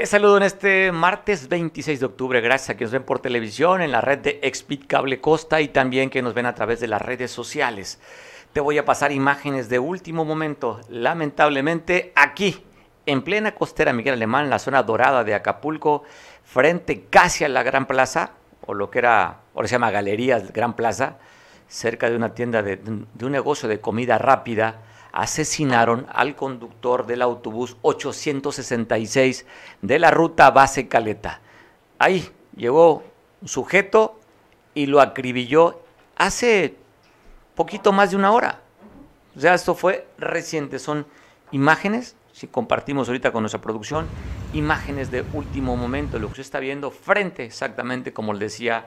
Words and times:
Les 0.00 0.08
saludo 0.08 0.38
en 0.38 0.44
este 0.44 0.92
martes 0.92 1.46
26 1.46 2.00
de 2.00 2.06
octubre. 2.06 2.40
Gracias 2.40 2.70
a 2.70 2.74
que 2.78 2.84
nos 2.84 2.90
ven 2.90 3.02
por 3.02 3.18
televisión, 3.18 3.82
en 3.82 3.92
la 3.92 4.00
red 4.00 4.20
de 4.20 4.40
Expit 4.42 4.86
Cable 4.86 5.20
Costa 5.20 5.60
y 5.60 5.68
también 5.68 6.08
que 6.08 6.22
nos 6.22 6.32
ven 6.32 6.46
a 6.46 6.54
través 6.54 6.80
de 6.80 6.88
las 6.88 7.02
redes 7.02 7.30
sociales. 7.30 8.00
Te 8.54 8.60
voy 8.60 8.78
a 8.78 8.86
pasar 8.86 9.12
imágenes 9.12 9.68
de 9.68 9.78
último 9.78 10.24
momento. 10.24 10.80
Lamentablemente, 10.88 12.14
aquí, 12.16 12.64
en 13.04 13.20
plena 13.20 13.54
costera 13.54 13.92
Miguel 13.92 14.14
Alemán, 14.14 14.48
la 14.48 14.58
zona 14.58 14.82
dorada 14.82 15.22
de 15.22 15.34
Acapulco, 15.34 16.04
frente 16.44 17.04
casi 17.10 17.44
a 17.44 17.50
la 17.50 17.62
Gran 17.62 17.84
Plaza, 17.84 18.30
o 18.64 18.72
lo 18.72 18.90
que 18.90 19.00
era, 19.00 19.40
ahora 19.54 19.68
se 19.68 19.72
llama 19.72 19.90
Galerías 19.90 20.50
Gran 20.54 20.76
Plaza, 20.76 21.18
cerca 21.68 22.08
de 22.08 22.16
una 22.16 22.32
tienda 22.32 22.62
de 22.62 22.80
un 23.20 23.32
negocio 23.32 23.68
de 23.68 23.82
comida 23.82 24.16
rápida 24.16 24.80
asesinaron 25.12 26.06
al 26.12 26.36
conductor 26.36 27.06
del 27.06 27.22
autobús 27.22 27.76
866 27.82 29.46
de 29.82 29.98
la 29.98 30.10
ruta 30.10 30.50
base 30.50 30.88
Caleta. 30.88 31.40
Ahí 31.98 32.28
llegó 32.56 33.04
un 33.40 33.48
sujeto 33.48 34.20
y 34.74 34.86
lo 34.86 35.00
acribilló 35.00 35.82
hace 36.16 36.76
poquito 37.54 37.92
más 37.92 38.10
de 38.10 38.16
una 38.16 38.32
hora. 38.32 38.60
O 39.36 39.40
sea, 39.40 39.54
esto 39.54 39.74
fue 39.74 40.06
reciente, 40.18 40.78
son 40.78 41.06
imágenes, 41.52 42.16
si 42.32 42.46
compartimos 42.46 43.08
ahorita 43.08 43.32
con 43.32 43.42
nuestra 43.42 43.60
producción, 43.60 44.06
imágenes 44.52 45.10
de 45.10 45.24
último 45.32 45.76
momento, 45.76 46.18
lo 46.18 46.28
que 46.28 46.36
se 46.36 46.42
está 46.42 46.58
viendo 46.60 46.90
frente 46.90 47.44
exactamente, 47.44 48.12
como 48.12 48.32
le 48.32 48.46
decía, 48.46 48.86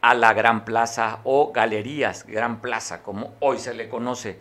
a 0.00 0.14
la 0.14 0.32
Gran 0.32 0.64
Plaza 0.64 1.20
o 1.24 1.50
Galerías 1.52 2.26
Gran 2.26 2.60
Plaza, 2.60 3.02
como 3.02 3.34
hoy 3.40 3.58
se 3.58 3.74
le 3.74 3.88
conoce. 3.88 4.38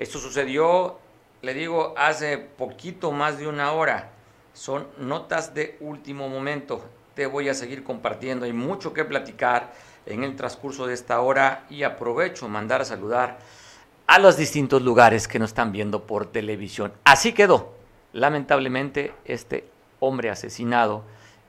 Esto 0.00 0.18
sucedió, 0.18 0.98
le 1.42 1.52
digo, 1.52 1.92
hace 1.94 2.38
poquito 2.38 3.12
más 3.12 3.36
de 3.36 3.46
una 3.46 3.72
hora. 3.72 4.12
Son 4.54 4.86
notas 4.96 5.52
de 5.52 5.76
último 5.80 6.26
momento. 6.26 6.82
Te 7.14 7.26
voy 7.26 7.50
a 7.50 7.54
seguir 7.54 7.84
compartiendo. 7.84 8.46
Hay 8.46 8.54
mucho 8.54 8.94
que 8.94 9.04
platicar 9.04 9.74
en 10.06 10.24
el 10.24 10.36
transcurso 10.36 10.86
de 10.86 10.94
esta 10.94 11.20
hora 11.20 11.66
y 11.68 11.82
aprovecho 11.82 12.48
mandar 12.48 12.80
a 12.80 12.86
saludar 12.86 13.40
a 14.06 14.18
los 14.18 14.38
distintos 14.38 14.80
lugares 14.80 15.28
que 15.28 15.38
nos 15.38 15.50
están 15.50 15.70
viendo 15.70 16.06
por 16.06 16.24
televisión. 16.24 16.94
Así 17.04 17.34
quedó, 17.34 17.74
lamentablemente, 18.14 19.12
este 19.26 19.68
hombre 19.98 20.30
asesinado 20.30 21.04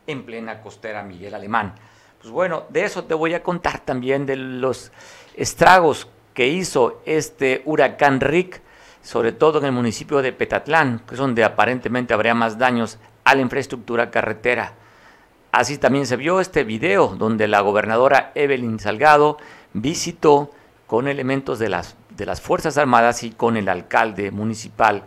en 0.08 0.26
plena 0.26 0.62
costera 0.62 1.04
Miguel 1.04 1.36
Alemán. 1.36 1.76
Pues 2.20 2.30
bueno, 2.34 2.66
de 2.68 2.84
eso 2.84 3.06
te 3.06 3.14
voy 3.14 3.34
a 3.34 3.44
contar 3.44 3.80
también 3.80 4.26
de 4.26 4.36
los 4.36 4.92
estragos 5.38 6.10
que 6.34 6.48
hizo 6.48 7.02
este 7.06 7.62
huracán 7.66 8.20
Rick, 8.20 8.62
sobre 9.02 9.32
todo 9.32 9.60
en 9.60 9.66
el 9.66 9.72
municipio 9.72 10.22
de 10.22 10.34
Petatlán, 10.34 11.00
que 11.08 11.16
es 11.16 11.20
donde 11.20 11.44
aparentemente 11.44 12.14
habría 12.14 12.34
más 12.34 12.58
daños 12.58 13.00
a 13.24 13.36
la 13.36 13.42
infraestructura 13.42 14.12
carretera. 14.12 14.74
Así 15.52 15.78
también 15.78 16.06
se 16.06 16.16
vio 16.16 16.40
este 16.40 16.64
video 16.64 17.16
donde 17.16 17.48
la 17.48 17.62
gobernadora 17.62 18.32
Evelyn 18.36 18.80
Salgado 18.80 19.38
visitó 19.74 20.52
con 20.88 21.08
elementos 21.08 21.60
de 21.60 21.70
las, 21.70 21.96
de 22.10 22.26
las 22.26 22.42
Fuerzas 22.42 22.78
Armadas 22.78 23.24
y 23.24 23.32
con 23.32 23.58
el 23.58 23.68
alcalde 23.68 24.32
municipal, 24.32 25.04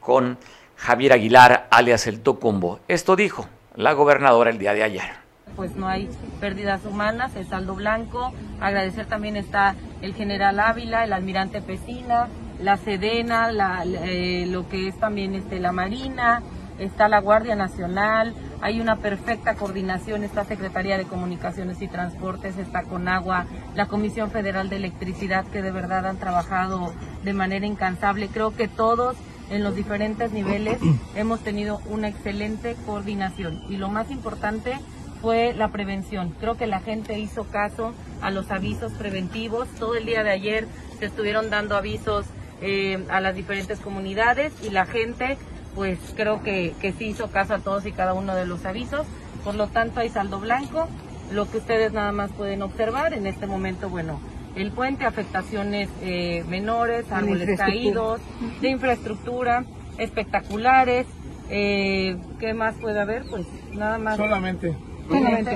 con 0.00 0.38
Javier 0.76 1.12
Aguilar, 1.12 1.66
alias 1.70 2.06
el 2.06 2.20
Tocombo. 2.20 2.80
Esto 2.88 3.16
dijo 3.16 3.48
la 3.74 3.92
gobernadora 3.92 4.50
el 4.50 4.58
día 4.58 4.74
de 4.74 4.82
ayer 4.84 5.23
pues 5.56 5.76
no 5.76 5.88
hay 5.88 6.08
pérdidas 6.40 6.84
humanas, 6.84 7.36
es 7.36 7.48
saldo 7.48 7.74
blanco. 7.74 8.32
Agradecer 8.60 9.06
también 9.06 9.36
está 9.36 9.74
el 10.02 10.14
general 10.14 10.60
Ávila, 10.60 11.04
el 11.04 11.12
almirante 11.12 11.60
Pesina, 11.60 12.28
la 12.60 12.76
Sedena, 12.76 13.50
eh, 13.84 14.46
lo 14.48 14.68
que 14.68 14.88
es 14.88 14.98
también 14.98 15.34
este, 15.34 15.60
la 15.60 15.72
Marina, 15.72 16.42
está 16.78 17.08
la 17.08 17.20
Guardia 17.20 17.54
Nacional, 17.54 18.34
hay 18.60 18.80
una 18.80 18.96
perfecta 18.96 19.54
coordinación, 19.54 20.24
está 20.24 20.44
Secretaría 20.44 20.96
de 20.98 21.04
Comunicaciones 21.04 21.82
y 21.82 21.88
Transportes, 21.88 22.56
está 22.58 22.82
con 22.82 23.08
agua, 23.08 23.46
la 23.74 23.86
Comisión 23.86 24.30
Federal 24.30 24.68
de 24.68 24.76
Electricidad 24.76 25.44
que 25.46 25.62
de 25.62 25.70
verdad 25.70 26.06
han 26.06 26.16
trabajado 26.16 26.92
de 27.22 27.32
manera 27.32 27.66
incansable. 27.66 28.28
Creo 28.28 28.56
que 28.56 28.68
todos 28.68 29.16
en 29.50 29.62
los 29.62 29.76
diferentes 29.76 30.32
niveles 30.32 30.78
hemos 31.14 31.40
tenido 31.40 31.80
una 31.90 32.08
excelente 32.08 32.76
coordinación 32.86 33.62
y 33.68 33.76
lo 33.76 33.88
más 33.90 34.10
importante 34.10 34.78
fue 35.24 35.54
la 35.54 35.68
prevención. 35.68 36.34
Creo 36.38 36.58
que 36.58 36.66
la 36.66 36.80
gente 36.80 37.18
hizo 37.18 37.44
caso 37.44 37.94
a 38.20 38.30
los 38.30 38.50
avisos 38.50 38.92
preventivos. 38.92 39.66
Todo 39.78 39.94
el 39.94 40.04
día 40.04 40.22
de 40.22 40.30
ayer 40.30 40.68
se 40.98 41.06
estuvieron 41.06 41.48
dando 41.48 41.78
avisos 41.78 42.26
eh, 42.60 43.02
a 43.08 43.22
las 43.22 43.34
diferentes 43.34 43.80
comunidades 43.80 44.52
y 44.62 44.68
la 44.68 44.84
gente 44.84 45.38
pues 45.74 45.98
creo 46.14 46.42
que, 46.42 46.74
que 46.78 46.92
sí 46.92 47.06
hizo 47.06 47.30
caso 47.30 47.54
a 47.54 47.58
todos 47.58 47.86
y 47.86 47.92
cada 47.92 48.12
uno 48.12 48.36
de 48.36 48.44
los 48.44 48.66
avisos. 48.66 49.06
Por 49.44 49.54
lo 49.54 49.66
tanto 49.68 50.00
hay 50.00 50.10
saldo 50.10 50.40
blanco. 50.40 50.88
Lo 51.32 51.50
que 51.50 51.56
ustedes 51.56 51.94
nada 51.94 52.12
más 52.12 52.30
pueden 52.32 52.60
observar 52.60 53.14
en 53.14 53.26
este 53.26 53.46
momento, 53.46 53.88
bueno, 53.88 54.20
el 54.56 54.72
puente, 54.72 55.06
afectaciones 55.06 55.88
eh, 56.02 56.44
menores, 56.50 57.10
árboles 57.10 57.58
caídos, 57.58 58.20
de 58.60 58.68
infraestructura, 58.68 59.64
espectaculares. 59.96 61.06
Eh, 61.48 62.18
¿Qué 62.38 62.52
más 62.52 62.74
puede 62.74 63.00
haber? 63.00 63.24
Pues 63.24 63.46
nada 63.72 63.96
más. 63.96 64.18
Solamente 64.18 64.76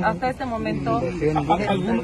hasta 0.04 0.30
este 0.30 0.44
momento. 0.44 1.00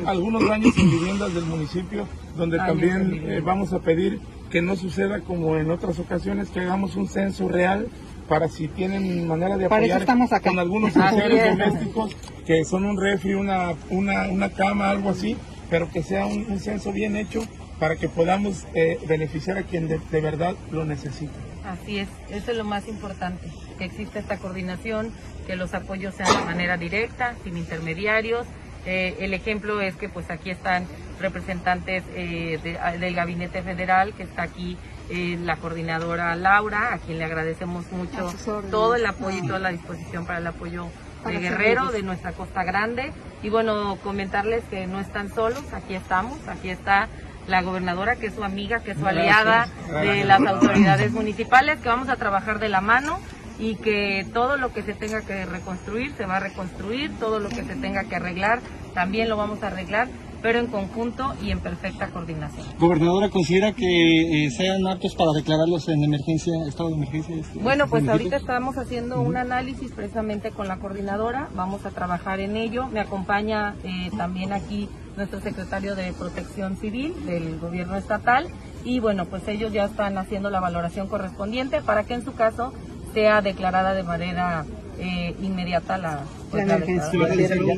algunos 0.06 0.48
daños 0.48 0.76
en 0.78 0.90
viviendas 0.90 1.34
del 1.34 1.44
municipio, 1.44 2.06
donde 2.36 2.58
también 2.58 3.22
eh, 3.30 3.40
vamos 3.40 3.72
a 3.72 3.80
pedir 3.80 4.20
que 4.50 4.62
no 4.62 4.76
suceda 4.76 5.20
como 5.20 5.56
en 5.56 5.70
otras 5.70 5.98
ocasiones, 5.98 6.50
que 6.50 6.60
hagamos 6.60 6.96
un 6.96 7.08
censo 7.08 7.48
real 7.48 7.88
para 8.28 8.48
si 8.48 8.68
tienen 8.68 9.26
manera 9.26 9.56
de 9.56 9.66
apoyar 9.66 10.06
con 10.42 10.58
algunos 10.58 10.94
enseres 10.96 11.50
domésticos 11.50 12.16
que 12.46 12.64
son 12.64 12.84
un 12.84 13.00
refri, 13.00 13.34
una, 13.34 13.74
una, 13.90 14.28
una 14.28 14.50
cama, 14.50 14.90
algo 14.90 15.10
así, 15.10 15.36
pero 15.70 15.90
que 15.90 16.02
sea 16.02 16.26
un, 16.26 16.58
censo 16.58 16.92
bien 16.92 17.16
hecho 17.16 17.42
para 17.78 17.96
que 17.96 18.08
podamos 18.08 18.66
eh, 18.74 18.98
beneficiar 19.08 19.58
a 19.58 19.62
quien 19.62 19.88
de, 19.88 20.00
de 20.10 20.20
verdad 20.20 20.54
lo 20.70 20.84
necesita. 20.84 21.32
Así 21.64 21.98
es, 21.98 22.08
eso 22.30 22.50
es 22.50 22.56
lo 22.56 22.64
más 22.64 22.86
importante, 22.88 23.48
que 23.74 23.84
exista 23.84 24.18
esta 24.18 24.38
coordinación, 24.38 25.12
que 25.46 25.56
los 25.56 25.74
apoyos 25.74 26.14
sean 26.14 26.36
de 26.36 26.44
manera 26.44 26.76
directa, 26.76 27.34
sin 27.44 27.56
intermediarios. 27.56 28.46
Eh, 28.86 29.16
el 29.20 29.32
ejemplo 29.34 29.80
es 29.80 29.96
que 29.96 30.08
pues 30.08 30.30
aquí 30.30 30.50
están 30.50 30.86
representantes 31.20 32.04
eh, 32.14 32.58
del 32.98 33.14
Gabinete 33.14 33.62
Federal, 33.62 34.12
que 34.14 34.24
está 34.24 34.42
aquí 34.42 34.76
eh, 35.10 35.38
la 35.42 35.56
coordinadora 35.56 36.34
Laura, 36.36 36.92
a 36.92 36.98
quien 36.98 37.18
le 37.18 37.24
agradecemos 37.24 37.90
mucho 37.92 38.32
todo 38.70 38.94
el 38.94 39.06
apoyo 39.06 39.38
y 39.42 39.46
toda 39.46 39.58
la 39.58 39.70
disposición 39.70 40.26
para 40.26 40.38
el 40.38 40.46
apoyo 40.46 40.86
de 41.24 41.38
Guerrero, 41.38 41.90
de 41.90 42.02
nuestra 42.02 42.32
Costa 42.32 42.64
Grande. 42.64 43.12
Y 43.42 43.48
bueno, 43.48 43.96
comentarles 44.02 44.64
que 44.64 44.86
no 44.86 45.00
están 45.00 45.32
solos, 45.32 45.62
aquí 45.72 45.94
estamos, 45.94 46.36
aquí 46.48 46.68
está 46.68 47.08
la 47.46 47.62
gobernadora, 47.62 48.16
que 48.16 48.26
es 48.26 48.34
su 48.34 48.44
amiga, 48.44 48.80
que 48.80 48.92
es 48.92 48.98
su 48.98 49.06
aliada 49.06 49.68
de 50.02 50.24
las 50.24 50.40
autoridades 50.40 51.12
municipales, 51.12 51.78
que 51.80 51.88
vamos 51.88 52.08
a 52.08 52.16
trabajar 52.16 52.58
de 52.58 52.68
la 52.68 52.80
mano 52.80 53.20
y 53.58 53.76
que 53.76 54.26
todo 54.32 54.56
lo 54.56 54.72
que 54.72 54.82
se 54.82 54.94
tenga 54.94 55.22
que 55.22 55.46
reconstruir 55.46 56.12
se 56.16 56.26
va 56.26 56.36
a 56.36 56.40
reconstruir, 56.40 57.12
todo 57.18 57.38
lo 57.38 57.48
que 57.48 57.64
se 57.64 57.76
tenga 57.76 58.04
que 58.04 58.16
arreglar 58.16 58.60
también 58.94 59.28
lo 59.28 59.36
vamos 59.36 59.62
a 59.62 59.66
arreglar, 59.66 60.08
pero 60.40 60.58
en 60.58 60.66
conjunto 60.66 61.32
y 61.42 61.50
en 61.50 61.60
perfecta 61.60 62.08
coordinación. 62.08 62.66
Gobernadora, 62.78 63.28
¿considera 63.28 63.72
que 63.72 64.44
eh, 64.44 64.50
sean 64.50 64.86
aptos 64.86 65.14
para 65.16 65.32
declararlos 65.32 65.88
en 65.88 66.04
emergencia, 66.04 66.52
estado 66.68 66.90
de 66.90 66.96
emergencia? 66.96 67.36
Este, 67.36 67.58
bueno, 67.58 67.88
pues 67.88 68.06
ahorita 68.06 68.36
estamos 68.36 68.76
haciendo 68.78 69.20
un 69.20 69.36
análisis 69.36 69.90
precisamente 69.92 70.50
con 70.50 70.68
la 70.68 70.78
coordinadora, 70.78 71.48
vamos 71.54 71.84
a 71.86 71.90
trabajar 71.90 72.40
en 72.40 72.56
ello, 72.56 72.86
me 72.88 73.00
acompaña 73.00 73.74
eh, 73.84 74.10
también 74.16 74.52
aquí 74.52 74.88
nuestro 75.16 75.40
secretario 75.40 75.94
de 75.94 76.12
Protección 76.12 76.76
Civil 76.76 77.14
del 77.26 77.58
gobierno 77.58 77.96
estatal 77.96 78.48
y 78.84 79.00
bueno, 79.00 79.24
pues 79.26 79.48
ellos 79.48 79.72
ya 79.72 79.86
están 79.86 80.18
haciendo 80.18 80.50
la 80.50 80.60
valoración 80.60 81.08
correspondiente 81.08 81.80
para 81.80 82.04
que 82.04 82.14
en 82.14 82.24
su 82.24 82.34
caso 82.34 82.72
sea 83.14 83.40
declarada 83.40 83.94
de 83.94 84.02
manera 84.02 84.64
eh, 84.98 85.34
inmediata 85.42 85.98
la, 85.98 86.20
pues, 86.50 86.62
emergencia. 86.62 87.18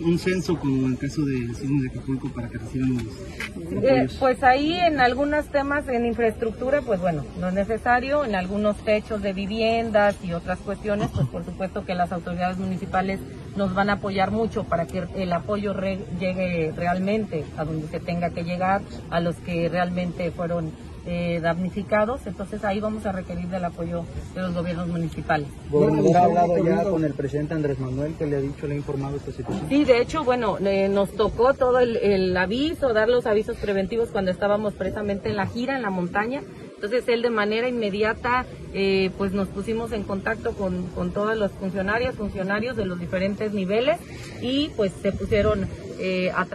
un 0.05 0.19
censo 0.19 0.59
como 0.59 0.87
el 0.87 0.99
caso 0.99 1.25
de 1.25 1.47
de 1.47 1.89
Acapulco 1.91 2.29
para 2.29 2.49
que 2.49 2.59
reciban 2.59 2.95
los, 2.95 3.85
eh, 3.85 4.09
Pues 4.19 4.43
ahí 4.43 4.75
en 4.75 5.01
algunos 5.01 5.47
temas 5.47 5.89
en 5.89 6.05
infraestructura, 6.05 6.83
pues 6.83 7.01
bueno, 7.01 7.25
no 7.41 7.49
es 7.49 7.55
necesario, 7.55 8.25
en 8.25 8.35
algunos 8.35 8.77
techos 8.79 9.23
de 9.23 9.33
viviendas 9.33 10.17
y 10.23 10.33
otras 10.33 10.59
cuestiones, 10.59 11.09
pues 11.15 11.27
por 11.29 11.45
supuesto 11.45 11.85
que 11.85 11.95
las 11.95 12.13
autoridades 12.13 12.59
municipales 12.59 13.21
nos 13.57 13.75
van 13.75 13.89
a 13.89 13.95
apoyar 13.95 14.31
mucho 14.31 14.65
para 14.65 14.87
que 14.87 15.05
el 15.17 15.33
apoyo 15.33 15.75
llegue 16.21 16.73
realmente 16.77 17.45
a 17.57 17.65
donde 17.65 17.89
se 17.89 18.01
tenga 18.01 18.31
que 18.31 18.45
llegar, 18.45 18.83
a 19.11 19.21
los 19.21 19.37
que 19.37 19.69
realmente 19.69 20.31
fueron 20.31 20.71
eh, 21.07 21.39
damnificados, 21.41 22.27
entonces 22.27 22.65
ahí 22.65 22.81
vamos 22.81 23.07
a 23.07 23.13
requerir 23.13 23.47
del 23.47 23.65
apoyo 23.65 24.05
de 24.35 24.43
los 24.43 24.53
gobiernos 24.53 24.89
municipales. 24.89 25.47
¿Gobernador 25.71 26.17
ha 26.17 26.25
hablado 26.25 26.65
ya 26.65 26.83
con 26.83 27.05
el 27.05 27.15
presidente 27.15 27.55
Andrés 27.55 27.79
Manuel 27.79 28.15
que 28.15 28.27
le 28.27 28.37
ha 28.37 28.41
dicho, 28.41 28.67
le 28.67 28.75
ha 28.75 28.77
informado 28.77 29.17
esta 29.17 29.31
situación? 29.31 29.69
Sí, 29.69 29.85
de 29.85 30.01
hecho, 30.01 30.25
bueno, 30.25 30.59
nos 30.91 31.13
tocó 31.13 31.55
todo 31.55 31.79
el, 31.79 32.37
aviso, 32.37 32.93
dar 32.93 33.09
los 33.09 33.27
avisos 33.27 33.57
preventivos 33.57 34.11
cuando 34.11 34.33
estábamos 34.33 34.75
precisamente 34.75 35.29
en 35.29 35.37
la 35.37 35.47
gira, 35.47 35.77
en 35.77 35.83
la 35.83 35.91
montaña, 35.91 36.43
Entonces 36.75 37.09
él 37.09 37.23
de 37.23 37.31
manera 37.31 37.69
inmediata 37.69 38.45
eh, 38.75 39.11
pues 39.17 39.33
nos 39.33 39.49
pusimos 39.49 39.93
en 39.93 40.03
contacto 40.03 40.53
con, 40.53 40.87
con 40.89 41.13
todos 41.13 41.37
los 41.37 41.53
funcionarios, 41.53 42.17
funcionarios 42.17 42.77
de 42.77 42.85
los 42.85 42.99
diferentes 42.99 43.53
niveles 43.53 43.99
y 44.43 44.71
pues 44.77 44.93
se 45.01 45.13
pusieron 45.13 45.69
eh, 45.99 46.31
a... 46.35 46.47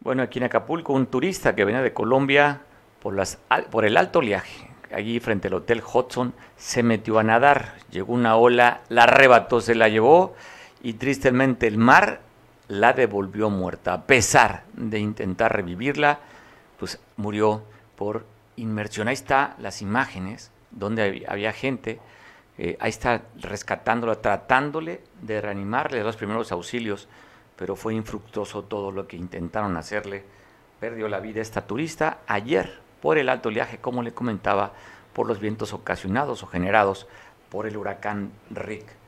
Bueno, 0.00 0.22
aquí 0.22 0.40
en 0.40 0.44
Acapulco 0.46 0.92
un 0.92 1.06
turista 1.06 1.54
que 1.54 1.64
venía 1.64 1.82
de 1.82 1.92
Colombia 1.92 2.62
por, 3.02 3.84
el 3.84 3.96
alto 3.96 4.20
oleaje, 4.20 4.70
allí 4.92 5.18
frente 5.18 5.48
al 5.48 5.54
Hotel 5.54 5.82
Hudson, 5.82 6.32
se 6.56 6.84
metió 6.84 7.18
a 7.18 7.24
nadar, 7.24 7.74
llegó 7.90 8.12
una 8.12 8.36
ola, 8.36 8.82
la 8.88 9.04
arrebató, 9.04 9.60
se 9.60 9.74
la 9.74 9.88
llevó 9.88 10.34
y 10.82 10.94
tristemente 10.94 11.66
el 11.66 11.78
mar 11.78 12.20
la 12.68 12.92
devolvió 12.92 13.50
muerta. 13.50 13.92
A 13.92 14.02
pesar 14.02 14.62
de 14.74 15.00
intentar 15.00 15.52
revivirla, 15.52 16.20
pues 16.78 17.00
murió 17.16 17.64
por 17.96 18.24
inmersión. 18.54 19.08
Ahí 19.08 19.14
está 19.14 19.56
las 19.58 19.82
imágenes 19.82 20.52
donde 20.70 21.26
había 21.28 21.52
gente, 21.52 21.98
eh, 22.56 22.76
ahí 22.78 22.90
está 22.90 23.22
rescatándola, 23.40 24.16
tratándole 24.16 25.02
de 25.20 25.40
reanimarle 25.40 26.04
los 26.04 26.16
primeros 26.16 26.52
auxilios, 26.52 27.08
pero 27.56 27.74
fue 27.74 27.94
infructuoso 27.94 28.62
todo 28.62 28.92
lo 28.92 29.08
que 29.08 29.16
intentaron 29.16 29.76
hacerle. 29.76 30.24
Perdió 30.78 31.08
la 31.08 31.18
vida 31.18 31.40
esta 31.40 31.66
turista 31.66 32.18
ayer 32.26 32.81
por 33.02 33.18
el 33.18 33.28
alto 33.28 33.50
oleaje, 33.50 33.78
como 33.78 34.02
le 34.02 34.14
comentaba, 34.14 34.72
por 35.12 35.26
los 35.26 35.40
vientos 35.40 35.74
ocasionados 35.74 36.42
o 36.42 36.46
generados 36.46 37.08
por 37.50 37.66
el 37.66 37.76
huracán 37.76 38.30
Rick. 38.50 39.01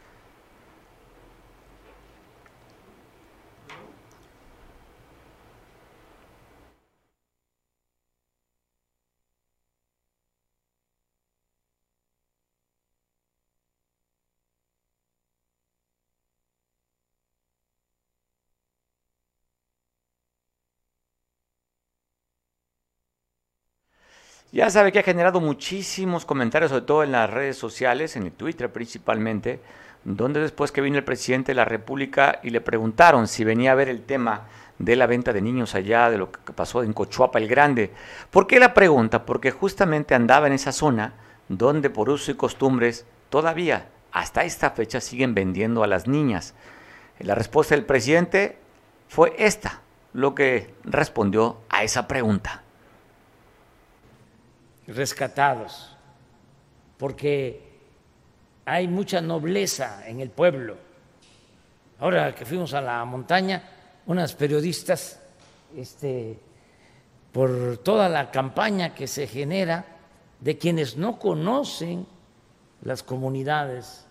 Ya 24.55 24.71
sabe 24.71 24.93
que 24.93 25.01
ha 25.01 25.03
generado 25.03 25.41
muchísimos 25.41 26.25
comentarios, 26.25 26.71
sobre 26.71 26.85
todo 26.85 27.03
en 27.03 27.11
las 27.11 27.29
redes 27.29 27.59
sociales, 27.59 28.15
en 28.15 28.23
el 28.23 28.31
Twitter 28.31 28.71
principalmente, 28.71 29.59
donde 30.05 30.39
después 30.39 30.71
que 30.71 30.81
vino 30.81 30.97
el 30.97 31.03
presidente 31.03 31.51
de 31.51 31.57
la 31.57 31.65
República 31.65 32.39
y 32.41 32.51
le 32.51 32.61
preguntaron 32.61 33.27
si 33.27 33.43
venía 33.43 33.73
a 33.73 33.75
ver 33.75 33.89
el 33.89 34.05
tema 34.05 34.43
de 34.79 34.95
la 34.95 35.09
venta 35.09 35.33
de 35.33 35.43
niños 35.43 35.75
allá, 35.75 36.09
de 36.09 36.19
lo 36.19 36.31
que 36.31 36.53
pasó 36.53 36.85
en 36.85 36.93
Cochuapa 36.93 37.41
el 37.41 37.49
Grande. 37.49 37.91
¿Por 38.31 38.47
qué 38.47 38.61
la 38.61 38.75
pregunta? 38.75 39.27
Porque 39.27 39.51
justamente 39.51 40.15
andaba 40.15 40.47
en 40.47 40.53
esa 40.53 40.71
zona 40.71 41.15
donde 41.49 41.91
por 41.91 42.09
uso 42.09 42.31
y 42.31 42.35
costumbres 42.35 43.07
todavía 43.31 43.89
hasta 44.13 44.45
esta 44.45 44.71
fecha 44.71 45.01
siguen 45.01 45.35
vendiendo 45.35 45.83
a 45.83 45.89
las 45.89 46.07
niñas. 46.07 46.55
La 47.19 47.35
respuesta 47.35 47.75
del 47.75 47.87
presidente 47.87 48.59
fue 49.09 49.35
esta, 49.37 49.81
lo 50.13 50.37
que 50.37 50.73
respondió 50.85 51.59
a 51.71 51.83
esa 51.83 52.07
pregunta 52.07 52.64
rescatados, 54.87 55.97
porque 56.99 57.63
hay 58.65 58.89
mucha 58.89 59.21
nobleza 59.21 60.07
en 60.07 60.21
el 60.21 60.31
pueblo. 60.31 60.77
Ahora 61.99 62.35
que 62.35 62.45
fuimos 62.45 62.75
a 62.75 62.81
la 62.81 63.05
montaña, 63.05 63.63
unas 64.07 64.35
periodistas, 64.35 65.21
este, 65.77 66.39
por 67.33 67.79
toda 67.79 68.09
la 68.09 68.31
campaña 68.31 68.95
que 68.95 69.07
se 69.07 69.27
genera 69.27 69.85
de 70.41 70.59
quienes 70.59 70.97
no 70.97 71.19
conocen 71.19 72.07
las 72.83 73.03
comunidades, 73.03 74.07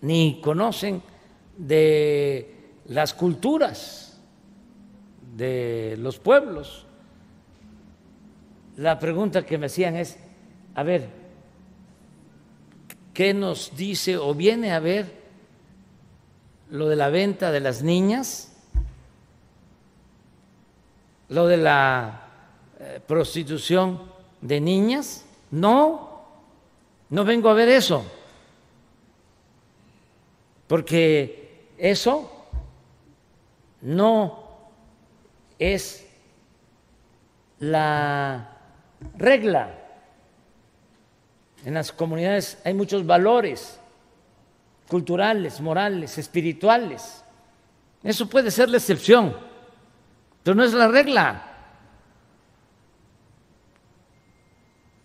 ni 0.00 0.40
conocen 0.40 1.02
de 1.56 2.74
las 2.86 3.14
culturas 3.14 4.20
de 5.36 5.96
los 5.98 6.18
pueblos 6.18 6.86
la 8.76 8.98
pregunta 8.98 9.44
que 9.44 9.58
me 9.58 9.66
hacían 9.66 9.96
es, 9.96 10.18
a 10.74 10.82
ver, 10.82 11.08
¿qué 13.12 13.34
nos 13.34 13.76
dice 13.76 14.16
o 14.16 14.34
viene 14.34 14.72
a 14.72 14.80
ver 14.80 15.22
lo 16.70 16.88
de 16.88 16.96
la 16.96 17.10
venta 17.10 17.52
de 17.52 17.60
las 17.60 17.82
niñas? 17.82 18.48
¿Lo 21.28 21.46
de 21.46 21.56
la 21.56 22.28
eh, 22.78 23.00
prostitución 23.06 24.02
de 24.40 24.60
niñas? 24.60 25.24
No, 25.50 26.22
no 27.10 27.24
vengo 27.24 27.50
a 27.50 27.54
ver 27.54 27.68
eso, 27.68 28.04
porque 30.66 31.68
eso 31.76 32.30
no 33.82 34.44
es 35.58 36.06
la 37.58 38.51
regla. 39.16 39.78
En 41.64 41.74
las 41.74 41.92
comunidades 41.92 42.58
hay 42.64 42.74
muchos 42.74 43.06
valores 43.06 43.78
culturales, 44.88 45.60
morales, 45.60 46.18
espirituales. 46.18 47.24
Eso 48.02 48.28
puede 48.28 48.50
ser 48.50 48.68
la 48.68 48.78
excepción, 48.78 49.36
pero 50.42 50.54
no 50.54 50.64
es 50.64 50.72
la 50.72 50.88
regla. 50.88 51.48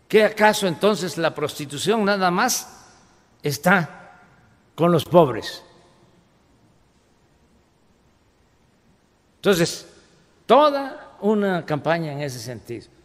¿Qué 0.08 0.24
acaso 0.24 0.68
entonces 0.68 1.18
la 1.18 1.36
prostitución 1.36 2.04
nada 2.06 2.32
más 2.32 2.86
está 3.44 4.20
con 4.74 4.92
los 4.92 5.06
pobres? 5.06 5.64
Entonces, 9.36 9.88
toda 10.46 11.16
una 11.22 11.66
campaña 11.66 12.12
en 12.12 12.22
ese 12.22 12.40
sentido. 12.40 12.97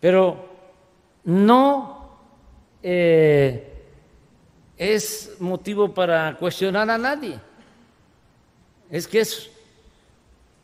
Pero 0.00 0.48
no 1.24 2.18
eh, 2.82 3.84
es 4.76 5.36
motivo 5.40 5.92
para 5.92 6.36
cuestionar 6.36 6.88
a 6.90 6.98
nadie. 6.98 7.40
Es 8.90 9.06
que 9.06 9.20
es 9.20 9.50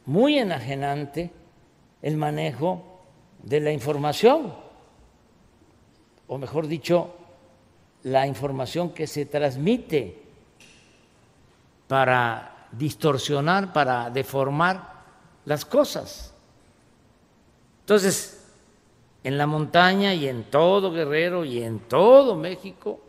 muy 0.06 0.38
enajenante 0.38 1.30
el 2.02 2.16
manejo 2.16 2.82
de 3.42 3.60
la 3.60 3.72
información, 3.72 4.54
o 6.26 6.38
mejor 6.38 6.66
dicho, 6.66 7.14
la 8.02 8.26
información 8.26 8.90
que 8.90 9.06
se 9.06 9.26
transmite 9.26 10.22
para 11.88 12.68
distorsionar, 12.72 13.72
para 13.72 14.10
deformar 14.10 15.04
las 15.44 15.64
cosas. 15.64 16.32
Entonces, 17.80 18.33
en 19.24 19.38
la 19.38 19.46
montaña 19.46 20.14
y 20.14 20.28
en 20.28 20.44
todo 20.44 20.92
Guerrero 20.92 21.44
y 21.44 21.62
en 21.62 21.80
todo 21.80 22.36
México 22.36 23.00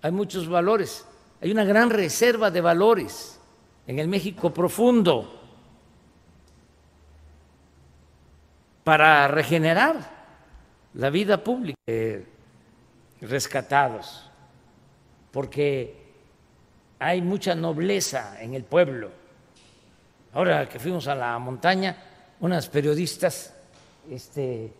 hay 0.00 0.10
muchos 0.10 0.48
valores. 0.48 1.06
Hay 1.42 1.50
una 1.50 1.64
gran 1.64 1.90
reserva 1.90 2.50
de 2.50 2.62
valores 2.62 3.38
en 3.86 3.98
el 3.98 4.08
México 4.08 4.52
profundo 4.52 5.40
para 8.82 9.28
regenerar 9.28 10.16
la 10.94 11.10
vida 11.10 11.44
pública. 11.44 11.76
rescatados, 13.20 14.30
porque 15.32 15.96
hay 16.98 17.22
mucha 17.22 17.54
nobleza 17.54 18.40
en 18.40 18.54
el 18.54 18.64
pueblo. 18.64 19.10
Ahora 20.32 20.68
que 20.68 20.78
fuimos 20.78 21.08
a 21.08 21.14
la 21.14 21.38
montaña, 21.38 21.96
unas 22.40 22.68
periodistas 22.68 23.54
este, 24.10 24.70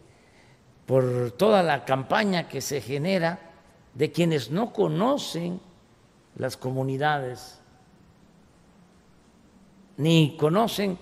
por 0.87 1.33
toda 1.33 1.63
la 1.63 1.85
campaña 1.85 2.49
que 2.49 2.61
se 2.61 2.81
genera 2.81 3.41
de 3.95 4.13
quienes 4.13 4.51
no 4.51 4.73
conocen 4.73 5.61
las 6.37 6.57
comunidades, 6.57 7.61
ni 9.97 10.37
conocen 10.37 10.99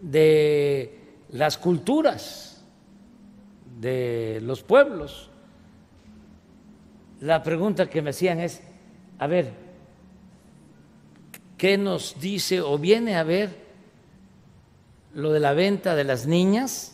de 0.00 1.16
las 1.30 1.58
culturas 1.58 2.62
de 3.80 4.40
los 4.42 4.62
pueblos. 4.62 5.30
La 7.20 7.42
pregunta 7.42 7.88
que 7.88 8.02
me 8.02 8.10
hacían 8.10 8.38
es, 8.40 8.62
a 9.18 9.26
ver, 9.26 9.52
¿qué 11.56 11.76
nos 11.78 12.20
dice 12.20 12.60
o 12.60 12.78
viene 12.78 13.16
a 13.16 13.24
ver 13.24 13.64
lo 15.14 15.32
de 15.32 15.40
la 15.40 15.54
venta 15.54 15.96
de 15.96 16.04
las 16.04 16.26
niñas? 16.26 16.93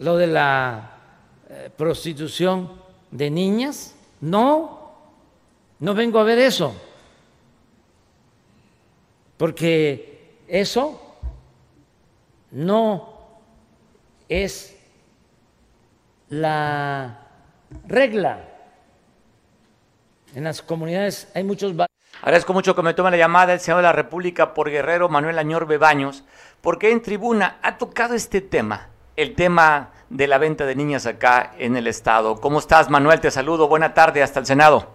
Lo 0.00 0.16
de 0.16 0.26
la 0.26 0.90
eh, 1.48 1.70
prostitución 1.74 2.72
de 3.10 3.30
niñas? 3.30 3.94
No, 4.20 4.92
no 5.78 5.94
vengo 5.94 6.18
a 6.18 6.24
ver 6.24 6.38
eso, 6.38 6.74
porque 9.36 10.42
eso 10.48 11.00
no 12.50 13.14
es 14.28 14.76
la 16.28 17.28
regla. 17.86 18.46
En 20.34 20.44
las 20.44 20.62
comunidades 20.62 21.30
hay 21.34 21.44
muchos... 21.44 21.74
Agradezco 22.22 22.52
mucho 22.52 22.76
que 22.76 22.82
me 22.82 22.92
tome 22.92 23.10
la 23.10 23.16
llamada 23.16 23.54
el 23.54 23.60
senador 23.60 23.82
de 23.82 23.88
la 23.88 23.92
República 23.92 24.52
por 24.52 24.70
Guerrero, 24.70 25.08
Manuel 25.08 25.38
Añor 25.38 25.66
Bebaños, 25.66 26.24
porque 26.60 26.90
en 26.90 27.00
tribuna 27.00 27.58
ha 27.62 27.78
tocado 27.78 28.14
este 28.14 28.42
tema, 28.42 28.89
el 29.22 29.34
tema 29.34 29.90
de 30.08 30.26
la 30.26 30.38
venta 30.38 30.64
de 30.64 30.74
niñas 30.74 31.06
acá 31.06 31.52
en 31.58 31.76
el 31.76 31.86
Estado. 31.86 32.40
¿Cómo 32.40 32.58
estás, 32.58 32.88
Manuel? 32.88 33.20
Te 33.20 33.30
saludo. 33.30 33.68
Buena 33.68 33.92
tarde 33.92 34.22
hasta 34.22 34.40
el 34.40 34.46
Senado. 34.46 34.88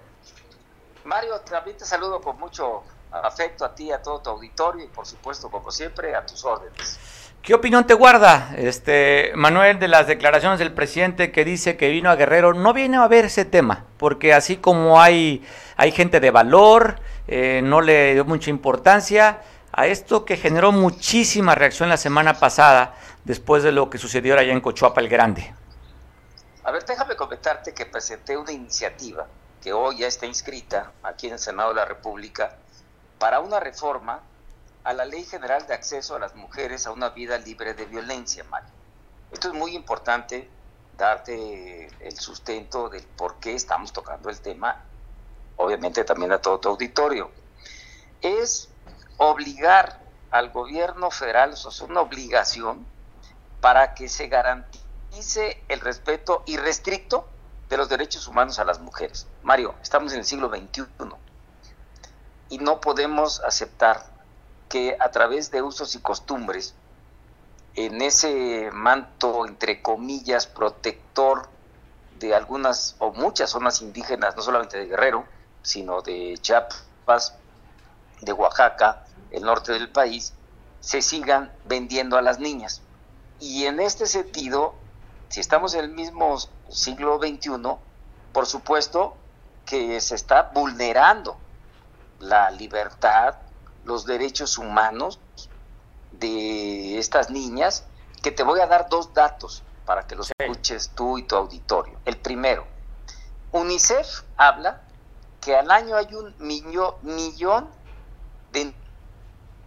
Mario, 1.03 1.39
también 1.41 1.77
te 1.77 1.85
saludo 1.85 2.19
con 2.21 2.39
mucho 2.39 2.83
afecto 3.11 3.63
a 3.63 3.75
ti, 3.75 3.91
a 3.91 4.01
todo 4.01 4.19
tu 4.19 4.31
auditorio 4.31 4.83
y 4.83 4.87
por 4.87 5.05
supuesto, 5.05 5.49
como 5.49 5.69
siempre, 5.71 6.15
a 6.15 6.25
tus 6.25 6.43
órdenes. 6.43 6.99
¿Qué 7.43 7.53
opinión 7.53 7.85
te 7.85 7.93
guarda, 7.93 8.55
este 8.57 9.31
Manuel, 9.35 9.77
de 9.77 9.87
las 9.87 10.07
declaraciones 10.07 10.57
del 10.57 10.73
presidente 10.73 11.31
que 11.31 11.45
dice 11.45 11.77
que 11.77 11.89
vino 11.89 12.09
a 12.09 12.15
Guerrero? 12.15 12.55
No 12.55 12.73
viene 12.73 12.97
a 12.97 13.07
ver 13.07 13.25
ese 13.25 13.45
tema, 13.45 13.85
porque 13.97 14.33
así 14.33 14.57
como 14.57 14.99
hay, 14.99 15.45
hay 15.77 15.91
gente 15.91 16.19
de 16.19 16.31
valor, 16.31 16.99
eh, 17.27 17.61
no 17.63 17.81
le 17.81 18.15
dio 18.15 18.25
mucha 18.25 18.49
importancia 18.49 19.41
a 19.71 19.85
esto 19.85 20.25
que 20.25 20.37
generó 20.37 20.71
muchísima 20.71 21.53
reacción 21.53 21.89
la 21.89 21.97
semana 21.97 22.33
pasada 22.39 22.95
después 23.25 23.63
de 23.63 23.71
lo 23.71 23.89
que 23.89 23.97
sucedió 23.97 24.37
allá 24.39 24.53
en 24.53 24.61
Cochuapa 24.61 25.01
el 25.01 25.09
Grande. 25.09 25.53
A 26.63 26.71
ver, 26.71 26.85
déjame 26.85 27.15
comentarte 27.15 27.73
que 27.73 27.85
presenté 27.85 28.37
una 28.37 28.51
iniciativa 28.51 29.27
que 29.61 29.73
hoy 29.73 29.97
ya 29.99 30.07
está 30.07 30.25
inscrita 30.25 30.93
aquí 31.03 31.27
en 31.27 31.33
el 31.33 31.39
Senado 31.39 31.69
de 31.69 31.75
la 31.75 31.85
República 31.85 32.55
para 33.19 33.39
una 33.39 33.59
reforma 33.59 34.21
a 34.83 34.93
la 34.93 35.05
Ley 35.05 35.23
General 35.23 35.65
de 35.67 35.73
Acceso 35.73 36.15
a 36.15 36.19
las 36.19 36.35
Mujeres 36.35 36.85
a 36.85 36.91
una 36.91 37.09
vida 37.09 37.37
libre 37.39 37.73
de 37.73 37.85
violencia, 37.85 38.43
Mario. 38.45 38.69
Esto 39.31 39.47
es 39.47 39.53
muy 39.55 39.75
importante 39.75 40.47
darte 40.97 41.87
el 41.99 42.19
sustento 42.19 42.89
del 42.89 43.03
por 43.03 43.39
qué 43.39 43.55
estamos 43.55 43.91
tocando 43.91 44.29
el 44.29 44.39
tema, 44.39 44.83
obviamente 45.57 46.03
también 46.03 46.31
a 46.31 46.39
todo 46.39 46.59
tu 46.59 46.69
auditorio. 46.69 47.31
Es 48.21 48.69
obligar 49.17 49.99
al 50.29 50.51
gobierno 50.51 51.09
federal, 51.09 51.53
eso 51.53 51.69
es 51.69 51.81
una 51.81 52.01
obligación, 52.01 52.85
para 53.65 53.95
que 53.95 54.09
se 54.09 54.27
garantice 54.27 55.59
el 55.69 55.79
respeto 55.79 56.43
irrestricto 56.45 57.27
de 57.67 57.77
los 57.77 57.89
derechos 57.89 58.27
humanos 58.27 58.59
a 58.59 58.63
las 58.63 58.79
mujeres. 58.79 59.25
Mario, 59.41 59.73
estamos 59.81 60.13
en 60.13 60.19
el 60.19 60.25
siglo 60.25 60.49
XXI 60.49 60.85
y 62.49 62.59
no 62.59 62.79
podemos 62.79 63.39
aceptar 63.39 64.05
que 64.69 64.95
a 64.99 65.09
través 65.09 65.49
de 65.49 65.63
usos 65.63 65.95
y 65.95 65.99
costumbres, 65.99 66.75
en 67.73 68.03
ese 68.03 68.69
manto, 68.71 69.47
entre 69.47 69.81
comillas, 69.81 70.45
protector 70.45 71.49
de 72.19 72.35
algunas 72.35 72.95
o 72.99 73.13
muchas 73.13 73.49
zonas 73.49 73.81
indígenas, 73.81 74.35
no 74.35 74.43
solamente 74.43 74.77
de 74.77 74.85
Guerrero, 74.85 75.25
sino 75.63 76.03
de 76.03 76.37
Chiapas, 76.39 77.33
de 78.21 78.31
Oaxaca, 78.31 79.07
el 79.31 79.41
norte 79.41 79.71
del 79.71 79.89
país, 79.89 80.33
se 80.81 81.01
sigan 81.01 81.51
vendiendo 81.65 82.15
a 82.15 82.21
las 82.21 82.37
niñas. 82.37 82.83
Y 83.45 83.67
en 83.67 83.79
este 83.79 84.07
sentido, 84.07 84.73
si 85.29 85.39
estamos 85.39 85.75
en 85.75 85.81
el 85.81 85.91
mismo 85.91 86.35
siglo 86.67 87.19
XXI, 87.19 87.51
por 88.33 88.47
supuesto 88.47 89.15
que 89.67 90.01
se 90.01 90.15
está 90.15 90.49
vulnerando 90.51 91.37
la 92.19 92.49
libertad, 92.49 93.35
los 93.83 94.07
derechos 94.07 94.57
humanos 94.57 95.19
de 96.11 96.97
estas 96.97 97.29
niñas, 97.29 97.85
que 98.23 98.31
te 98.31 98.41
voy 98.41 98.61
a 98.61 98.65
dar 98.65 98.89
dos 98.89 99.13
datos 99.13 99.61
para 99.85 100.07
que 100.07 100.15
los 100.15 100.31
escuches 100.39 100.89
tú 100.95 101.19
y 101.19 101.21
tu 101.21 101.35
auditorio. 101.35 101.99
El 102.03 102.17
primero, 102.17 102.65
UNICEF 103.51 104.23
habla 104.37 104.81
que 105.39 105.55
al 105.55 105.69
año 105.69 105.95
hay 105.97 106.11
un 106.15 106.33
millón 106.39 107.69
de 108.51 108.73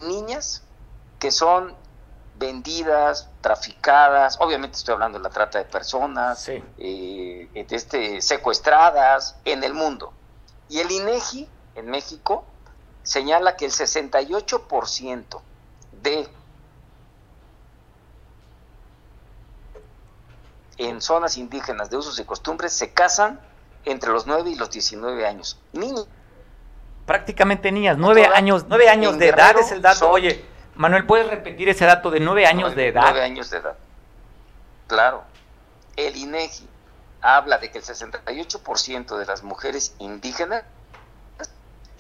niñas 0.01 0.65
que 1.21 1.31
son 1.31 1.77
vendidas, 2.38 3.28
traficadas, 3.40 4.38
obviamente 4.40 4.76
estoy 4.76 4.95
hablando 4.95 5.18
de 5.18 5.25
la 5.25 5.30
trata 5.30 5.59
de 5.59 5.64
personas, 5.64 6.49
eh, 6.49 7.49
este, 7.52 8.23
secuestradas 8.23 9.37
en 9.45 9.64
el 9.64 9.75
mundo. 9.75 10.12
Y 10.68 10.78
el 10.78 10.90
INEGI 10.90 11.49
en 11.75 11.90
México 11.90 12.45
señala 13.02 13.57
que 13.57 13.64
el 13.64 13.73
68% 13.73 15.40
de 16.02 16.28
en 20.76 21.00
zonas 21.00 21.37
indígenas 21.37 21.90
de 21.90 21.97
usos 21.97 22.18
y 22.21 22.25
costumbres 22.25 22.73
se 22.73 22.92
casan 22.92 23.40
entre 23.85 24.11
los 24.11 24.26
9 24.26 24.50
y 24.50 24.54
los 24.54 24.71
19 24.71 25.26
años. 25.26 25.59
Niños. 25.73 26.07
Prácticamente 27.04 27.73
niñas, 27.73 27.97
9 27.99 28.26
años, 28.26 28.66
9 28.68 28.88
años 28.88 29.18
de 29.18 29.28
edad 29.28 29.59
es 29.59 29.73
el 29.73 29.83
dato. 29.83 30.09
Oye, 30.11 30.45
Manuel, 30.79 31.07
¿puedes 31.07 31.29
repetir 31.29 31.69
ese 31.69 31.87
dato 31.87 32.09
de 32.09 32.21
9 32.21 32.47
años 32.47 32.77
de 32.77 32.87
edad? 32.87 33.03
9 33.03 33.23
años 33.23 33.51
de 33.51 33.59
edad. 33.59 33.77
Claro. 34.87 35.25
El 35.97 36.17
INEGI 36.17 36.69
habla 37.21 37.59
de 37.59 37.73
que 37.73 37.79
el 37.79 37.85
68% 37.85 39.19
de 39.19 39.27
las 39.27 39.43
mujeres 39.43 39.97
indígenas 39.99 40.63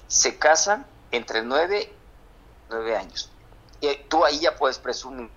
se 0.06 0.38
casan 0.38 0.86
entre 1.10 1.42
9 1.42 1.82
y 1.82 1.92
9 2.70 2.96
años. 2.96 3.32
Y 3.80 3.96
tú 4.08 4.24
ahí 4.24 4.38
ya 4.38 4.54
puedes 4.54 4.78
presumir 4.78 5.28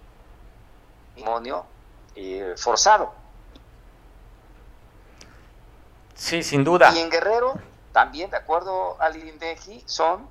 matrimonio 1.10 1.66
eh, 2.14 2.54
forzado. 2.58 3.12
Sí, 6.14 6.44
sin 6.44 6.64
duda. 6.64 6.94
Y 6.94 7.00
en 7.00 7.10
Guerrero, 7.10 7.56
también 7.92 8.30
de 8.30 8.38
acuerdo 8.38 9.02
al 9.02 9.16
INDEGI, 9.16 9.82
son 9.88 10.30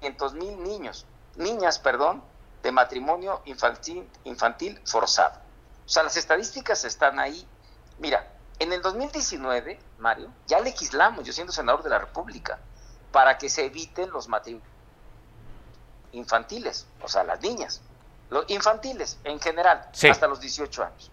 500 0.00 0.32
mil 0.32 0.62
niños, 0.62 1.04
niñas, 1.40 1.78
perdón, 1.78 2.22
de 2.62 2.70
matrimonio 2.70 3.42
infantil, 3.46 4.08
infantil 4.24 4.80
forzado. 4.84 5.40
O 5.86 5.88
sea, 5.88 6.02
las 6.02 6.16
estadísticas 6.16 6.84
están 6.84 7.18
ahí. 7.18 7.46
Mira, 7.98 8.30
en 8.58 8.72
el 8.72 8.82
2019, 8.82 9.80
Mario, 9.98 10.28
ya 10.46 10.60
legislamos, 10.60 11.24
yo 11.24 11.32
siendo 11.32 11.52
senador 11.52 11.82
de 11.82 11.90
la 11.90 11.98
República, 11.98 12.58
para 13.10 13.38
que 13.38 13.48
se 13.48 13.64
eviten 13.64 14.10
los 14.10 14.28
matrimonios 14.28 14.70
infantiles, 16.12 16.86
o 17.02 17.08
sea, 17.08 17.24
las 17.24 17.40
niñas, 17.40 17.80
los 18.30 18.44
infantiles 18.48 19.18
en 19.24 19.40
general, 19.40 19.88
hasta 20.08 20.26
los 20.26 20.40
18 20.40 20.84
años. 20.84 21.10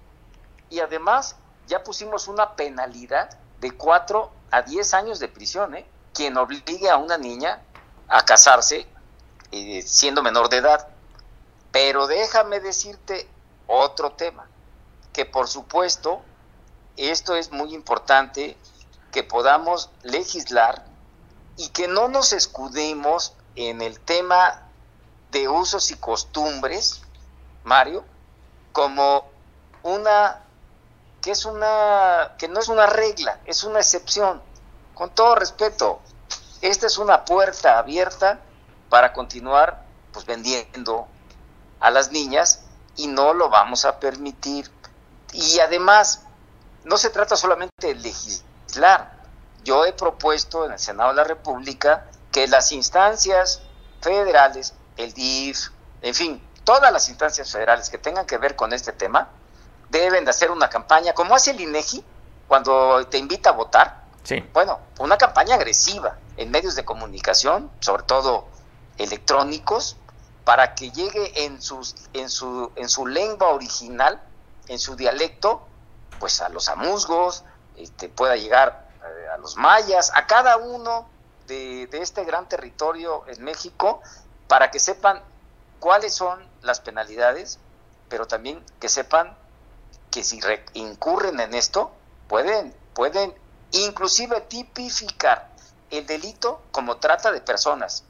Y 0.69 0.79
además 0.79 1.35
ya 1.67 1.83
pusimos 1.83 2.27
una 2.27 2.55
penalidad 2.55 3.29
de 3.59 3.71
4 3.71 4.31
a 4.51 4.61
10 4.61 4.93
años 4.93 5.19
de 5.19 5.27
prisión, 5.27 5.75
¿eh? 5.75 5.87
quien 6.13 6.37
obligue 6.37 6.89
a 6.89 6.97
una 6.97 7.17
niña 7.17 7.61
a 8.07 8.23
casarse 8.25 8.87
eh, 9.51 9.81
siendo 9.85 10.23
menor 10.23 10.49
de 10.49 10.57
edad. 10.57 10.87
Pero 11.71 12.07
déjame 12.07 12.59
decirte 12.59 13.27
otro 13.67 14.11
tema, 14.13 14.47
que 15.13 15.25
por 15.25 15.47
supuesto 15.47 16.21
esto 16.95 17.35
es 17.35 17.51
muy 17.51 17.73
importante 17.73 18.57
que 19.11 19.23
podamos 19.23 19.89
legislar 20.03 20.85
y 21.55 21.69
que 21.69 21.87
no 21.87 22.07
nos 22.07 22.33
escudemos 22.33 23.33
en 23.55 23.81
el 23.81 23.99
tema 23.99 24.63
de 25.31 25.49
usos 25.49 25.91
y 25.91 25.95
costumbres, 25.95 27.01
Mario, 27.63 28.03
como 28.71 29.29
una 29.83 30.43
que 31.21 31.31
es 31.31 31.45
una 31.45 32.35
que 32.37 32.47
no 32.47 32.59
es 32.59 32.67
una 32.69 32.85
regla, 32.85 33.39
es 33.45 33.63
una 33.63 33.79
excepción. 33.79 34.41
Con 34.93 35.09
todo 35.11 35.35
respeto, 35.35 35.99
esta 36.61 36.87
es 36.87 36.97
una 36.97 37.25
puerta 37.25 37.77
abierta 37.77 38.39
para 38.89 39.13
continuar 39.13 39.83
pues 40.11 40.25
vendiendo 40.25 41.07
a 41.79 41.91
las 41.91 42.11
niñas 42.11 42.63
y 42.95 43.07
no 43.07 43.33
lo 43.33 43.49
vamos 43.49 43.85
a 43.85 43.99
permitir. 43.99 44.71
Y 45.33 45.59
además, 45.59 46.23
no 46.83 46.97
se 46.97 47.09
trata 47.09 47.35
solamente 47.35 47.87
de 47.87 47.95
legislar, 47.95 49.17
yo 49.63 49.85
he 49.85 49.93
propuesto 49.93 50.65
en 50.65 50.71
el 50.71 50.79
Senado 50.79 51.09
de 51.09 51.15
la 51.17 51.23
República 51.25 52.05
que 52.31 52.47
las 52.47 52.71
instancias 52.71 53.61
federales, 54.01 54.73
el 54.95 55.13
DIF, 55.13 55.69
en 56.01 56.15
fin, 56.15 56.47
todas 56.63 56.91
las 56.91 57.09
instancias 57.09 57.51
federales 57.51 57.89
que 57.89 57.97
tengan 57.97 58.25
que 58.25 58.37
ver 58.37 58.55
con 58.55 58.71
este 58.73 58.93
tema, 58.93 59.29
deben 59.89 60.23
de 60.23 60.31
hacer 60.31 60.51
una 60.51 60.69
campaña, 60.69 61.13
como 61.13 61.35
hace 61.35 61.51
el 61.51 61.59
INEGI 61.59 62.03
cuando 62.47 63.05
te 63.07 63.17
invita 63.17 63.49
a 63.49 63.53
votar. 63.53 64.03
Sí. 64.23 64.43
Bueno, 64.53 64.79
una 64.99 65.17
campaña 65.17 65.55
agresiva 65.55 66.17
en 66.37 66.51
medios 66.51 66.75
de 66.75 66.85
comunicación, 66.85 67.69
sobre 67.79 68.03
todo 68.03 68.47
electrónicos, 68.97 69.97
para 70.43 70.75
que 70.75 70.91
llegue 70.91 71.45
en, 71.45 71.61
sus, 71.61 71.95
en, 72.13 72.29
su, 72.29 72.71
en 72.75 72.87
su 72.87 73.05
lengua 73.05 73.49
original, 73.49 74.21
en 74.67 74.79
su 74.79 74.95
dialecto, 74.95 75.67
pues 76.19 76.41
a 76.41 76.49
los 76.49 76.69
amusgos, 76.69 77.43
este, 77.75 78.09
pueda 78.09 78.35
llegar 78.35 78.89
eh, 79.03 79.27
a 79.33 79.37
los 79.37 79.55
mayas, 79.57 80.11
a 80.15 80.25
cada 80.25 80.57
uno 80.57 81.09
de, 81.47 81.87
este 81.91 82.23
gran 82.25 82.47
territorio 82.47 83.23
en 83.27 83.43
México, 83.43 84.01
para 84.47 84.71
que 84.71 84.79
sepan 84.79 85.21
cuáles 85.79 86.13
son 86.13 86.45
las 86.61 86.79
penalidades, 86.79 87.59
pero 88.09 88.27
también 88.27 88.63
que 88.79 88.89
sepan 88.89 89.37
que 90.11 90.23
si 90.23 90.39
incurren 90.73 91.39
en 91.39 91.53
esto, 91.53 91.91
pueden, 92.27 92.73
pueden 92.93 93.33
inclusive 93.71 94.41
tipificar 94.41 95.49
el 95.89 96.05
delito 96.05 96.61
como 96.71 96.97
trata 96.97 97.31
de 97.31 97.41
personas, 97.41 98.03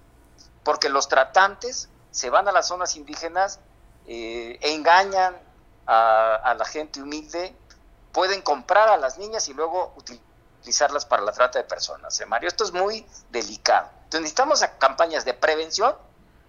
porque 0.67 0.89
los 0.89 1.07
tratantes 1.07 1.87
se 2.11 2.29
van 2.29 2.45
a 2.49 2.51
las 2.51 2.67
zonas 2.67 2.97
indígenas, 2.97 3.61
eh, 4.05 4.59
engañan 4.59 5.33
a, 5.85 6.53
la 6.59 6.65
gente 6.65 7.01
humilde, 7.01 7.55
pueden 8.11 8.41
comprar 8.41 8.89
a 8.89 8.97
las 8.97 9.17
niñas 9.17 9.47
y 9.47 9.53
luego 9.53 9.93
utilizarlas 9.95 11.05
para 11.05 11.23
la 11.23 11.31
trata 11.31 11.59
de 11.59 11.63
personas. 11.63 12.19
¿eh, 12.19 12.25
Mario, 12.25 12.49
esto 12.49 12.65
es 12.65 12.73
muy 12.73 13.07
delicado. 13.29 13.87
Entonces 14.03 14.23
necesitamos 14.23 14.65
campañas 14.77 15.23
de 15.23 15.33
prevención 15.35 15.95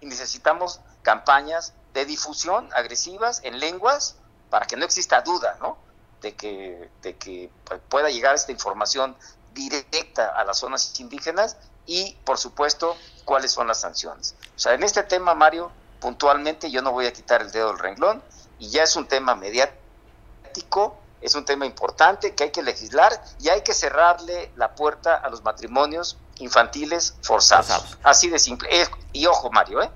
y 0.01 0.07
necesitamos 0.07 0.81
campañas 1.01 1.71
de 1.93 2.03
difusión 2.03 2.69
agresivas 2.73 3.39
en 3.45 3.57
lenguas 3.57 4.17
para 4.49 4.65
que 4.65 4.75
no 4.75 4.83
exista 4.83 5.21
duda, 5.21 5.55
¿no? 5.61 5.77
De 6.21 6.35
que 6.35 7.49
pueda 7.87 8.09
llegar 8.09 8.35
esta 8.35 8.51
información 8.51 9.15
directa 9.53 10.27
a 10.27 10.43
las 10.43 10.57
zonas 10.57 10.99
indígenas 10.99 11.55
y, 11.89 12.15
por 12.23 12.37
supuesto, 12.37 12.95
cuáles 13.25 13.51
son 13.51 13.65
las 13.65 13.81
sanciones. 13.81 14.35
O 14.55 14.59
sea, 14.59 14.75
en 14.75 14.83
este 14.83 15.01
tema, 15.01 15.33
Mario, 15.33 15.71
puntualmente 15.99 16.69
yo 16.69 16.83
no 16.83 16.91
voy 16.91 17.07
a 17.07 17.13
quitar 17.13 17.41
el 17.41 17.51
dedo 17.51 17.69
del 17.69 17.79
renglón 17.79 18.21
y 18.59 18.69
ya 18.69 18.83
es 18.83 18.95
un 18.95 19.07
tema 19.07 19.33
mediático, 19.33 20.99
es 21.19 21.33
un 21.33 21.45
tema 21.45 21.65
importante 21.65 22.35
que 22.35 22.43
hay 22.43 22.51
que 22.51 22.61
legislar 22.61 23.19
y 23.39 23.49
hay 23.49 23.63
que 23.63 23.73
cerrarle 23.73 24.51
la 24.55 24.75
puerta 24.75 25.15
a 25.15 25.31
los 25.31 25.43
matrimonios 25.43 26.19
infantiles 26.37 27.15
forzados. 27.23 27.97
Así 28.03 28.29
de 28.29 28.37
simple. 28.37 28.69
Eh, 28.71 28.87
y 29.11 29.25
ojo, 29.25 29.49
Mario, 29.49 29.81
¿eh? 29.81 29.89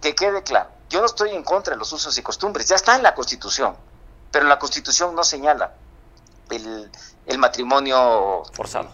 que 0.00 0.14
quede 0.14 0.42
claro, 0.42 0.70
yo 0.88 1.00
no 1.00 1.06
estoy 1.06 1.32
en 1.32 1.44
contra 1.44 1.74
de 1.74 1.78
los 1.78 1.92
usos 1.92 2.16
y 2.16 2.22
costumbres, 2.22 2.66
ya 2.66 2.76
está 2.76 2.96
en 2.96 3.02
la 3.02 3.14
Constitución, 3.14 3.76
pero 4.32 4.46
la 4.46 4.58
Constitución 4.58 5.14
no 5.14 5.22
señala 5.22 5.74
el, 6.48 6.90
el 7.26 7.36
matrimonio 7.36 8.42
forzado. 8.54 8.88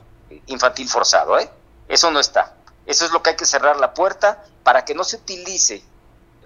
infantil 0.47 0.89
forzado, 0.89 1.39
¿eh? 1.39 1.49
Eso 1.89 2.11
no 2.11 2.21
está. 2.21 2.55
Eso 2.87 3.05
es 3.05 3.13
lo 3.13 3.23
que 3.23 3.31
hay 3.31 3.37
que 3.37 3.47
cerrar 3.47 3.79
la 3.79 3.95
puerta 3.95 4.45
para 4.63 4.85
que 4.85 4.95
no 4.95 5.05
se 5.05 5.17
utilice 5.17 5.83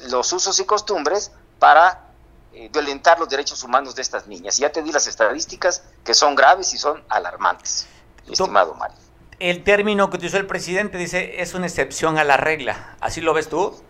los 0.06 0.32
usos 0.32 0.58
y 0.60 0.64
costumbres 0.64 1.32
para 1.58 2.08
eh, 2.52 2.68
violentar 2.72 3.18
los 3.18 3.28
derechos 3.28 3.62
humanos 3.62 3.94
de 3.94 4.02
estas 4.02 4.26
niñas. 4.26 4.58
Y 4.58 4.62
ya 4.62 4.72
te 4.72 4.82
di 4.82 4.92
las 4.92 5.06
estadísticas 5.06 5.82
que 6.04 6.14
son 6.14 6.34
graves 6.34 6.72
y 6.74 6.78
son 6.78 7.02
alarmantes, 7.08 7.86
estimado 8.28 8.74
Mario. 8.74 8.96
El 9.38 9.62
término 9.62 10.10
que 10.10 10.16
utilizó 10.16 10.38
el 10.38 10.46
presidente 10.46 10.98
dice 10.98 11.40
es 11.40 11.54
una 11.54 11.66
excepción 11.66 12.18
a 12.18 12.24
la 12.24 12.36
regla. 12.36 12.96
¿Así 13.00 13.20
lo 13.20 13.34
ves 13.34 13.48
tú? 13.48 13.80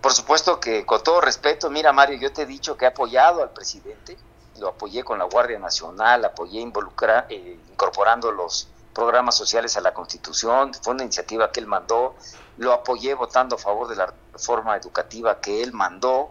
Por 0.00 0.12
supuesto 0.12 0.60
que 0.60 0.86
con 0.86 1.02
todo 1.02 1.20
respeto, 1.20 1.70
mira 1.70 1.92
Mario, 1.92 2.18
yo 2.18 2.32
te 2.32 2.42
he 2.42 2.46
dicho 2.46 2.76
que 2.76 2.86
he 2.86 2.88
apoyado 2.88 3.42
al 3.42 3.50
presidente, 3.50 4.16
lo 4.58 4.68
apoyé 4.68 5.04
con 5.04 5.18
la 5.18 5.24
Guardia 5.24 5.58
Nacional, 5.58 6.24
apoyé 6.24 6.60
involucrar, 6.60 7.26
eh, 7.28 7.58
incorporando 7.70 8.32
los 8.32 8.68
programas 9.00 9.34
sociales 9.34 9.78
a 9.78 9.80
la 9.80 9.94
Constitución, 9.94 10.74
fue 10.74 10.92
una 10.92 11.04
iniciativa 11.04 11.50
que 11.50 11.60
él 11.60 11.66
mandó, 11.66 12.16
lo 12.58 12.74
apoyé 12.74 13.14
votando 13.14 13.56
a 13.56 13.58
favor 13.58 13.88
de 13.88 13.96
la 13.96 14.12
reforma 14.34 14.76
educativa 14.76 15.40
que 15.40 15.62
él 15.62 15.72
mandó, 15.72 16.30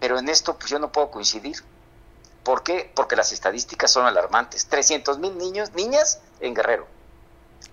pero 0.00 0.18
en 0.18 0.30
esto 0.30 0.56
pues 0.56 0.70
yo 0.70 0.78
no 0.78 0.90
puedo 0.90 1.10
coincidir. 1.10 1.62
¿Por 2.42 2.62
qué? 2.62 2.90
Porque 2.96 3.16
las 3.16 3.32
estadísticas 3.32 3.90
son 3.90 4.06
alarmantes. 4.06 4.66
300 4.66 5.18
mil 5.18 5.36
niños, 5.36 5.72
niñas 5.74 6.22
en 6.40 6.54
Guerrero. 6.54 6.86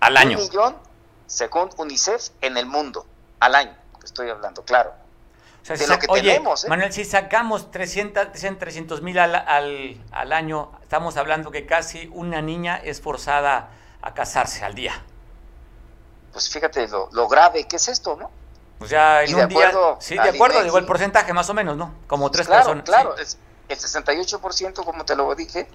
Al 0.00 0.18
año. 0.18 0.36
Un 0.36 0.44
millón, 0.44 0.76
según 1.26 1.70
UNICEF, 1.78 2.28
en 2.42 2.58
el 2.58 2.66
mundo. 2.66 3.06
Al 3.40 3.54
año, 3.54 3.74
estoy 4.04 4.28
hablando, 4.28 4.62
claro. 4.62 4.92
de 5.66 5.86
lo 5.86 5.98
que 5.98 6.06
tenemos, 6.06 6.64
¿eh? 6.64 6.68
Manuel, 6.68 6.92
si 6.92 7.06
sacamos 7.06 7.70
300 7.70 9.00
mil 9.00 9.18
al, 9.18 9.36
al, 9.36 10.04
al 10.12 10.32
año, 10.34 10.70
estamos 10.82 11.16
hablando 11.16 11.50
que 11.50 11.64
casi 11.64 12.10
una 12.12 12.42
niña 12.42 12.76
es 12.76 13.00
forzada 13.00 13.70
a 14.04 14.12
casarse 14.12 14.64
al 14.64 14.74
día. 14.74 15.02
Pues 16.32 16.50
fíjate 16.50 16.86
lo, 16.88 17.28
grave 17.28 17.66
que 17.66 17.76
es 17.76 17.88
esto, 17.88 18.16
¿no? 18.16 18.30
Pues 18.78 18.90
ya 18.90 19.22
en 19.22 19.34
un 19.34 19.48
día, 19.48 19.72
sí, 19.98 20.14
de 20.14 20.28
acuerdo, 20.28 20.62
digo 20.62 20.76
el 20.78 20.84
porcentaje 20.84 21.32
más 21.32 21.48
o 21.48 21.54
menos, 21.54 21.76
¿no? 21.76 21.94
Como 22.06 22.30
tres 22.30 22.46
claro, 22.46 22.64
personas. 22.64 22.84
Claro, 22.84 23.14
el 23.68 23.78
68%, 23.78 24.84
como 24.84 25.04
te 25.06 25.16
lo 25.16 25.34
dije, 25.34 25.68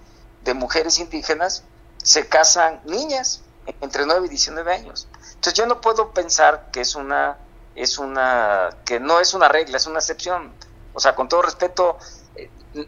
de 0.44 0.54
mujeres 0.54 1.00
indígenas 1.00 1.64
se 1.98 2.28
casan 2.28 2.82
niñas 2.86 3.42
entre 3.82 4.06
9 4.06 4.28
y 4.28 4.30
19 4.30 4.74
años. 4.74 5.08
Entonces 5.30 5.54
yo 5.54 5.66
no 5.66 5.82
puedo 5.82 6.12
pensar 6.12 6.70
que 6.72 6.82
es 6.82 6.96
una, 6.96 7.38
es 7.76 7.98
una, 7.98 8.70
que 8.86 9.00
no 9.00 9.20
es 9.20 9.34
una 9.34 9.48
regla, 9.48 9.78
es 9.78 9.88
una 9.88 10.00
excepción. 10.00 10.54
O 10.94 11.00
sea, 11.00 11.16
con 11.16 11.30
todo 11.30 11.42
respeto, 11.42 11.98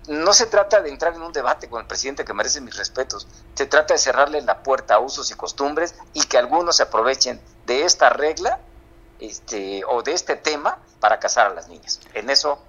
no 0.07 0.33
se 0.33 0.45
trata 0.45 0.81
de 0.81 0.89
entrar 0.89 1.13
en 1.13 1.21
un 1.21 1.33
debate 1.33 1.67
con 1.67 1.81
el 1.81 1.87
presidente 1.87 2.23
que 2.23 2.33
merece 2.33 2.61
mis 2.61 2.77
respetos, 2.77 3.27
se 3.55 3.65
trata 3.65 3.95
de 3.95 3.97
cerrarle 3.99 4.41
la 4.41 4.61
puerta 4.61 4.95
a 4.95 4.99
usos 4.99 5.31
y 5.31 5.35
costumbres 5.35 5.95
y 6.13 6.23
que 6.23 6.37
algunos 6.37 6.77
se 6.77 6.83
aprovechen 6.83 7.41
de 7.65 7.83
esta 7.83 8.09
regla 8.09 8.59
este, 9.19 9.83
o 9.87 10.03
de 10.03 10.13
este 10.13 10.35
tema 10.35 10.77
para 10.99 11.19
casar 11.19 11.47
a 11.47 11.53
las 11.53 11.67
niñas. 11.67 11.99
En 12.13 12.29
eso, 12.29 12.59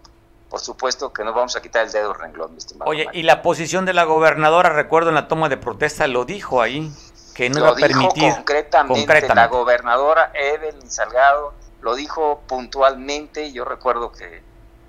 por 0.49 0.61
supuesto 0.61 1.13
que 1.13 1.25
no 1.25 1.33
vamos 1.33 1.55
a 1.57 1.63
quitar 1.63 1.85
el 1.85 1.93
dedo 1.93 2.15
renglón, 2.15 2.53
mi 2.53 2.59
estimado. 2.59 2.91
Oye, 2.91 3.07
y 3.13 3.23
la 3.23 3.43
posición 3.43 3.85
de 3.85 3.93
la 3.93 4.05
gobernadora, 4.05 4.71
recuerdo 4.71 5.11
en 5.11 5.17
la 5.17 5.29
toma 5.29 5.49
de 5.49 5.59
protesta, 5.59 6.07
lo 6.07 6.25
dijo 6.25 6.63
ahí, 6.63 6.91
que 7.35 7.51
no 7.51 7.59
iba 7.59 7.71
a 7.71 7.75
permitir. 7.75 8.35
Concretamente, 8.35 9.01
concretamente, 9.01 9.35
la 9.35 9.47
gobernadora 9.49 10.31
Evelyn 10.35 10.91
Salgado 10.91 11.55
lo 11.81 11.95
dijo 11.95 12.43
puntualmente, 12.47 13.53
yo 13.53 13.65
recuerdo 13.65 14.13
que 14.13 14.43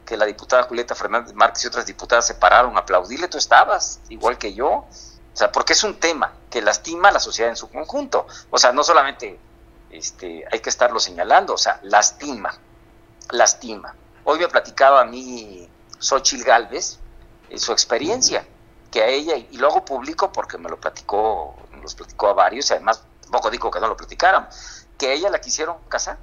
que 0.05 0.17
la 0.17 0.25
diputada 0.25 0.63
Julieta 0.63 0.95
Fernández 0.95 1.33
Márquez 1.33 1.63
y 1.63 1.67
otras 1.67 1.85
diputadas 1.85 2.27
se 2.27 2.35
pararon 2.35 2.75
a 2.75 2.81
aplaudirle, 2.81 3.27
tú 3.27 3.37
estabas, 3.37 3.99
igual 4.09 4.37
que 4.37 4.53
yo. 4.53 4.69
O 4.69 5.35
sea, 5.35 5.51
porque 5.51 5.73
es 5.73 5.83
un 5.83 5.99
tema 5.99 6.33
que 6.49 6.61
lastima 6.61 7.09
a 7.09 7.11
la 7.11 7.19
sociedad 7.19 7.49
en 7.49 7.55
su 7.55 7.69
conjunto. 7.69 8.27
O 8.51 8.57
sea, 8.57 8.71
no 8.71 8.83
solamente 8.83 9.39
este, 9.89 10.45
hay 10.51 10.59
que 10.59 10.69
estarlo 10.69 10.99
señalando, 10.99 11.53
o 11.53 11.57
sea, 11.57 11.79
lastima, 11.83 12.53
lastima. 13.31 13.95
Hoy 14.25 14.39
me 14.39 14.47
platicaba 14.47 15.01
a 15.01 15.05
mí 15.05 15.67
Xochil 15.99 16.43
Galvez 16.43 16.99
en 17.49 17.59
su 17.59 17.71
experiencia, 17.71 18.45
que 18.91 19.01
a 19.01 19.07
ella, 19.07 19.35
y 19.35 19.57
lo 19.57 19.67
hago 19.67 19.85
público 19.85 20.31
porque 20.31 20.57
me 20.57 20.69
lo 20.69 20.79
platicó, 20.79 21.55
me 21.71 21.81
los 21.81 21.95
platicó 21.95 22.27
a 22.27 22.33
varios, 22.33 22.69
y 22.69 22.73
además 22.73 23.03
tampoco 23.21 23.49
digo 23.49 23.71
que 23.71 23.79
no 23.79 23.87
lo 23.87 23.97
platicaran, 23.97 24.47
que 24.97 25.07
a 25.07 25.13
ella 25.13 25.29
la 25.29 25.41
quisieron 25.41 25.77
casar 25.89 26.17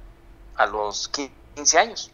a 0.55 0.65
los 0.65 1.09
15 1.09 1.77
años 1.77 2.11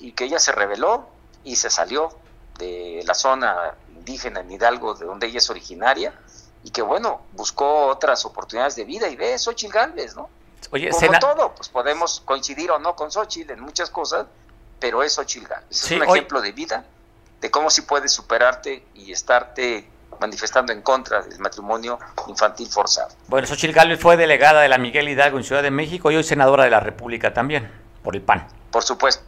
y 0.00 0.12
que 0.12 0.24
ella 0.24 0.38
se 0.38 0.52
rebeló 0.52 1.08
y 1.44 1.56
se 1.56 1.70
salió 1.70 2.10
de 2.58 3.02
la 3.06 3.14
zona 3.14 3.74
indígena 3.96 4.40
en 4.40 4.50
Hidalgo, 4.50 4.94
de 4.94 5.06
donde 5.06 5.26
ella 5.26 5.38
es 5.38 5.50
originaria, 5.50 6.12
y 6.64 6.70
que 6.70 6.82
bueno, 6.82 7.22
buscó 7.32 7.86
otras 7.86 8.24
oportunidades 8.24 8.76
de 8.76 8.84
vida 8.84 9.08
y 9.08 9.16
ve 9.16 9.38
Xochitl 9.38 9.72
Galvez, 9.72 10.16
¿no? 10.16 10.28
Oye, 10.70 10.90
Como 10.90 11.18
todo, 11.18 11.54
pues 11.54 11.68
podemos 11.68 12.20
coincidir 12.24 12.70
o 12.70 12.78
no 12.78 12.96
con 12.96 13.10
Xochitl 13.10 13.52
en 13.52 13.60
muchas 13.60 13.90
cosas, 13.90 14.26
pero 14.80 15.02
es 15.02 15.14
Xochitl 15.14 15.46
Galvez. 15.46 15.66
es 15.70 15.90
un 15.92 16.02
ejemplo 16.02 16.40
de 16.40 16.52
vida, 16.52 16.84
de 17.40 17.50
cómo 17.50 17.70
si 17.70 17.82
puedes 17.82 18.12
superarte 18.12 18.84
y 18.94 19.12
estarte 19.12 19.88
manifestando 20.20 20.72
en 20.72 20.82
contra 20.82 21.22
del 21.22 21.38
matrimonio 21.38 21.98
infantil 22.26 22.68
forzado. 22.68 23.14
Bueno, 23.28 23.46
Xochitl 23.46 23.72
Galvez 23.72 24.00
fue 24.00 24.16
delegada 24.16 24.60
de 24.60 24.68
la 24.68 24.78
Miguel 24.78 25.08
Hidalgo 25.08 25.38
en 25.38 25.44
Ciudad 25.44 25.62
de 25.62 25.70
México 25.70 26.10
y 26.10 26.16
hoy 26.16 26.24
senadora 26.24 26.64
de 26.64 26.70
la 26.70 26.80
República 26.80 27.32
también, 27.32 27.70
por 28.02 28.16
el 28.16 28.22
PAN. 28.22 28.48
Por 28.70 28.82
supuesto. 28.82 29.27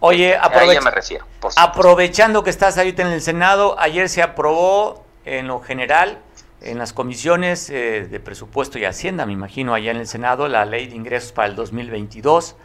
Oye, 0.00 0.38
me 0.82 0.90
refiero, 0.90 1.26
aprovechando 1.56 2.44
que 2.44 2.50
estás 2.50 2.76
ahorita 2.76 3.02
en 3.02 3.08
el 3.08 3.22
Senado, 3.22 3.76
ayer 3.78 4.08
se 4.08 4.22
aprobó 4.22 5.04
en 5.24 5.48
lo 5.48 5.60
general, 5.60 6.20
en 6.60 6.78
las 6.78 6.92
comisiones 6.92 7.70
eh, 7.70 8.06
de 8.10 8.20
presupuesto 8.20 8.78
y 8.78 8.84
Hacienda, 8.84 9.26
me 9.26 9.32
imagino, 9.32 9.74
allá 9.74 9.90
en 9.90 9.98
el 9.98 10.06
Senado, 10.06 10.48
la 10.48 10.64
ley 10.64 10.88
de 10.88 10.96
ingresos 10.96 11.32
para 11.32 11.48
el 11.48 11.56
2022. 11.56 12.56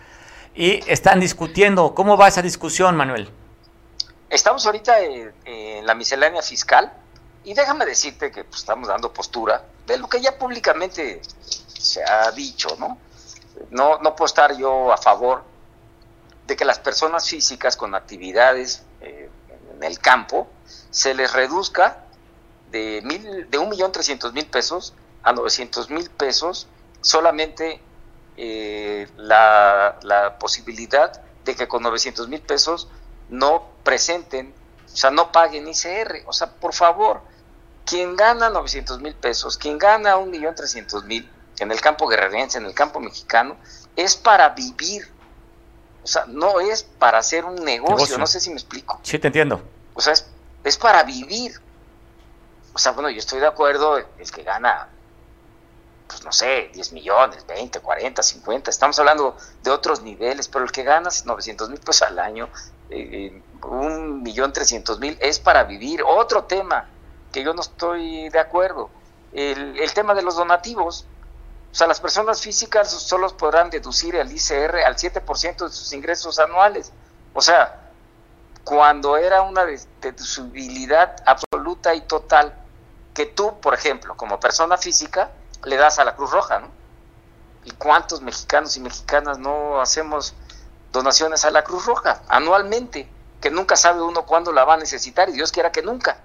Y 0.56 0.80
están 0.92 1.20
discutiendo. 1.20 1.94
¿Cómo 1.94 2.18
va 2.18 2.28
esa 2.28 2.42
discusión, 2.42 2.96
Manuel? 2.96 3.30
Estamos 4.30 4.65
ahorita 4.65 5.00
en, 5.00 5.86
la 5.86 5.96
miscelánea 5.96 6.42
fiscal 6.42 6.92
y 7.44 7.54
déjame 7.54 7.86
decirte 7.86 8.32
que 8.32 8.44
pues, 8.44 8.62
estamos 8.62 8.88
dando 8.88 9.12
postura 9.12 9.63
de 9.88 9.98
lo 9.98 10.08
que 10.08 10.22
ya 10.22 10.38
públicamente 10.38 11.22
se 11.42 12.04
ha 12.04 12.32
dicho, 12.32 12.76
¿no? 12.80 12.98
No, 13.72 14.00
no 14.00 14.15
puedo 14.15 14.26
estar 14.26 14.56
yo 14.58 14.92
a 14.92 14.98
favor 14.98 15.44
de 16.50 16.58
que 16.58 16.66
las 16.66 16.80
personas 16.80 17.30
físicas 17.30 17.78
con 17.78 17.96
actividades 17.96 18.84
eh, 19.00 19.30
en 19.76 19.84
el 19.84 20.00
campo 20.00 20.50
se 20.90 21.14
les 21.14 21.32
reduzca 21.32 22.04
de, 22.72 23.02
mil, 23.06 23.50
de 23.50 23.60
1.300.000 23.60 24.50
pesos 24.50 24.94
a 25.24 25.34
900.000 25.34 26.10
pesos 26.10 26.68
solamente 27.02 27.82
eh, 28.36 29.08
la, 29.16 30.38
posibilidad 30.40 31.22
de 31.46 31.56
que 31.56 31.68
con 31.68 31.84
900.000 31.84 32.42
pesos 32.42 32.90
no 33.30 33.70
presenten, 33.84 34.54
o 34.92 34.96
sea, 34.96 35.12
no 35.12 35.32
paguen 35.32 35.68
ICR. 35.68 36.24
O 36.26 36.34
sea, 36.34 36.50
por 36.50 36.74
favor, 36.74 37.22
quien 37.86 38.16
gana 38.16 38.50
900.000 38.50 39.14
pesos, 39.16 39.58
quien 39.58 39.78
gana 39.78 40.18
1.300.000 40.18 41.30
en 41.60 41.72
el 41.72 41.82
campo 41.82 42.08
guerrerense, 42.08 42.58
en 42.58 42.66
el 42.66 42.74
campo 42.74 43.00
mexicano, 43.00 43.58
es 43.96 44.16
para 44.16 44.50
vivir 44.50 45.18
o 46.04 46.08
sea, 46.08 46.26
no 46.28 46.60
es 46.60 46.84
para 46.84 47.20
hacer 47.20 47.46
un 47.46 47.56
negocio, 47.56 48.18
no 48.18 48.28
sé 48.28 48.40
si 48.40 48.50
me 48.50 48.56
explico. 48.56 49.00
Sí, 49.04 49.20
te 49.20 49.28
entiendo. 49.28 49.62
O 49.94 50.02
sea, 50.02 50.14
es 50.64 50.78
para 50.78 51.04
vivir. 51.04 51.60
O 52.74 52.80
sea, 52.80 52.94
bueno, 52.94 53.10
yo 53.10 53.20
estoy 53.20 53.40
de 53.40 53.48
acuerdo, 53.48 53.98
el 53.98 54.32
que 54.32 54.44
gana, 54.44 54.88
pues 56.08 56.24
no 56.24 56.32
sé, 56.32 56.70
10 56.74 56.94
millones, 56.94 57.46
20, 57.46 57.80
40, 57.80 58.24
50, 58.24 58.72
estamos 58.72 58.98
hablando 59.00 59.36
de 59.64 59.72
otros 59.72 60.02
niveles, 60.02 60.48
pero 60.48 60.64
el 60.64 60.72
que 60.72 60.84
gana 60.84 61.10
900 61.26 61.70
mil 61.70 61.80
pesos 61.80 62.04
al 62.04 62.20
año, 62.20 62.50
eh, 62.90 63.42
un 63.64 64.24
millón 64.24 64.54
trescientos 64.54 65.00
mil, 65.00 65.18
es 65.20 65.40
para 65.40 65.64
vivir. 65.64 66.04
Otro 66.04 66.46
tema 66.46 66.88
que 67.32 67.44
yo 67.44 67.54
no 67.54 67.62
estoy 67.62 68.30
de 68.30 68.40
acuerdo, 68.40 68.90
el, 69.34 69.78
el 69.78 69.94
tema 69.94 70.14
de 70.14 70.22
los 70.22 70.36
donativos. 70.36 71.06
O 71.71 71.75
sea, 71.75 71.88
las 71.88 71.99
personas 71.99 72.41
físicas 72.41 72.89
solo 72.89 73.36
podrán 73.38 73.69
deducir 73.69 74.15
el 74.15 74.32
ICR 74.32 74.79
al 74.86 74.95
7% 74.95 75.67
de 75.67 75.71
sus 75.71 75.93
ingresos 75.93 76.39
anuales. 76.39 76.91
O 77.34 77.41
sea, 77.41 77.89
cuando 78.63 79.17
era 79.17 79.43
una 79.43 79.65
deducibilidad 80.01 81.15
absoluta 81.25 81.93
y 81.93 82.01
total 82.01 82.53
que 83.13 83.25
tú, 83.25 83.60
por 83.60 83.73
ejemplo, 83.73 84.15
como 84.17 84.39
persona 84.39 84.77
física, 84.77 85.32
le 85.65 85.75
das 85.75 85.99
a 85.99 86.05
la 86.05 86.15
Cruz 86.15 86.32
Roja, 86.32 86.60
¿no? 86.60 86.67
¿Y 87.65 87.71
cuántos 87.71 88.21
mexicanos 88.21 88.77
y 88.77 88.79
mexicanas 88.79 89.38
no 89.38 89.82
hacemos 89.82 90.34
donaciones 90.91 91.45
a 91.45 91.51
la 91.51 91.63
Cruz 91.63 91.86
Roja 91.86 92.21
anualmente? 92.27 93.10
Que 93.41 93.51
nunca 93.51 93.75
sabe 93.75 94.01
uno 94.01 94.25
cuándo 94.25 94.51
la 94.51 94.65
va 94.65 94.75
a 94.75 94.77
necesitar 94.77 95.29
y 95.29 95.34
Dios 95.34 95.51
quiera 95.51 95.71
que 95.71 95.82
nunca. 95.82 96.17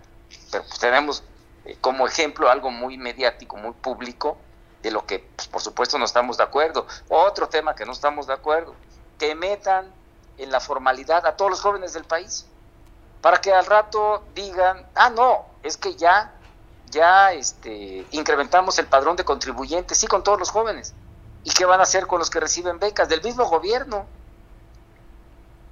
Pero 0.51 0.65
pues 0.65 0.79
tenemos 0.79 1.23
eh, 1.65 1.77
como 1.81 2.07
ejemplo 2.07 2.49
algo 2.49 2.71
muy 2.71 2.97
mediático, 2.97 3.57
muy 3.57 3.73
público, 3.73 4.39
de 4.85 4.91
lo 4.91 5.07
que 5.07 5.19
pues, 5.19 5.49
por 5.49 5.63
supuesto 5.63 5.99
no 5.99 6.05
estamos 6.05 6.37
de 6.37 6.45
acuerdo. 6.45 6.87
Otro 7.09 7.49
tema 7.49 7.75
que 7.75 7.87
no 7.87 7.93
estamos 7.93 8.27
de 8.27 8.35
acuerdo, 8.35 8.75
que 9.19 9.35
metan 9.35 9.91
en 10.37 10.53
la 10.53 10.61
formalidad 10.61 11.27
a 11.27 11.37
todos 11.37 11.51
los 11.51 11.61
jóvenes 11.61 11.95
del 11.95 12.05
país, 12.05 12.47
para 13.23 13.41
que 13.41 13.53
al 13.53 13.65
rato 13.65 14.23
digan, 14.35 14.87
ah, 14.95 15.09
no, 15.09 15.47
es 15.63 15.79
que 15.79 15.97
ya, 15.97 16.35
ya 16.91 17.33
este, 17.33 18.07
incrementamos 18.11 18.79
el 18.79 18.87
padrón 18.87 19.17
de 19.17 19.25
contribuyentes, 19.25 19.97
sí, 19.97 20.07
con 20.07 20.23
todos 20.23 20.39
los 20.39 20.51
jóvenes. 20.51 20.95
¿Y 21.45 21.51
qué 21.51 21.65
van 21.65 21.81
a 21.81 21.85
hacer 21.85 22.07
con 22.07 22.19
los 22.19 22.29
que 22.29 22.41
reciben 22.41 22.79
becas 22.79 23.09
del 23.09 23.23
mismo 23.23 23.47
gobierno? 23.47 24.07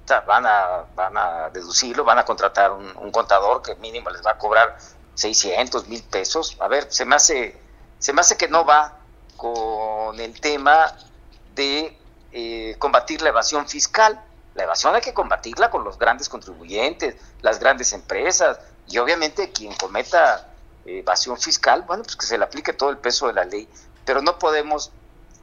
O 0.03 0.07
sea, 0.07 0.21
van 0.21 0.45
a, 0.47 0.85
van 0.95 1.15
a 1.15 1.49
deducirlo, 1.51 2.03
van 2.03 2.17
a 2.17 2.25
contratar 2.25 2.71
un, 2.71 3.11
contador 3.11 3.61
que 3.61 3.75
mínimo 3.75 4.09
les 4.09 4.25
va 4.25 4.31
a 4.31 4.37
cobrar 4.37 4.77
600 5.13 5.87
mil 5.87 6.03
pesos. 6.03 6.57
A 6.59 6.67
ver, 6.67 6.91
se 6.91 7.05
me 7.05 7.15
hace, 7.15 7.61
se 7.99 8.11
me 8.11 8.21
hace 8.21 8.37
que 8.37 8.47
no 8.47 8.65
va 8.65 9.02
con 9.37 10.19
el 10.19 10.39
tema 10.39 10.95
de 11.55 11.97
eh, 12.31 12.75
combatir 12.79 13.21
la 13.21 13.29
evasión 13.29 13.67
fiscal. 13.67 14.19
La 14.55 14.63
evasión 14.63 14.95
hay 14.95 15.01
que 15.01 15.13
combatirla 15.13 15.69
con 15.69 15.83
los 15.83 15.97
grandes 15.97 16.29
contribuyentes, 16.29 17.15
las 17.41 17.59
grandes 17.59 17.93
empresas 17.93 18.59
y 18.87 18.97
obviamente 18.97 19.51
quien 19.51 19.73
cometa 19.75 20.49
eh, 20.85 20.99
evasión 20.99 21.37
fiscal, 21.37 21.83
bueno, 21.83 22.03
pues 22.03 22.15
que 22.15 22.25
se 22.25 22.37
le 22.37 22.43
aplique 22.43 22.73
todo 22.73 22.89
el 22.89 22.97
peso 22.97 23.27
de 23.27 23.33
la 23.33 23.45
ley, 23.45 23.67
pero 24.05 24.21
no 24.21 24.37
podemos 24.37 24.91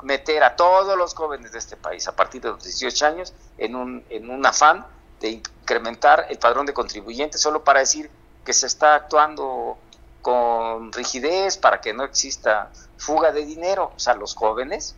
meter 0.02 0.42
a 0.42 0.56
todos 0.56 0.96
los 0.96 1.14
jóvenes 1.14 1.52
de 1.52 1.58
este 1.58 1.76
país 1.76 2.08
a 2.08 2.16
partir 2.16 2.40
de 2.40 2.48
los 2.50 2.62
18 2.62 3.06
años 3.06 3.34
en 3.58 3.74
un, 3.74 4.04
en 4.08 4.30
un 4.30 4.44
afán 4.46 4.86
de 5.20 5.30
incrementar 5.30 6.26
el 6.30 6.38
padrón 6.38 6.66
de 6.66 6.72
contribuyentes 6.72 7.40
solo 7.40 7.62
para 7.64 7.80
decir 7.80 8.10
que 8.44 8.52
se 8.52 8.66
está 8.66 8.94
actuando 8.94 9.78
con 10.22 10.92
rigidez 10.92 11.56
para 11.56 11.80
que 11.80 11.92
no 11.92 12.04
exista 12.04 12.70
fuga 12.96 13.32
de 13.32 13.44
dinero. 13.44 13.92
O 13.96 13.98
sea, 13.98 14.14
los 14.14 14.34
jóvenes 14.34 14.94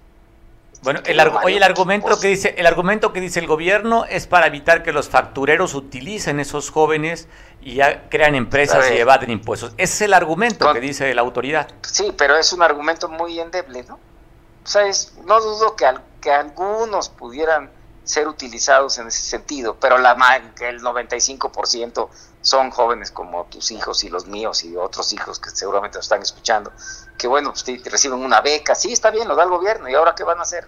bueno, 0.83 1.01
el, 1.07 1.21
oye, 1.21 1.57
el 1.59 1.63
argumento 1.63 2.19
que 2.19 2.27
dice 2.27 2.55
el 2.59 2.67
argumento 2.67 3.13
que 3.13 3.21
dice 3.21 3.39
el 3.39 3.47
gobierno 3.47 4.05
es 4.05 4.27
para 4.27 4.49
evitar 4.49 4.83
que 4.83 4.91
los 4.91 5.09
factureros 5.09 5.75
utilicen 5.75 6.41
esos 6.41 6.71
jóvenes 6.71 7.29
y 7.61 7.75
ya 7.75 8.09
crean 8.09 8.35
empresas 8.35 8.91
y 8.91 8.97
evaden 8.97 9.31
impuestos. 9.31 9.75
Ese 9.77 9.95
es 9.95 10.01
el 10.03 10.15
argumento 10.15 10.73
que 10.73 10.81
dice 10.81 11.15
la 11.15 11.23
autoridad. 11.23 11.69
Sí, 11.83 12.13
pero 12.19 12.37
es 12.37 12.53
un 12.53 12.63
argumento 12.63 13.09
muy 13.09 13.39
endeble, 13.39 13.85
¿no? 13.85 13.95
O 13.95 14.67
sea, 14.67 14.83
no 15.25 15.41
dudo 15.41 15.77
que, 15.77 15.87
que 16.21 16.33
algunos 16.33 17.09
pudieran 17.11 17.71
ser 18.05 18.27
utilizados 18.27 18.99
en 18.99 19.09
ese 19.09 19.23
sentido, 19.23 19.77
pero 19.79 19.99
la 19.99 20.17
que 20.57 20.69
el 20.69 20.83
95% 20.83 22.09
son 22.41 22.71
jóvenes 22.71 23.13
como 23.13 23.45
tus 23.45 23.71
hijos 23.71 24.03
y 24.05 24.09
los 24.09 24.27
míos 24.27 24.65
y 24.65 24.77
otros 24.77 25.13
hijos 25.13 25.39
que 25.39 25.51
seguramente 25.51 25.99
nos 25.99 26.07
están 26.07 26.23
escuchando, 26.23 26.73
que 27.17 27.29
bueno, 27.29 27.53
pues 27.53 27.85
reciben 27.85 28.19
una 28.19 28.41
beca, 28.41 28.75
sí, 28.75 28.93
está 28.93 29.11
bien, 29.11 29.29
lo 29.29 29.37
da 29.37 29.45
el 29.45 29.51
gobierno, 29.51 29.89
¿y 29.89 29.95
ahora 29.95 30.15
qué 30.15 30.25
van 30.25 30.39
a 30.39 30.43
hacer? 30.43 30.67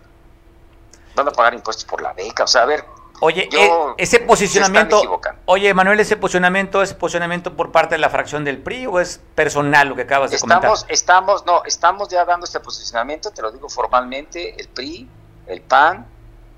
Van 1.17 1.29
a 1.29 1.33
pagar 1.33 1.55
impuestos 1.55 1.85
por 1.85 2.01
la 2.01 2.13
beca, 2.13 2.45
o 2.45 2.47
sea, 2.47 2.63
a 2.63 2.67
ver. 2.67 2.85
Oye, 3.21 3.49
eh, 3.53 3.71
ese 3.97 4.21
posicionamiento, 4.21 5.21
oye, 5.47 5.73
Manuel, 5.73 5.99
ese 6.01 6.17
posicionamiento 6.17 6.83
es 6.83 6.95
posicionamiento 6.95 7.57
por 7.57 7.73
parte 7.73 7.95
de 7.95 7.99
la 7.99 8.11
fracción 8.11 8.45
del 8.45 8.59
PRI 8.59 8.87
o 8.87 9.01
es 9.01 9.21
personal 9.35 9.89
lo 9.89 9.95
que 9.95 10.03
acabas 10.03 10.31
de 10.31 10.37
estamos, 10.37 10.65
comentar? 10.65 10.93
Estamos, 10.93 11.47
no, 11.47 11.65
estamos 11.65 12.09
ya 12.09 12.25
dando 12.25 12.45
este 12.45 12.61
posicionamiento, 12.61 13.31
te 13.31 13.41
lo 13.41 13.51
digo 13.53 13.69
formalmente, 13.69 14.61
el 14.61 14.69
PRI, 14.69 15.09
el 15.47 15.61
PAN, 15.63 16.07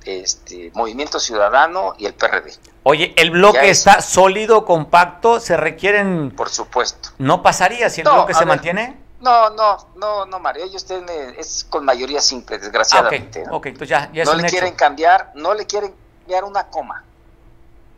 este 0.06 0.70
Movimiento 0.74 1.20
Ciudadano 1.20 1.94
y 1.98 2.06
el 2.06 2.14
PRD. 2.14 2.52
Oye, 2.82 3.12
el 3.16 3.30
bloque 3.30 3.68
está 3.68 4.00
sólido, 4.00 4.64
compacto, 4.64 5.40
se 5.40 5.56
requieren... 5.56 6.30
Por 6.30 6.48
supuesto. 6.48 7.10
¿No 7.18 7.42
pasaría 7.42 7.90
si 7.90 8.02
el 8.02 8.08
bloque 8.08 8.34
se 8.34 8.46
mantiene? 8.46 8.96
No, 9.20 9.50
no, 9.50 9.76
no, 9.96 10.26
no, 10.26 10.38
Mario, 10.38 10.64
ellos 10.64 10.84
tienen, 10.84 11.34
es 11.36 11.66
con 11.68 11.84
mayoría 11.84 12.20
simple, 12.20 12.58
desgraciadamente. 12.58 13.44
Ah, 13.46 13.54
okay, 13.54 13.72
entonces 13.72 13.98
ya, 14.12 14.24
no 14.24 14.34
le 14.34 14.48
quieren 14.48 14.74
cambiar, 14.74 15.32
no 15.34 15.54
le 15.54 15.66
quieren 15.66 15.94
cambiar 16.20 16.44
una 16.44 16.68
coma, 16.68 17.02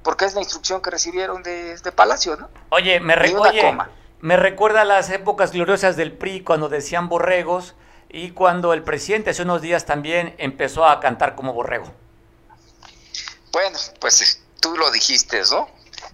porque 0.02 0.24
es 0.24 0.34
la 0.34 0.40
instrucción 0.40 0.80
que 0.80 0.90
recibieron 0.90 1.42
de, 1.42 1.76
Palacio, 1.94 2.36
¿no? 2.36 2.48
Oye, 2.70 3.00
me, 3.00 3.16
recuerda 3.16 3.90
me 4.20 4.36
recuerda 4.36 4.84
las 4.84 5.10
épocas 5.10 5.52
gloriosas 5.52 5.96
del 5.96 6.12
PRI 6.12 6.42
cuando 6.42 6.68
decían 6.68 7.08
borregos 7.08 7.74
y 8.08 8.30
cuando 8.30 8.72
el 8.72 8.82
presidente 8.82 9.30
hace 9.30 9.42
unos 9.42 9.60
días 9.60 9.84
también 9.84 10.34
empezó 10.38 10.86
a 10.86 11.00
cantar 11.00 11.34
como 11.34 11.52
borrego. 11.52 11.92
Bueno, 13.52 13.78
pues 14.00 14.42
tú 14.60 14.76
lo 14.76 14.90
dijiste, 14.90 15.42
¿no? 15.50 15.68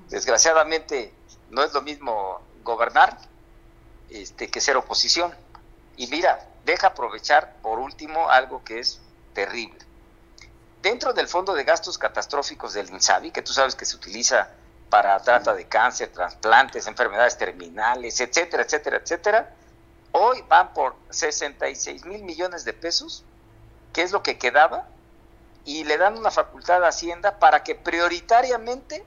Desgraciadamente 0.09 1.13
no 1.51 1.63
es 1.63 1.73
lo 1.73 1.83
mismo 1.83 2.41
gobernar 2.63 3.19
este, 4.11 4.49
que 4.49 4.61
ser 4.61 4.77
oposición. 4.77 5.35
Y 5.97 6.07
mira, 6.09 6.49
deja 6.65 6.89
aprovechar 6.89 7.57
por 7.63 7.79
último 7.79 8.29
algo 8.31 8.65
que 8.65 8.81
es 8.81 9.01
terrible. 9.33 9.79
Dentro 10.83 11.13
del 11.13 11.29
fondo 11.29 11.55
de 11.55 11.65
gastos 11.65 11.97
catastróficos 11.97 12.75
del 12.75 12.91
INSABI, 12.91 13.31
que 13.31 13.43
tú 13.43 13.53
sabes 13.53 13.75
que 13.75 13.85
se 13.85 13.97
utiliza 13.97 14.51
para 14.91 15.19
trata 15.21 15.55
de 15.55 15.67
cáncer, 15.67 16.11
trasplantes, 16.13 16.87
enfermedades 16.87 17.39
terminales, 17.39 18.21
etcétera, 18.21 18.65
etcétera, 18.65 18.99
etcétera, 18.99 19.55
Hoy 20.17 20.45
van 20.49 20.73
por 20.75 20.95
66 21.11 22.05
mil 22.05 22.23
millones 22.23 22.65
de 22.65 22.73
pesos, 22.73 23.25
que 23.93 24.03
es 24.03 24.13
lo 24.13 24.23
que 24.23 24.39
quedaba, 24.39 24.87
y 25.65 25.83
le 25.83 25.99
dan 25.99 26.17
una 26.17 26.31
facultad 26.31 26.85
a 26.85 26.89
Hacienda 26.89 27.41
para 27.41 27.65
que 27.65 27.75
prioritariamente 27.75 29.05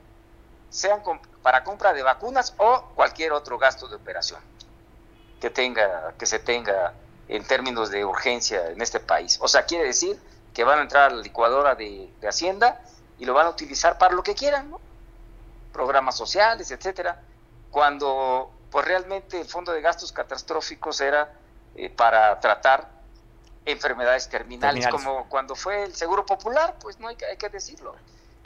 sean 0.68 1.00
para 1.42 1.64
compra 1.64 1.94
de 1.94 2.02
vacunas 2.02 2.52
o 2.58 2.92
cualquier 2.94 3.32
otro 3.32 3.56
gasto 3.56 3.88
de 3.88 3.96
operación 3.96 4.38
que 5.40 5.48
tenga 5.48 6.12
que 6.18 6.26
se 6.26 6.40
tenga 6.40 6.92
en 7.28 7.42
términos 7.42 7.90
de 7.90 8.04
urgencia 8.04 8.68
en 8.68 8.82
este 8.82 9.00
país. 9.00 9.38
O 9.40 9.48
sea, 9.48 9.64
quiere 9.64 9.84
decir 9.84 10.20
que 10.52 10.62
van 10.62 10.78
a 10.78 10.82
entrar 10.82 11.10
a 11.10 11.14
la 11.14 11.22
licuadora 11.22 11.74
de, 11.74 12.12
de 12.20 12.28
Hacienda 12.28 12.82
y 13.18 13.24
lo 13.24 13.32
van 13.32 13.46
a 13.46 13.50
utilizar 13.50 13.96
para 13.96 14.12
lo 14.12 14.22
que 14.22 14.34
quieran, 14.34 14.70
¿no? 14.70 14.78
Programas 15.72 16.18
sociales, 16.18 16.70
etcétera. 16.70 17.22
Cuando 17.70 18.50
pues 18.70 18.84
realmente 18.84 19.40
el 19.40 19.46
fondo 19.46 19.72
de 19.72 19.80
gastos 19.80 20.12
catastróficos 20.12 21.00
era 21.00 21.32
eh, 21.74 21.90
para 21.90 22.38
tratar 22.40 22.88
enfermedades 23.64 24.28
terminales, 24.28 24.86
como 24.88 25.28
cuando 25.28 25.54
fue 25.54 25.84
el 25.84 25.94
Seguro 25.94 26.24
Popular, 26.24 26.76
pues 26.80 26.98
no 26.98 27.08
hay 27.08 27.16
que, 27.16 27.26
hay 27.26 27.36
que 27.36 27.48
decirlo, 27.48 27.94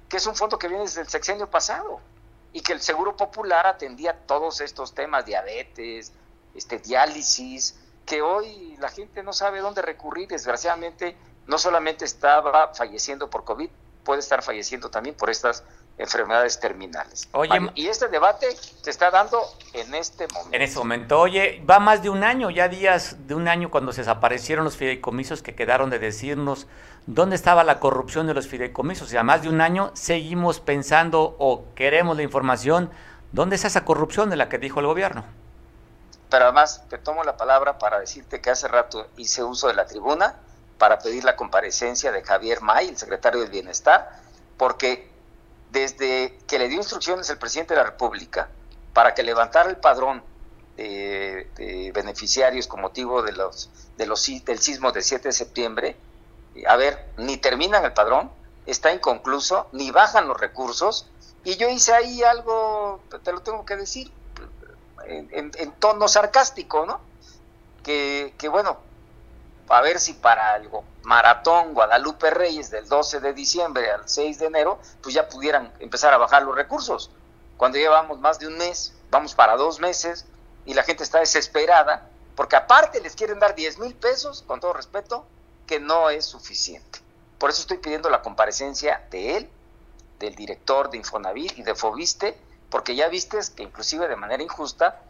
que 0.09 0.17
es 0.17 0.27
un 0.27 0.35
fondo 0.35 0.59
que 0.59 0.69
viene 0.69 0.83
desde 0.83 1.03
el 1.03 1.09
sexenio 1.09 1.49
pasado 1.49 2.01
y 2.53 2.61
que 2.61 2.73
el 2.73 2.81
Seguro 2.81 3.17
Popular 3.17 3.67
atendía 3.67 4.17
todos 4.27 4.61
estos 4.61 4.95
temas, 4.95 5.25
diabetes, 5.25 6.13
este, 6.55 6.79
diálisis, 6.79 7.79
que 8.05 8.21
hoy 8.21 8.77
la 8.79 8.89
gente 8.89 9.23
no 9.23 9.33
sabe 9.33 9.61
dónde 9.61 9.81
recurrir, 9.81 10.29
desgraciadamente 10.29 11.17
no 11.47 11.59
solamente 11.59 12.05
estaba 12.05 12.75
falleciendo 12.75 13.31
por 13.31 13.45
COVID, 13.45 13.71
puede 14.05 14.21
estar 14.21 14.43
falleciendo 14.43 14.91
también 14.91 15.17
por 15.17 15.31
estas 15.31 15.63
enfermedades 15.98 16.59
terminales. 16.59 17.28
Oye, 17.33 17.70
y 17.74 17.87
este 17.87 18.09
debate 18.09 18.46
se 18.83 18.90
está 18.90 19.11
dando 19.11 19.40
en 19.72 19.94
este 19.94 20.26
momento. 20.28 20.57
En 20.57 20.62
este 20.62 20.78
momento, 20.78 21.20
oye, 21.20 21.62
va 21.68 21.78
más 21.78 22.02
de 22.02 22.11
un 22.11 22.24
año, 22.24 22.50
ya 22.50 22.68
días 22.68 23.16
de 23.26 23.35
un 23.35 23.48
año 23.48 23.70
cuando 23.70 23.92
se 23.92 24.00
desaparecieron 24.00 24.64
los 24.64 24.76
fideicomisos 24.76 25.42
que 25.42 25.55
quedaron 25.55 25.90
de 25.90 25.98
decirnos 25.98 26.66
dónde 27.07 27.37
estaba 27.37 27.64
la 27.64 27.78
corrupción 27.78 28.26
de 28.26 28.35
los 28.35 28.46
fideicomisos. 28.46 29.11
Ya 29.11 29.22
más 29.22 29.42
de 29.42 29.48
un 29.48 29.61
año 29.61 29.90
seguimos 29.94 30.61
pensando 30.61 31.37
o 31.38 31.64
queremos 31.74 32.16
la 32.16 32.22
información, 32.22 32.90
¿dónde 33.33 33.57
está 33.57 33.68
esa 33.68 33.85
corrupción 33.85 34.31
de 34.31 34.37
la 34.37 34.48
que 34.48 34.59
dijo 34.59 34.81
el 34.81 34.87
gobierno? 34.87 35.24
Pero 36.31 36.44
además 36.44 36.85
te 36.88 36.96
tomo 36.96 37.24
la 37.24 37.37
palabra 37.37 37.78
para 37.78 38.00
decirte 38.00 38.40
que 38.40 38.50
hace 38.50 38.66
rato 38.66 39.07
hice 39.18 39.44
uso 39.44 39.68
de 39.68 39.74
la 39.74 39.85
tribuna 39.85 40.37
para 40.78 40.98
pedir 40.98 41.24
la 41.24 41.37
comparecencia 41.37 42.11
de 42.11 42.24
Javier 42.24 42.62
May, 42.62 42.88
el 42.88 42.96
secretario 42.96 43.40
del 43.40 43.50
Bienestar, 43.50 44.18
porque 44.57 45.12
desde 45.73 46.39
que 46.47 46.59
le 46.59 46.69
dio 46.69 46.79
instrucciones 46.79 47.29
el 47.31 47.39
presidente 47.39 47.75
de 47.75 47.81
la 47.81 47.87
República 47.87 48.49
para 48.93 49.15
que 49.15 49.23
levantara 49.23 49.71
el 49.71 49.79
padrón 49.79 50.23
de, 50.77 51.91
beneficiarios 51.95 52.67
con 52.67 52.81
motivo 52.81 53.23
de 53.23 53.33
los, 53.33 53.71
de 53.97 54.07
los, 54.07 54.25
del 54.45 54.59
sismo 54.59 54.93
del 54.93 55.03
7 55.03 55.29
de 55.29 55.33
septiembre, 55.33 55.97
a 56.67 56.77
ver, 56.77 57.09
ni 57.17 57.39
terminan 57.39 57.85
el 57.85 57.95
padrón, 57.95 58.31
está 58.67 58.93
inconcluso, 58.93 59.69
ni 59.73 59.91
bajan 59.91 60.29
los 60.29 60.39
recursos, 60.39 61.09
y 61.45 61.57
yo 61.57 61.69
hice 61.69 61.93
ahí 61.95 62.23
algo, 62.23 63.01
te 63.25 63.33
lo 63.33 63.41
tengo 63.41 63.65
que 63.65 63.77
decir, 63.77 64.13
en, 65.07 65.51
en 65.57 65.73
tono 65.73 66.07
sarcástico, 66.07 66.87
¿no? 66.87 67.01
Que, 67.83 68.35
que 68.39 68.49
bueno, 68.49 68.79
a 69.68 69.81
ver 69.81 69.98
si 70.01 70.14
para 70.14 70.57
el 70.57 70.68
maratón 71.03 71.75
Guadalupe 71.75 72.31
Reyes 72.31 72.70
del 72.70 72.88
12 72.88 73.20
de 73.20 73.33
diciembre 73.33 73.90
al 73.90 74.09
6 74.09 74.38
de 74.38 74.46
enero, 74.46 74.79
pues 75.03 75.14
ya 75.14 75.29
pudieran 75.29 75.72
empezar 75.81 76.12
a 76.12 76.18
bajar 76.18 76.42
los 76.42 76.55
recursos. 76.55 77.11
Cuando 77.57 77.79
llevamos 77.79 78.18
más 78.20 78.38
de 78.38 78.48
un 78.48 78.59
mes, 78.59 78.94
vamos 79.11 79.35
para 79.35 79.57
dos 79.57 79.81
meses 79.81 80.27
y 80.64 80.75
la 80.75 80.83
gente 80.83 81.03
está 81.03 81.20
desesperada 81.20 82.09
porque 82.35 82.57
aparte 82.57 83.01
les 83.01 83.14
quieren 83.14 83.38
dar 83.38 83.55
10 83.55 83.79
mil 83.79 83.94
pesos, 83.94 84.42
con 84.46 84.61
todo 84.61 84.72
respeto, 84.72 85.27
que 85.66 85.81
no 85.81 86.11
es 86.11 86.25
suficiente. 86.25 87.01
Por 87.38 87.51
eso 87.51 87.61
estoy 87.61 87.79
pidiendo 87.79 88.09
la 88.09 88.22
comparecencia 88.22 89.07
de 89.11 89.37
él, 89.37 89.51
del 90.18 90.35
director 90.35 90.90
de 90.90 90.98
Infonavit 90.98 91.59
y 91.59 91.62
de 91.62 91.75
Fobiste, 91.75 92.37
porque 92.70 92.94
ya 92.94 93.09
viste 93.09 93.38
que 93.55 93.62
inclusive 93.62 94.09
de 94.09 94.16
manera 94.16 94.42
injusta, 94.42 95.03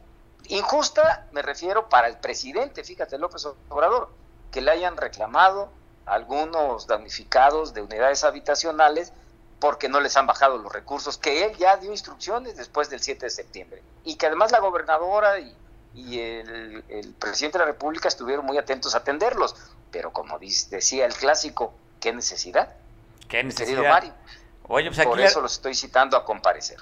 injusta 0.48 1.26
me 1.32 1.42
refiero 1.42 1.88
para 1.88 2.08
el 2.08 2.16
presidente, 2.16 2.82
fíjate 2.82 3.18
López 3.18 3.46
Obrador, 3.68 4.10
que 4.52 4.60
le 4.60 4.70
hayan 4.70 4.96
reclamado 4.96 5.72
algunos 6.06 6.86
damnificados 6.86 7.74
de 7.74 7.82
unidades 7.82 8.22
habitacionales 8.22 9.12
porque 9.58 9.88
no 9.88 10.00
les 10.00 10.16
han 10.16 10.26
bajado 10.26 10.58
los 10.58 10.72
recursos, 10.72 11.18
que 11.18 11.44
él 11.44 11.56
ya 11.56 11.76
dio 11.76 11.92
instrucciones 11.92 12.56
después 12.56 12.90
del 12.90 13.00
7 13.00 13.26
de 13.26 13.30
septiembre, 13.30 13.82
y 14.04 14.16
que 14.16 14.26
además 14.26 14.50
la 14.50 14.58
gobernadora 14.58 15.38
y, 15.38 15.54
el, 16.18 17.14
presidente 17.18 17.58
de 17.58 17.64
la 17.64 17.70
República 17.70 18.08
estuvieron 18.08 18.44
muy 18.44 18.58
atentos 18.58 18.94
a 18.94 18.98
atenderlos, 18.98 19.54
pero 19.92 20.12
como 20.12 20.38
decía 20.38 21.06
el 21.06 21.14
clásico, 21.14 21.74
¿qué 22.00 22.12
necesidad? 22.12 22.72
¿Qué 23.28 23.44
necesidad? 23.44 23.88
Mario. 23.88 24.12
Oye, 24.66 24.90
pues 24.90 25.06
Por 25.06 25.20
eso 25.20 25.40
los 25.40 25.52
estoy 25.52 25.74
citando 25.74 26.16
a 26.16 26.24
comparecer. 26.24 26.78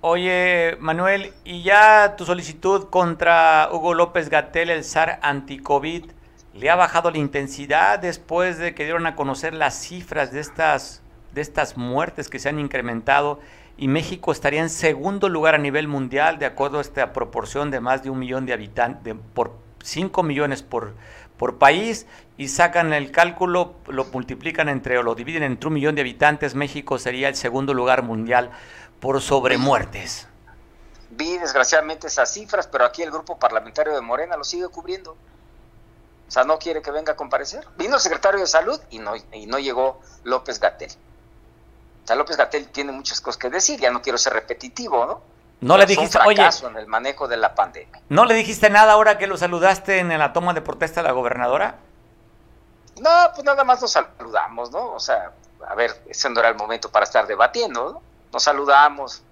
Oye, 0.00 0.76
Manuel, 0.80 1.32
¿y 1.44 1.62
ya 1.62 2.16
tu 2.16 2.24
solicitud 2.24 2.90
contra 2.90 3.68
Hugo 3.72 3.94
López 3.94 4.30
Gatel, 4.30 4.70
el 4.70 4.84
SAR 4.84 5.20
anticovid, 5.22 6.10
le 6.58 6.70
ha 6.70 6.76
bajado 6.76 7.10
la 7.10 7.18
intensidad 7.18 7.98
después 7.98 8.58
de 8.58 8.74
que 8.74 8.84
dieron 8.84 9.06
a 9.06 9.14
conocer 9.14 9.54
las 9.54 9.74
cifras 9.74 10.32
de 10.32 10.40
estas, 10.40 11.02
de 11.32 11.40
estas 11.40 11.76
muertes 11.76 12.28
que 12.28 12.38
se 12.38 12.48
han 12.48 12.58
incrementado 12.58 13.40
y 13.76 13.88
México 13.88 14.32
estaría 14.32 14.62
en 14.62 14.70
segundo 14.70 15.28
lugar 15.28 15.54
a 15.54 15.58
nivel 15.58 15.86
mundial 15.86 16.38
de 16.38 16.46
acuerdo 16.46 16.78
a 16.78 16.80
esta 16.80 17.12
proporción 17.12 17.70
de 17.70 17.80
más 17.80 18.02
de 18.02 18.10
un 18.10 18.18
millón 18.18 18.46
de 18.46 18.54
habitantes, 18.54 19.14
por 19.34 19.52
5 19.82 20.22
millones 20.22 20.62
por, 20.62 20.94
por 21.36 21.58
país 21.58 22.06
y 22.38 22.48
sacan 22.48 22.92
el 22.94 23.10
cálculo, 23.10 23.74
lo 23.86 24.04
multiplican 24.06 24.68
entre 24.68 24.98
o 24.98 25.02
lo 25.02 25.14
dividen 25.14 25.42
entre 25.42 25.68
un 25.68 25.74
millón 25.74 25.94
de 25.94 26.00
habitantes, 26.00 26.54
México 26.54 26.98
sería 26.98 27.28
el 27.28 27.36
segundo 27.36 27.74
lugar 27.74 28.02
mundial 28.02 28.50
por 29.00 29.20
sobremuertes. 29.20 30.26
Vi 31.10 31.38
desgraciadamente 31.38 32.08
esas 32.08 32.32
cifras, 32.32 32.66
pero 32.66 32.84
aquí 32.84 33.02
el 33.02 33.10
grupo 33.10 33.38
parlamentario 33.38 33.94
de 33.94 34.00
Morena 34.00 34.36
lo 34.36 34.44
sigue 34.44 34.68
cubriendo. 34.68 35.16
O 36.28 36.30
sea, 36.30 36.44
no 36.44 36.58
quiere 36.58 36.82
que 36.82 36.90
venga 36.90 37.12
a 37.12 37.16
comparecer. 37.16 37.66
Vino 37.76 37.96
el 37.96 38.00
secretario 38.00 38.40
de 38.40 38.46
salud 38.46 38.80
y 38.90 38.98
no, 38.98 39.14
y 39.16 39.46
no 39.46 39.58
llegó 39.58 40.00
López 40.24 40.58
Gatel. 40.58 40.90
O 40.90 42.06
sea, 42.06 42.16
López 42.16 42.36
Gatel 42.36 42.68
tiene 42.68 42.92
muchas 42.92 43.20
cosas 43.20 43.38
que 43.38 43.50
decir, 43.50 43.80
ya 43.80 43.90
no 43.90 44.02
quiero 44.02 44.18
ser 44.18 44.32
repetitivo, 44.32 45.06
¿no? 45.06 45.20
No 45.60 45.78
le 45.78 45.86
dijiste, 45.86 46.18
oye, 46.24 46.46
en 46.62 46.76
el 46.76 46.86
manejo 46.86 47.28
de 47.28 47.36
la 47.36 47.54
pandemia. 47.54 48.00
¿No 48.08 48.26
le 48.26 48.34
dijiste 48.34 48.68
nada 48.68 48.92
ahora 48.92 49.18
que 49.18 49.26
lo 49.26 49.36
saludaste 49.36 49.98
en 50.00 50.16
la 50.18 50.32
toma 50.32 50.52
de 50.52 50.60
protesta 50.60 51.00
de 51.00 51.08
la 51.08 51.12
gobernadora? 51.12 51.78
No, 53.00 53.10
pues 53.34 53.44
nada 53.44 53.64
más 53.64 53.80
nos 53.80 53.92
saludamos, 53.92 54.70
¿no? 54.70 54.92
O 54.92 55.00
sea, 55.00 55.32
a 55.66 55.74
ver, 55.74 56.02
ese 56.08 56.28
no 56.30 56.40
era 56.40 56.50
el 56.50 56.56
momento 56.56 56.90
para 56.90 57.04
estar 57.04 57.26
debatiendo, 57.26 57.92
¿no? 57.92 58.02
Nos 58.32 58.42
saludamos 58.42 59.22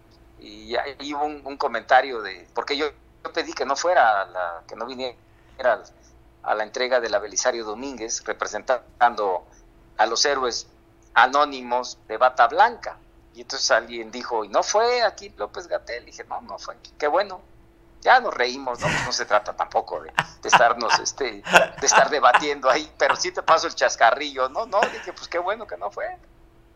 y 0.40 0.74
ahí 0.76 1.14
hubo 1.14 1.24
un, 1.24 1.56
comentario 1.56 2.22
de, 2.22 2.46
porque 2.54 2.76
yo, 2.76 2.86
yo, 3.22 3.32
pedí 3.32 3.52
que 3.52 3.64
no 3.64 3.76
fuera, 3.76 4.24
la, 4.26 4.62
que 4.66 4.76
no 4.76 4.86
viniera 4.86 5.82
a 6.44 6.54
la 6.54 6.62
entrega 6.62 7.00
de 7.00 7.08
la 7.08 7.18
Belisario 7.18 7.64
Domínguez, 7.64 8.22
representando 8.24 9.46
a 9.96 10.06
los 10.06 10.24
héroes 10.24 10.66
anónimos 11.14 11.98
de 12.06 12.16
Bata 12.18 12.48
Blanca. 12.48 12.98
Y 13.34 13.40
entonces 13.40 13.70
alguien 13.70 14.10
dijo, 14.10 14.44
¿y 14.44 14.48
no 14.48 14.62
fue 14.62 15.02
aquí 15.02 15.32
López 15.36 15.66
Gatel? 15.66 16.04
dije, 16.04 16.24
no, 16.24 16.40
no 16.42 16.58
fue. 16.58 16.76
Qué 16.98 17.08
bueno. 17.08 17.40
Ya 18.02 18.20
nos 18.20 18.34
reímos, 18.34 18.80
¿no? 18.80 18.86
Pues 18.86 19.06
no 19.06 19.12
se 19.12 19.24
trata 19.24 19.56
tampoco 19.56 20.02
de, 20.02 20.12
estarnos, 20.42 20.98
este, 20.98 21.42
de 21.42 21.86
estar 21.86 22.10
debatiendo 22.10 22.68
ahí, 22.68 22.92
pero 22.98 23.16
sí 23.16 23.32
te 23.32 23.42
paso 23.42 23.66
el 23.66 23.74
chascarrillo, 23.74 24.50
¿no? 24.50 24.66
No, 24.66 24.78
dije, 24.92 25.14
pues 25.14 25.26
qué 25.26 25.38
bueno 25.38 25.66
que 25.66 25.78
no 25.78 25.90
fue. 25.90 26.18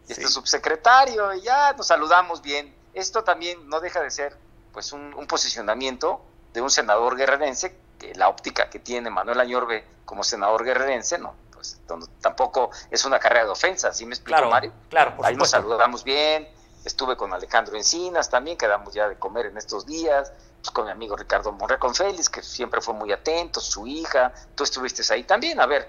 Y 0.09 0.13
este 0.13 0.27
subsecretario, 0.27 1.35
y 1.35 1.43
ya 1.43 1.75
nos 1.75 1.87
saludamos 1.87 2.41
bien. 2.41 2.75
Esto 2.95 3.25
también 3.25 3.69
no 3.69 3.81
deja 3.81 4.01
de 4.01 4.11
ser, 4.11 4.39
pues, 4.73 4.93
un, 4.93 5.13
un 5.13 5.27
posicionamiento 5.27 6.23
de 6.55 6.63
un 6.63 6.71
senador 6.71 7.15
guerrerense 7.15 7.77
la 8.15 8.29
óptica 8.29 8.69
que 8.71 8.79
tiene 8.79 9.11
Manuel 9.11 9.41
Añorbe 9.41 9.85
como 10.05 10.25
senador 10.25 10.65
guerrerense, 10.65 11.19
no, 11.19 11.35
pues 11.53 11.81
tampoco 12.21 12.71
es 12.91 13.05
una 13.05 13.19
carrera 13.19 13.45
de 13.45 13.51
ofensa, 13.51 13.93
¿sí 13.93 14.07
me 14.07 14.15
explico, 14.15 14.49
Mario? 14.49 14.73
Claro, 14.89 15.15
Ahí 15.23 15.37
nos 15.37 15.51
saludamos 15.51 16.05
bien, 16.05 16.49
estuve 16.85 17.17
con 17.17 17.33
Alejandro 17.33 17.77
Encinas 17.77 18.31
también, 18.31 18.57
quedamos 18.57 18.95
ya 18.95 19.09
de 19.09 19.19
comer 19.19 19.47
en 19.47 19.59
estos 19.59 19.85
días, 19.87 20.33
pues 20.61 20.71
con 20.71 20.87
mi 20.87 20.91
amigo 20.91 21.17
Ricardo 21.17 21.53
Monreal 21.53 21.95
Félix, 21.95 22.29
que 22.29 22.43
siempre 22.43 22.81
fue 22.81 22.95
muy 22.95 23.13
atento, 23.13 23.61
su 23.61 23.87
hija, 23.87 24.33
tú 24.55 24.65
estuviste 24.65 25.03
ahí 25.13 25.25
también, 25.25 25.61
a 25.61 25.67
ver, 25.67 25.89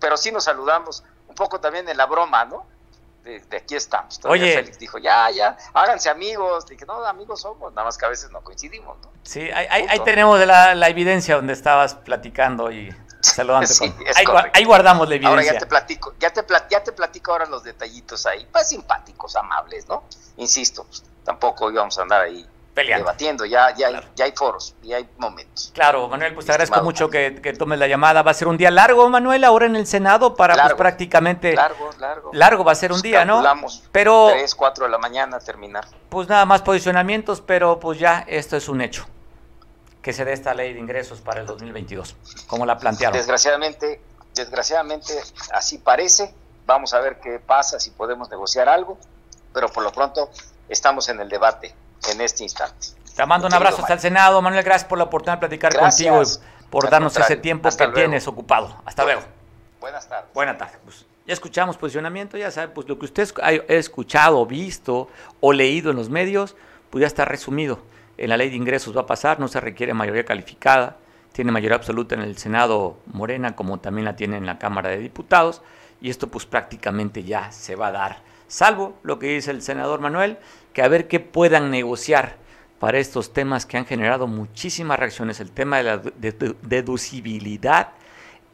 pero 0.00 0.16
sí 0.16 0.30
nos 0.30 0.44
saludamos 0.44 1.04
un 1.28 1.34
poco 1.34 1.60
también 1.60 1.88
en 1.88 1.96
la 1.96 2.06
broma, 2.06 2.44
¿no? 2.44 2.66
De, 3.28 3.56
aquí 3.56 3.76
estamos. 3.76 4.20
Oye, 4.24 4.54
Félix 4.54 4.78
dijo, 4.78 4.98
ya, 4.98 5.30
ya, 5.30 5.56
háganse 5.74 6.08
amigos. 6.08 6.66
Dije, 6.66 6.86
no, 6.86 7.04
amigos 7.04 7.42
somos, 7.42 7.72
nada 7.72 7.84
más 7.84 7.98
que 7.98 8.06
a 8.06 8.08
veces 8.08 8.30
no 8.30 8.40
coincidimos, 8.42 8.96
¿no? 9.02 9.12
Sí, 9.22 9.48
ahí, 9.50 10.00
tenemos 10.04 10.40
la, 10.46 10.74
la, 10.74 10.88
evidencia 10.88 11.36
donde 11.36 11.52
estabas 11.52 11.94
platicando 11.94 12.70
y 12.70 12.94
saludando. 13.20 13.68
ahí, 14.54 14.64
guardamos 14.64 15.08
la 15.08 15.16
evidencia. 15.16 15.30
Ahora 15.30 15.42
ya 15.42 15.58
te 15.58 15.66
platico, 15.66 16.14
ya 16.18 16.30
te, 16.30 16.44
ya 16.70 16.82
te 16.82 16.92
platico 16.92 17.32
ahora 17.32 17.46
los 17.46 17.62
detallitos 17.62 18.24
ahí, 18.26 18.48
pues 18.50 18.68
simpáticos, 18.68 19.36
amables, 19.36 19.86
¿no? 19.88 20.04
Insisto, 20.38 20.84
pues, 20.84 21.04
tampoco 21.24 21.70
íbamos 21.70 21.98
a 21.98 22.02
andar 22.02 22.22
ahí 22.22 22.48
debatiendo, 22.86 23.44
ya, 23.44 23.74
ya, 23.74 23.88
hay, 23.88 24.00
ya 24.14 24.24
hay 24.24 24.32
foros, 24.32 24.74
ya 24.82 24.96
hay 24.96 25.08
momentos. 25.18 25.70
Claro, 25.74 26.08
Manuel, 26.08 26.34
pues 26.34 26.46
te 26.46 26.52
agradezco 26.52 26.82
mucho 26.82 27.10
que, 27.10 27.30
tomes 27.58 27.78
la 27.78 27.86
llamada. 27.86 28.22
Va 28.22 28.30
a 28.30 28.34
ser 28.34 28.48
un 28.48 28.56
día 28.56 28.70
largo, 28.70 29.08
Manuel, 29.08 29.44
ahora 29.44 29.66
en 29.66 29.76
el 29.76 29.86
Senado 29.86 30.34
para 30.34 30.54
pues 30.54 30.74
prácticamente... 30.74 31.54
Largo, 31.54 31.90
largo. 31.98 32.30
Largo 32.32 32.64
va 32.64 32.72
a 32.72 32.76
ser 32.76 32.92
un 32.92 33.02
día, 33.02 33.24
¿no? 33.24 33.42
Pero... 33.92 34.28
3, 34.30 34.54
4 34.54 34.84
de 34.84 34.90
la 34.90 34.98
mañana 34.98 35.38
terminar. 35.40 35.86
Pues 36.08 36.28
nada 36.28 36.44
más 36.44 36.62
posicionamientos, 36.62 37.40
pero 37.40 37.78
pues 37.78 37.98
ya 37.98 38.24
esto 38.26 38.56
es 38.56 38.68
un 38.68 38.80
hecho. 38.80 39.06
Que 40.02 40.12
se 40.12 40.24
dé 40.24 40.32
esta 40.32 40.54
ley 40.54 40.72
de 40.72 40.80
ingresos 40.80 41.20
para 41.20 41.40
el 41.40 41.46
2022, 41.46 42.16
como 42.46 42.64
la 42.64 42.78
plantearon. 42.78 43.16
Desgraciadamente, 43.16 44.00
desgraciadamente 44.34 45.12
así 45.52 45.78
parece. 45.78 46.32
Vamos 46.66 46.94
a 46.94 47.00
ver 47.00 47.18
qué 47.20 47.38
pasa, 47.38 47.80
si 47.80 47.90
podemos 47.90 48.30
negociar 48.30 48.68
algo, 48.68 48.98
pero 49.52 49.68
por 49.68 49.82
lo 49.82 49.90
pronto 49.90 50.30
estamos 50.68 51.08
en 51.08 51.20
el 51.20 51.28
debate 51.28 51.74
en 52.10 52.20
este 52.20 52.44
instante. 52.44 52.88
Te 53.14 53.26
mando 53.26 53.46
un 53.46 53.54
abrazo 53.54 53.82
hasta 53.82 53.94
el 53.94 54.00
Senado. 54.00 54.40
Manuel, 54.40 54.62
gracias 54.62 54.88
por 54.88 54.98
la 54.98 55.04
oportunidad 55.04 55.38
de 55.38 55.48
platicar 55.48 55.76
contigo 55.76 56.22
y 56.22 56.26
por 56.70 56.88
darnos 56.88 57.16
ese 57.16 57.36
tiempo 57.36 57.68
que 57.68 57.88
tienes 57.88 58.28
ocupado. 58.28 58.80
Hasta 58.84 59.04
luego. 59.04 59.22
Buenas 59.80 60.08
tardes. 60.08 60.30
Buenas 60.34 60.58
tardes. 60.58 60.78
Pues, 60.84 61.06
ya 61.26 61.34
escuchamos 61.34 61.76
posicionamiento, 61.76 62.38
ya 62.38 62.50
sabe, 62.50 62.68
pues 62.68 62.88
lo 62.88 62.98
que 62.98 63.04
usted 63.04 63.28
ha 63.42 63.52
escuchado, 63.74 64.46
visto 64.46 65.08
o 65.40 65.52
leído 65.52 65.90
en 65.90 65.96
los 65.96 66.08
medios, 66.08 66.56
pues 66.88 67.02
ya 67.02 67.06
está 67.06 67.26
resumido. 67.26 67.80
En 68.16 68.30
la 68.30 68.38
ley 68.38 68.48
de 68.48 68.56
ingresos 68.56 68.96
va 68.96 69.02
a 69.02 69.06
pasar, 69.06 69.38
no 69.38 69.46
se 69.46 69.60
requiere 69.60 69.92
mayoría 69.92 70.24
calificada, 70.24 70.96
tiene 71.32 71.52
mayoría 71.52 71.76
absoluta 71.76 72.14
en 72.14 72.22
el 72.22 72.38
Senado 72.38 72.96
Morena, 73.06 73.54
como 73.54 73.78
también 73.78 74.06
la 74.06 74.16
tiene 74.16 74.38
en 74.38 74.46
la 74.46 74.58
Cámara 74.58 74.88
de 74.88 74.98
Diputados, 74.98 75.60
y 76.00 76.08
esto 76.08 76.28
pues 76.28 76.46
prácticamente 76.46 77.22
ya 77.22 77.52
se 77.52 77.76
va 77.76 77.88
a 77.88 77.92
dar, 77.92 78.22
salvo 78.48 78.98
lo 79.02 79.18
que 79.18 79.28
dice 79.28 79.52
el 79.52 79.62
senador 79.62 80.00
Manuel, 80.00 80.38
que 80.72 80.82
a 80.82 80.88
ver 80.88 81.06
qué 81.06 81.20
puedan 81.20 81.70
negociar 81.70 82.36
para 82.80 82.98
estos 82.98 83.32
temas 83.32 83.66
que 83.66 83.76
han 83.76 83.86
generado 83.86 84.26
muchísimas 84.26 84.98
reacciones. 84.98 85.40
El 85.40 85.50
tema 85.50 85.78
de 85.78 85.82
la 85.84 86.02
deducibilidad, 86.62 87.90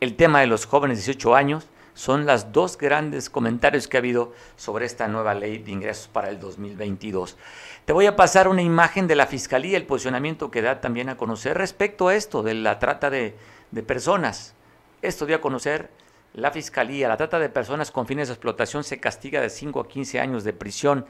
el 0.00 0.16
tema 0.16 0.40
de 0.40 0.46
los 0.46 0.66
jóvenes 0.66 0.98
de 0.98 1.04
18 1.12 1.34
años, 1.34 1.68
son 1.94 2.26
los 2.26 2.50
dos 2.50 2.76
grandes 2.76 3.30
comentarios 3.30 3.86
que 3.86 3.96
ha 3.96 4.00
habido 4.00 4.32
sobre 4.56 4.84
esta 4.84 5.06
nueva 5.06 5.32
ley 5.32 5.58
de 5.58 5.70
ingresos 5.70 6.08
para 6.08 6.28
el 6.28 6.40
2022. 6.40 7.36
Te 7.84 7.92
voy 7.92 8.06
a 8.06 8.16
pasar 8.16 8.48
una 8.48 8.62
imagen 8.62 9.06
de 9.06 9.14
la 9.14 9.26
Fiscalía, 9.26 9.76
el 9.76 9.86
posicionamiento 9.86 10.50
que 10.50 10.62
da 10.62 10.80
también 10.80 11.08
a 11.08 11.16
conocer 11.16 11.56
respecto 11.56 12.08
a 12.08 12.16
esto, 12.16 12.42
de 12.42 12.54
la 12.54 12.80
trata 12.80 13.10
de, 13.10 13.36
de 13.70 13.82
personas. 13.84 14.54
Esto 15.02 15.24
dio 15.24 15.36
a 15.36 15.40
conocer 15.40 15.90
la 16.34 16.50
Fiscalía. 16.50 17.08
La 17.08 17.16
trata 17.16 17.38
de 17.38 17.48
personas 17.48 17.90
con 17.90 18.06
fines 18.06 18.28
de 18.28 18.34
explotación 18.34 18.84
se 18.84 19.00
castiga 19.00 19.40
de 19.40 19.50
5 19.50 19.80
a 19.80 19.88
15 19.88 20.20
años 20.20 20.44
de 20.44 20.52
prisión 20.52 21.06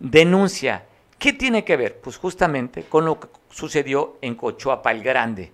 denuncia 0.00 0.84
¿Qué 1.18 1.32
tiene 1.32 1.64
que 1.64 1.76
ver? 1.76 2.00
Pues 2.00 2.16
justamente 2.16 2.84
con 2.84 3.04
lo 3.04 3.18
que 3.18 3.26
sucedió 3.50 4.18
en 4.22 4.36
Cochuapa 4.36 4.92
el 4.92 5.02
Grande, 5.02 5.50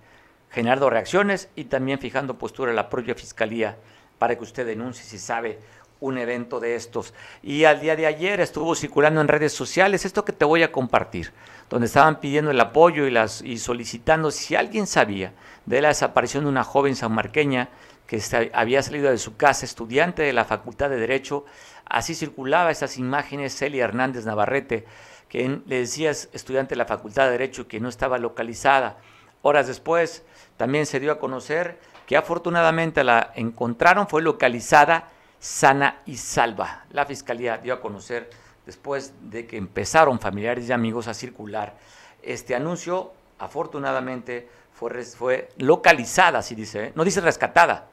generando 0.50 0.90
reacciones 0.90 1.48
y 1.56 1.64
también 1.64 1.98
fijando 1.98 2.36
postura 2.36 2.70
a 2.70 2.74
la 2.74 2.90
propia 2.90 3.14
Fiscalía 3.14 3.78
para 4.18 4.36
que 4.36 4.42
usted 4.42 4.66
denuncie 4.66 5.02
si 5.04 5.18
sabe 5.18 5.58
un 6.00 6.18
evento 6.18 6.60
de 6.60 6.74
estos. 6.74 7.14
Y 7.42 7.64
al 7.64 7.80
día 7.80 7.96
de 7.96 8.04
ayer 8.04 8.40
estuvo 8.40 8.74
circulando 8.74 9.22
en 9.22 9.28
redes 9.28 9.54
sociales 9.54 10.04
esto 10.04 10.22
que 10.22 10.34
te 10.34 10.44
voy 10.44 10.62
a 10.62 10.70
compartir, 10.70 11.32
donde 11.70 11.86
estaban 11.86 12.20
pidiendo 12.20 12.50
el 12.50 12.60
apoyo 12.60 13.06
y, 13.06 13.10
las, 13.10 13.40
y 13.40 13.56
solicitando 13.56 14.30
si 14.30 14.56
alguien 14.56 14.86
sabía 14.86 15.32
de 15.64 15.80
la 15.80 15.88
desaparición 15.88 16.44
de 16.44 16.50
una 16.50 16.64
joven 16.64 16.94
sanmarqueña 16.94 17.70
que 18.06 18.20
había 18.52 18.82
salido 18.82 19.10
de 19.10 19.18
su 19.18 19.36
casa, 19.36 19.64
estudiante 19.64 20.22
de 20.22 20.32
la 20.32 20.44
Facultad 20.44 20.90
de 20.90 20.96
Derecho. 20.96 21.44
Así 21.84 22.14
circulaba 22.14 22.70
esas 22.70 22.98
imágenes 22.98 23.56
Celia 23.56 23.84
Hernández 23.84 24.24
Navarrete, 24.26 24.84
que 25.28 25.60
le 25.66 25.80
decía 25.80 26.10
estudiante 26.10 26.74
de 26.74 26.78
la 26.78 26.86
Facultad 26.86 27.24
de 27.26 27.32
Derecho 27.32 27.66
que 27.66 27.80
no 27.80 27.88
estaba 27.88 28.18
localizada. 28.18 28.98
Horas 29.42 29.66
después 29.66 30.24
también 30.56 30.86
se 30.86 31.00
dio 31.00 31.12
a 31.12 31.18
conocer 31.18 31.78
que 32.06 32.16
afortunadamente 32.16 33.02
la 33.02 33.32
encontraron, 33.34 34.06
fue 34.08 34.22
localizada 34.22 35.08
sana 35.38 36.02
y 36.06 36.16
salva. 36.16 36.84
La 36.90 37.06
Fiscalía 37.06 37.58
dio 37.58 37.74
a 37.74 37.80
conocer 37.80 38.30
después 38.66 39.14
de 39.22 39.46
que 39.46 39.56
empezaron 39.56 40.20
familiares 40.20 40.68
y 40.68 40.72
amigos 40.72 41.08
a 41.08 41.14
circular 41.14 41.74
este 42.22 42.54
anuncio. 42.54 43.12
Afortunadamente 43.38 44.48
fue, 44.72 45.02
fue 45.04 45.48
localizada, 45.58 46.38
así 46.38 46.54
dice, 46.54 46.86
¿eh? 46.86 46.92
no 46.94 47.04
dice 47.04 47.20
rescatada, 47.20 47.88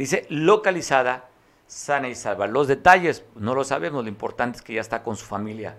dice 0.00 0.26
localizada, 0.30 1.28
sana 1.66 2.08
y 2.08 2.14
salva. 2.14 2.46
Los 2.46 2.68
detalles 2.68 3.22
no 3.36 3.54
lo 3.54 3.64
sabemos, 3.64 4.02
lo 4.02 4.08
importante 4.08 4.56
es 4.56 4.62
que 4.62 4.72
ya 4.72 4.80
está 4.80 5.02
con 5.02 5.14
su 5.14 5.26
familia 5.26 5.76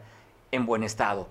en 0.52 0.68
buen 0.68 0.84
estado. 0.84 1.28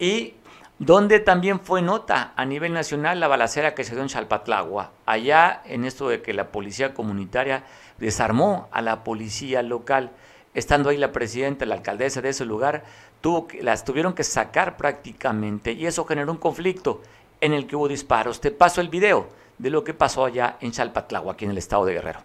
Y 0.00 0.34
donde 0.80 1.20
también 1.20 1.60
fue 1.60 1.80
nota 1.80 2.32
a 2.34 2.44
nivel 2.44 2.72
nacional 2.72 3.20
la 3.20 3.28
balacera 3.28 3.76
que 3.76 3.84
se 3.84 3.92
dio 3.92 4.02
en 4.02 4.08
Chalpatlagua, 4.08 4.90
allá 5.06 5.62
en 5.64 5.84
esto 5.84 6.08
de 6.08 6.22
que 6.22 6.32
la 6.32 6.48
policía 6.48 6.92
comunitaria 6.92 7.62
desarmó 7.98 8.68
a 8.72 8.82
la 8.82 9.04
policía 9.04 9.62
local. 9.62 10.10
Estando 10.54 10.90
ahí 10.90 10.96
la 10.96 11.12
presidenta, 11.12 11.66
la 11.66 11.76
alcaldesa 11.76 12.20
de 12.20 12.30
ese 12.30 12.44
lugar, 12.44 12.82
las 13.60 13.84
tuvieron 13.84 14.12
que 14.12 14.24
sacar 14.24 14.76
prácticamente 14.76 15.72
y 15.72 15.86
eso 15.86 16.04
generó 16.04 16.32
un 16.32 16.38
conflicto 16.38 17.00
en 17.40 17.52
el 17.52 17.68
que 17.68 17.76
hubo 17.76 17.86
disparos. 17.86 18.40
Te 18.40 18.50
paso 18.50 18.80
el 18.80 18.88
video 18.88 19.28
de 19.58 19.70
lo 19.70 19.84
que 19.84 19.94
pasó 19.94 20.24
allá 20.24 20.56
en 20.60 20.72
Chalpatlagua, 20.72 21.32
aquí 21.32 21.44
en 21.44 21.52
el 21.52 21.58
estado 21.58 21.84
de 21.84 21.94
Guerrero. 21.94 22.20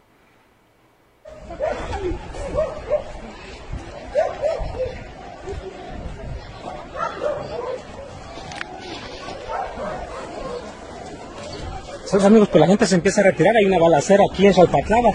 amigos, 12.26 12.50
pues 12.50 12.60
la 12.60 12.68
gente 12.68 12.88
se 12.88 12.96
empieza 12.96 13.22
a 13.22 13.26
retirar. 13.26 13.56
Hay 13.56 13.66
una 13.66 13.78
balacera 13.78 14.24
aquí 14.30 14.48
en 14.48 14.54
Salpatlava, 14.54 15.12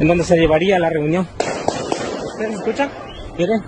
en 0.00 0.08
donde 0.08 0.24
se 0.24 0.36
llevaría 0.36 0.78
la 0.78 0.88
reunión. 0.88 1.28
¿Ustedes 2.24 2.54
escuchan? 2.54 2.90
Miren, 3.36 3.62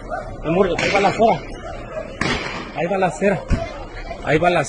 ahí 2.76 2.86
va 2.86 2.98
la 2.98 3.08
acera. 3.08 3.40
Ahí 4.24 4.38
va 4.38 4.50
la 4.50 4.60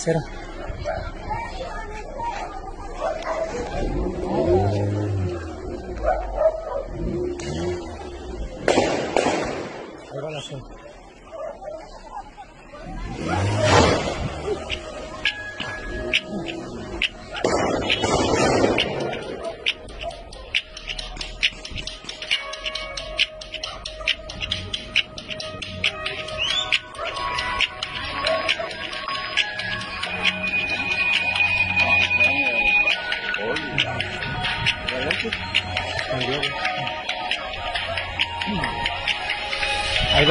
acera. 10.42 10.81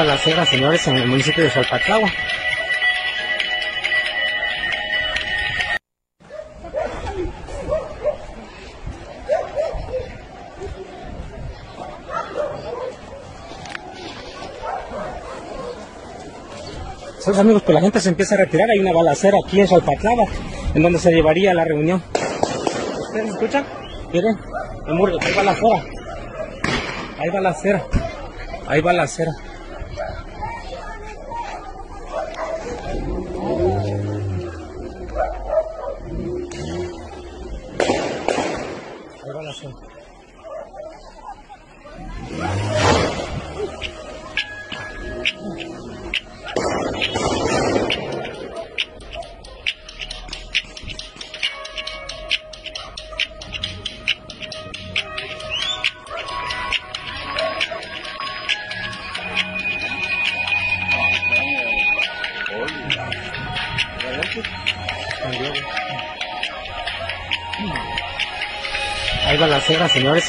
Balacera, 0.00 0.46
señores, 0.46 0.88
en 0.88 0.96
el 0.96 1.06
municipio 1.06 1.44
de 1.44 1.50
Salpatlagua. 1.50 2.10
amigos, 17.38 17.62
pues 17.62 17.74
la 17.74 17.80
gente 17.80 18.00
se 18.00 18.08
empieza 18.08 18.34
a 18.34 18.38
retirar. 18.38 18.68
Hay 18.70 18.78
una 18.80 18.92
balacera 18.92 19.38
aquí 19.44 19.60
en 19.60 19.68
Salpatlava, 19.68 20.24
en 20.74 20.82
donde 20.82 20.98
se 20.98 21.12
llevaría 21.12 21.54
la 21.54 21.64
reunión. 21.64 22.02
¿Ustedes 22.98 23.30
escuchan? 23.30 23.66
Miren, 24.12 24.36
ahí 27.18 27.28
va 27.28 27.40
la 27.40 27.50
acera. 27.50 27.84
Ahí 28.66 28.80
va 28.80 28.92
la 28.94 29.04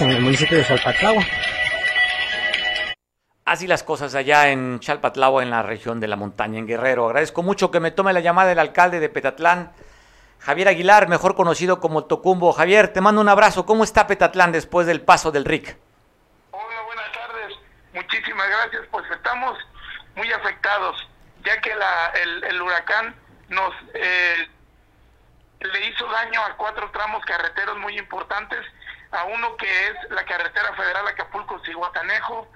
en 0.01 0.09
el 0.09 0.21
municipio 0.21 0.57
de 0.57 0.65
Chalpatlagua. 0.65 1.23
Así 3.45 3.67
las 3.67 3.83
cosas 3.83 4.15
allá 4.15 4.49
en 4.49 4.79
Chalpatlagua, 4.79 5.43
en 5.43 5.49
la 5.49 5.61
región 5.61 5.99
de 5.99 6.07
la 6.07 6.15
montaña, 6.15 6.57
en 6.59 6.67
Guerrero. 6.67 7.05
Agradezco 7.05 7.43
mucho 7.43 7.69
que 7.69 7.79
me 7.79 7.91
tome 7.91 8.13
la 8.13 8.19
llamada 8.19 8.49
del 8.49 8.59
alcalde 8.59 8.99
de 8.99 9.09
Petatlán, 9.09 9.73
Javier 10.39 10.69
Aguilar, 10.69 11.07
mejor 11.07 11.35
conocido 11.35 11.79
como 11.79 12.05
Tocumbo. 12.05 12.51
Javier, 12.53 12.93
te 12.93 13.01
mando 13.01 13.21
un 13.21 13.29
abrazo. 13.29 13.65
¿Cómo 13.65 13.83
está 13.83 14.07
Petatlán 14.07 14.51
después 14.51 14.87
del 14.87 15.01
paso 15.01 15.31
del 15.31 15.45
RIC? 15.45 15.77
Hola, 16.51 16.81
buenas 16.85 17.11
tardes. 17.11 17.57
Muchísimas 17.93 18.47
gracias. 18.47 18.83
Pues 18.89 19.05
estamos 19.11 19.57
muy 20.15 20.31
afectados, 20.31 21.07
ya 21.45 21.59
que 21.61 21.71
el, 22.49 22.61
huracán 22.61 23.15
nos 23.49 23.73
eh, 23.93 24.47
le 25.59 25.87
hizo 25.87 26.07
daño 26.07 26.41
a 26.41 26.55
cuatro 26.57 26.89
tramos 26.91 27.23
carreteros 27.25 27.77
muy 27.77 27.97
importantes 27.99 28.65
a 29.11 29.23
uno 29.25 29.55
que 29.57 29.87
es 29.87 30.11
la 30.11 30.23
carretera 30.25 30.73
federal 30.73 31.07
Acapulco-Cihuatanejo, 31.07 32.47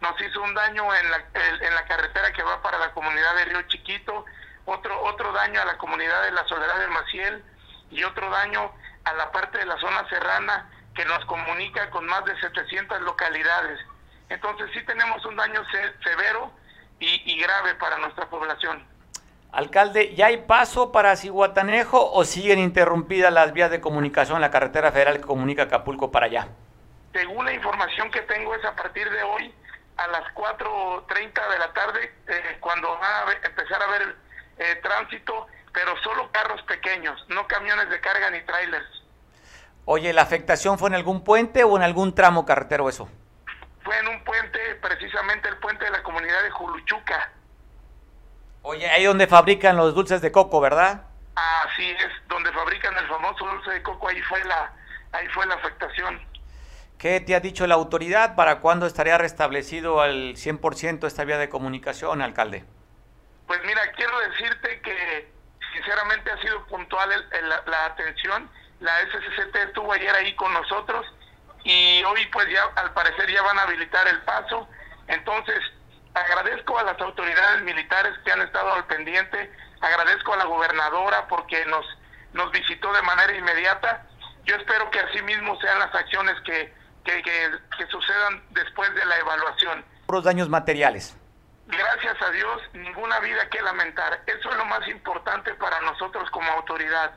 nos 0.00 0.20
hizo 0.20 0.42
un 0.42 0.54
daño 0.54 0.94
en 0.94 1.10
la, 1.10 1.24
en 1.34 1.74
la 1.74 1.84
carretera 1.84 2.32
que 2.32 2.42
va 2.42 2.62
para 2.62 2.78
la 2.78 2.92
comunidad 2.92 3.34
de 3.36 3.44
Río 3.46 3.62
Chiquito, 3.62 4.24
otro, 4.64 5.02
otro 5.02 5.32
daño 5.32 5.60
a 5.60 5.64
la 5.64 5.78
comunidad 5.78 6.22
de 6.22 6.32
la 6.32 6.46
Soledad 6.46 6.78
de 6.78 6.86
Maciel 6.88 7.44
y 7.90 8.04
otro 8.04 8.30
daño 8.30 8.72
a 9.04 9.12
la 9.14 9.32
parte 9.32 9.58
de 9.58 9.66
la 9.66 9.78
zona 9.78 10.08
serrana 10.08 10.70
que 10.94 11.04
nos 11.04 11.24
comunica 11.26 11.90
con 11.90 12.06
más 12.06 12.24
de 12.24 12.38
700 12.40 13.00
localidades. 13.02 13.80
Entonces 14.28 14.70
sí 14.74 14.82
tenemos 14.84 15.24
un 15.24 15.36
daño 15.36 15.62
severo 16.04 16.52
y, 17.00 17.32
y 17.32 17.40
grave 17.40 17.74
para 17.76 17.98
nuestra 17.98 18.26
población. 18.26 18.86
Alcalde, 19.52 20.14
¿ya 20.14 20.26
hay 20.26 20.38
paso 20.38 20.92
para 20.92 21.16
Cihuatanejo 21.16 22.12
o 22.12 22.24
siguen 22.24 22.58
interrumpidas 22.58 23.32
las 23.32 23.52
vías 23.52 23.70
de 23.70 23.80
comunicación 23.80 24.36
en 24.36 24.42
la 24.42 24.50
carretera 24.50 24.92
federal 24.92 25.16
que 25.16 25.22
comunica 25.22 25.62
Acapulco 25.62 26.10
para 26.10 26.26
allá? 26.26 26.48
Según 27.14 27.46
la 27.46 27.54
información 27.54 28.10
que 28.10 28.20
tengo 28.22 28.54
es 28.54 28.64
a 28.64 28.76
partir 28.76 29.08
de 29.10 29.22
hoy 29.22 29.54
a 29.96 30.06
las 30.08 30.22
4.30 30.34 31.50
de 31.50 31.58
la 31.58 31.72
tarde 31.72 32.12
eh, 32.28 32.58
cuando 32.60 32.88
va 33.00 33.20
a 33.20 33.32
empezar 33.32 33.80
a 33.80 33.86
haber 33.86 34.16
eh, 34.58 34.76
tránsito, 34.82 35.46
pero 35.72 35.96
solo 36.02 36.30
carros 36.30 36.60
pequeños, 36.62 37.18
no 37.28 37.46
camiones 37.48 37.88
de 37.88 38.00
carga 38.00 38.30
ni 38.30 38.42
trailers. 38.42 38.86
Oye, 39.86 40.12
¿la 40.12 40.22
afectación 40.22 40.78
fue 40.78 40.90
en 40.90 40.94
algún 40.94 41.24
puente 41.24 41.64
o 41.64 41.74
en 41.78 41.82
algún 41.82 42.14
tramo 42.14 42.44
carretero 42.44 42.90
eso? 42.90 43.08
Fue 43.82 43.98
en 43.98 44.08
un 44.08 44.22
puente, 44.24 44.58
precisamente 44.82 45.48
el 45.48 45.56
puente 45.56 45.86
de 45.86 45.90
la 45.90 46.02
comunidad 46.02 46.42
de 46.42 46.50
Juluchuca 46.50 47.32
Oye, 48.62 48.88
ahí 48.90 49.04
donde 49.04 49.26
fabrican 49.26 49.76
los 49.76 49.94
dulces 49.94 50.20
de 50.20 50.32
coco, 50.32 50.60
¿verdad? 50.60 51.04
Así 51.34 51.90
es, 51.90 52.08
donde 52.28 52.52
fabrican 52.52 52.96
el 52.96 53.06
famoso 53.06 53.46
dulce 53.46 53.70
de 53.70 53.82
coco, 53.82 54.08
ahí 54.08 54.20
fue 54.22 54.44
la, 54.44 54.72
ahí 55.12 55.26
fue 55.28 55.46
la 55.46 55.54
afectación. 55.54 56.20
¿Qué 56.98 57.20
te 57.20 57.36
ha 57.36 57.40
dicho 57.40 57.64
la 57.68 57.76
autoridad? 57.76 58.34
¿Para 58.34 58.58
cuándo 58.58 58.86
estaría 58.86 59.16
restablecido 59.18 60.00
al 60.00 60.34
100% 60.34 61.06
esta 61.06 61.24
vía 61.24 61.38
de 61.38 61.48
comunicación, 61.48 62.22
alcalde? 62.22 62.64
Pues 63.46 63.60
mira, 63.64 63.80
quiero 63.92 64.18
decirte 64.18 64.80
que 64.80 65.32
sinceramente 65.72 66.30
ha 66.30 66.40
sido 66.40 66.66
puntual 66.66 67.08
la, 67.66 67.84
atención. 67.86 68.50
La 68.80 68.92
SCCT 69.02 69.56
estuvo 69.68 69.92
ayer 69.92 70.12
ahí 70.14 70.34
con 70.34 70.52
nosotros 70.52 71.06
y 71.62 72.02
hoy 72.02 72.26
pues 72.32 72.48
ya 72.50 72.64
al 72.74 72.92
parecer 72.92 73.30
ya 73.32 73.42
van 73.42 73.60
a 73.60 73.62
habilitar 73.62 74.06
el 74.08 74.20
paso. 74.22 74.68
Entonces, 75.06 75.60
agradezco 76.20 76.78
a 76.78 76.84
las 76.84 77.00
autoridades 77.00 77.62
militares 77.62 78.12
que 78.24 78.32
han 78.32 78.42
estado 78.42 78.72
al 78.72 78.86
pendiente, 78.86 79.52
agradezco 79.80 80.34
a 80.34 80.36
la 80.36 80.44
gobernadora 80.44 81.26
porque 81.28 81.64
nos, 81.66 81.86
nos 82.32 82.50
visitó 82.52 82.92
de 82.92 83.02
manera 83.02 83.34
inmediata. 83.34 84.06
Yo 84.44 84.56
espero 84.56 84.90
que 84.90 85.00
así 85.00 85.22
mismo 85.22 85.58
sean 85.60 85.78
las 85.78 85.94
acciones 85.94 86.34
que, 86.44 86.72
que, 87.04 87.86
sucedan 87.90 88.42
después 88.50 88.92
de 88.94 89.04
la 89.04 89.18
evaluación. 89.18 89.84
Los 90.08 90.24
daños 90.24 90.48
materiales. 90.48 91.16
Gracias 91.66 92.16
a 92.22 92.30
Dios, 92.30 92.62
ninguna 92.72 93.20
vida 93.20 93.48
que 93.50 93.60
lamentar. 93.62 94.22
Eso 94.26 94.50
es 94.50 94.56
lo 94.56 94.64
más 94.64 94.86
importante 94.88 95.54
para 95.54 95.80
nosotros 95.80 96.30
como 96.30 96.50
autoridad, 96.52 97.12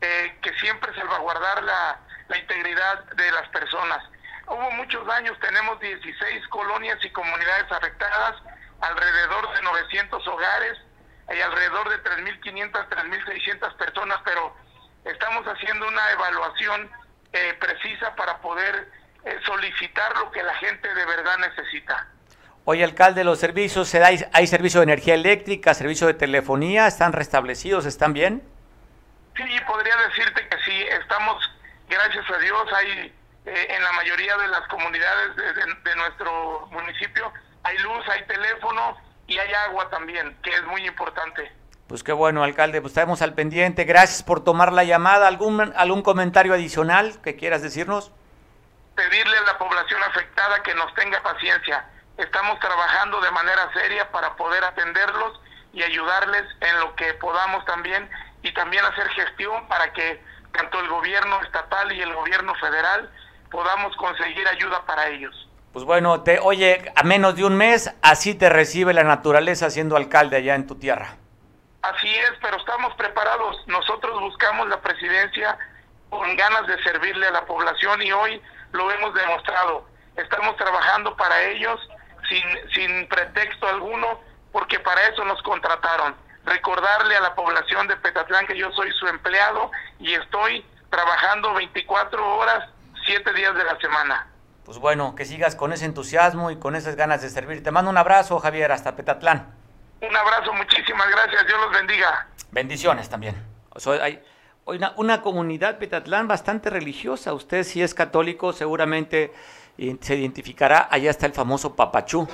eh, 0.00 0.38
que 0.42 0.52
siempre 0.54 0.94
salvaguardar 0.94 1.62
la, 1.62 1.98
la 2.28 2.38
integridad 2.38 3.04
de 3.04 3.30
las 3.32 3.48
personas. 3.50 4.02
Hubo 4.46 4.70
muchos 4.72 5.06
daños, 5.06 5.38
tenemos 5.40 5.78
16 5.80 6.48
colonias 6.48 6.98
y 7.04 7.10
comunidades 7.10 7.70
afectadas, 7.70 8.36
alrededor 8.80 9.54
de 9.54 9.62
900 9.62 10.26
hogares, 10.26 10.78
hay 11.28 11.40
alrededor 11.40 11.88
de 11.88 12.02
3.500, 12.02 12.88
3.600 12.88 13.76
personas, 13.76 14.18
pero 14.24 14.54
estamos 15.04 15.46
haciendo 15.46 15.86
una 15.86 16.10
evaluación 16.10 16.90
eh, 17.32 17.54
precisa 17.58 18.14
para 18.16 18.38
poder 18.38 18.90
eh, 19.24 19.38
solicitar 19.46 20.16
lo 20.18 20.30
que 20.30 20.42
la 20.42 20.54
gente 20.56 20.92
de 20.92 21.06
verdad 21.06 21.38
necesita. 21.38 22.08
Oye, 22.64 22.84
alcalde, 22.84 23.24
los 23.24 23.38
servicios, 23.40 23.94
¿hay, 23.94 24.24
¿hay 24.32 24.46
servicio 24.46 24.80
de 24.80 24.84
energía 24.84 25.14
eléctrica, 25.14 25.74
servicio 25.74 26.06
de 26.06 26.14
telefonía? 26.14 26.86
¿Están 26.86 27.12
restablecidos? 27.12 27.86
¿Están 27.86 28.12
bien? 28.12 28.42
Sí, 29.36 29.44
podría 29.66 29.96
decirte 29.96 30.46
que 30.48 30.56
sí. 30.64 30.82
Estamos, 31.00 31.50
gracias 31.88 32.30
a 32.30 32.38
Dios, 32.38 32.72
hay 32.72 33.12
eh, 33.46 33.66
en 33.70 33.82
la 33.82 33.92
mayoría 33.92 34.36
de 34.36 34.48
las 34.48 34.66
comunidades 34.68 35.36
de, 35.36 35.96
nuestro 35.96 36.66
municipio, 36.70 37.32
hay 37.62 37.78
luz, 37.78 38.08
hay 38.08 38.24
teléfono 38.26 38.96
y 39.26 39.38
hay 39.38 39.52
agua 39.68 39.88
también, 39.90 40.36
que 40.42 40.50
es 40.50 40.64
muy 40.64 40.86
importante. 40.86 41.52
Pues 41.88 42.02
qué 42.02 42.12
bueno, 42.12 42.42
alcalde, 42.42 42.80
pues 42.80 42.92
estamos 42.92 43.22
al 43.22 43.34
pendiente. 43.34 43.84
Gracias 43.84 44.22
por 44.22 44.42
tomar 44.42 44.72
la 44.72 44.84
llamada. 44.84 45.28
¿Algún, 45.28 45.72
algún 45.76 46.02
comentario 46.02 46.54
adicional 46.54 47.20
que 47.22 47.36
quieras 47.36 47.62
decirnos? 47.62 48.12
pedirle 48.94 49.36
a 49.36 49.42
la 49.42 49.58
población 49.58 50.02
afectada 50.02 50.62
que 50.62 50.74
nos 50.74 50.92
tenga 50.94 51.22
paciencia. 51.22 51.84
Estamos 52.18 52.58
trabajando 52.60 53.20
de 53.20 53.30
manera 53.30 53.70
seria 53.72 54.10
para 54.10 54.34
poder 54.36 54.62
atenderlos 54.64 55.40
y 55.72 55.82
ayudarles 55.82 56.44
en 56.60 56.80
lo 56.80 56.94
que 56.94 57.14
podamos 57.14 57.64
también 57.64 58.08
y 58.42 58.52
también 58.52 58.84
hacer 58.84 59.08
gestión 59.08 59.66
para 59.68 59.92
que 59.92 60.22
tanto 60.52 60.80
el 60.80 60.88
gobierno 60.88 61.40
estatal 61.42 61.90
y 61.92 62.02
el 62.02 62.12
gobierno 62.12 62.54
federal 62.56 63.10
podamos 63.52 63.94
conseguir 63.96 64.48
ayuda 64.48 64.84
para 64.84 65.08
ellos. 65.08 65.48
Pues 65.72 65.84
bueno, 65.84 66.22
te 66.22 66.40
oye, 66.40 66.90
a 66.96 67.02
menos 67.04 67.36
de 67.36 67.44
un 67.44 67.56
mes 67.56 67.94
así 68.02 68.34
te 68.34 68.48
recibe 68.48 68.92
la 68.92 69.04
naturaleza 69.04 69.70
siendo 69.70 69.96
alcalde 69.96 70.38
allá 70.38 70.54
en 70.54 70.66
tu 70.66 70.74
tierra. 70.74 71.16
Así 71.82 72.08
es, 72.08 72.32
pero 72.40 72.56
estamos 72.56 72.94
preparados. 72.94 73.56
Nosotros 73.66 74.20
buscamos 74.20 74.68
la 74.68 74.80
presidencia 74.80 75.56
con 76.10 76.36
ganas 76.36 76.66
de 76.66 76.82
servirle 76.82 77.26
a 77.26 77.30
la 77.30 77.46
población 77.46 78.02
y 78.02 78.12
hoy 78.12 78.40
lo 78.72 78.90
hemos 78.90 79.14
demostrado. 79.14 79.86
Estamos 80.16 80.56
trabajando 80.56 81.16
para 81.16 81.42
ellos 81.44 81.80
sin, 82.28 82.42
sin 82.74 83.08
pretexto 83.08 83.66
alguno, 83.66 84.20
porque 84.52 84.78
para 84.80 85.08
eso 85.08 85.24
nos 85.24 85.42
contrataron. 85.42 86.14
Recordarle 86.44 87.16
a 87.16 87.20
la 87.20 87.34
población 87.34 87.88
de 87.88 87.96
Petatlán 87.96 88.46
que 88.46 88.58
yo 88.58 88.70
soy 88.72 88.90
su 88.92 89.06
empleado 89.06 89.70
y 89.98 90.12
estoy 90.12 90.64
trabajando 90.90 91.54
24 91.54 92.36
horas, 92.36 92.68
7 93.04 93.32
días 93.34 93.54
de 93.54 93.64
la 93.64 93.78
semana. 93.78 94.28
Pues 94.64 94.78
bueno, 94.78 95.14
que 95.14 95.24
sigas 95.24 95.56
con 95.56 95.72
ese 95.72 95.84
entusiasmo 95.84 96.50
y 96.50 96.56
con 96.56 96.76
esas 96.76 96.94
ganas 96.94 97.22
de 97.22 97.30
servir. 97.30 97.62
Te 97.62 97.70
mando 97.70 97.90
un 97.90 97.98
abrazo, 97.98 98.38
Javier, 98.38 98.70
hasta 98.70 98.94
Petatlán. 98.94 99.54
Un 100.00 100.16
abrazo, 100.16 100.52
muchísimas 100.52 101.08
gracias. 101.10 101.46
Dios 101.46 101.60
los 101.60 101.72
bendiga. 101.72 102.28
Bendiciones 102.52 103.08
también. 103.08 103.34
hay, 104.00 104.22
una, 104.64 104.92
una 104.96 105.20
comunidad 105.20 105.78
Petatlán 105.78 106.28
bastante 106.28 106.70
religiosa. 106.70 107.34
Usted 107.34 107.64
si 107.64 107.82
es 107.82 107.94
católico 107.94 108.52
seguramente 108.52 109.32
se 110.00 110.16
identificará. 110.16 110.88
Allá 110.90 111.10
está 111.10 111.26
el 111.26 111.32
famoso 111.32 111.74
Papachú, 111.74 112.28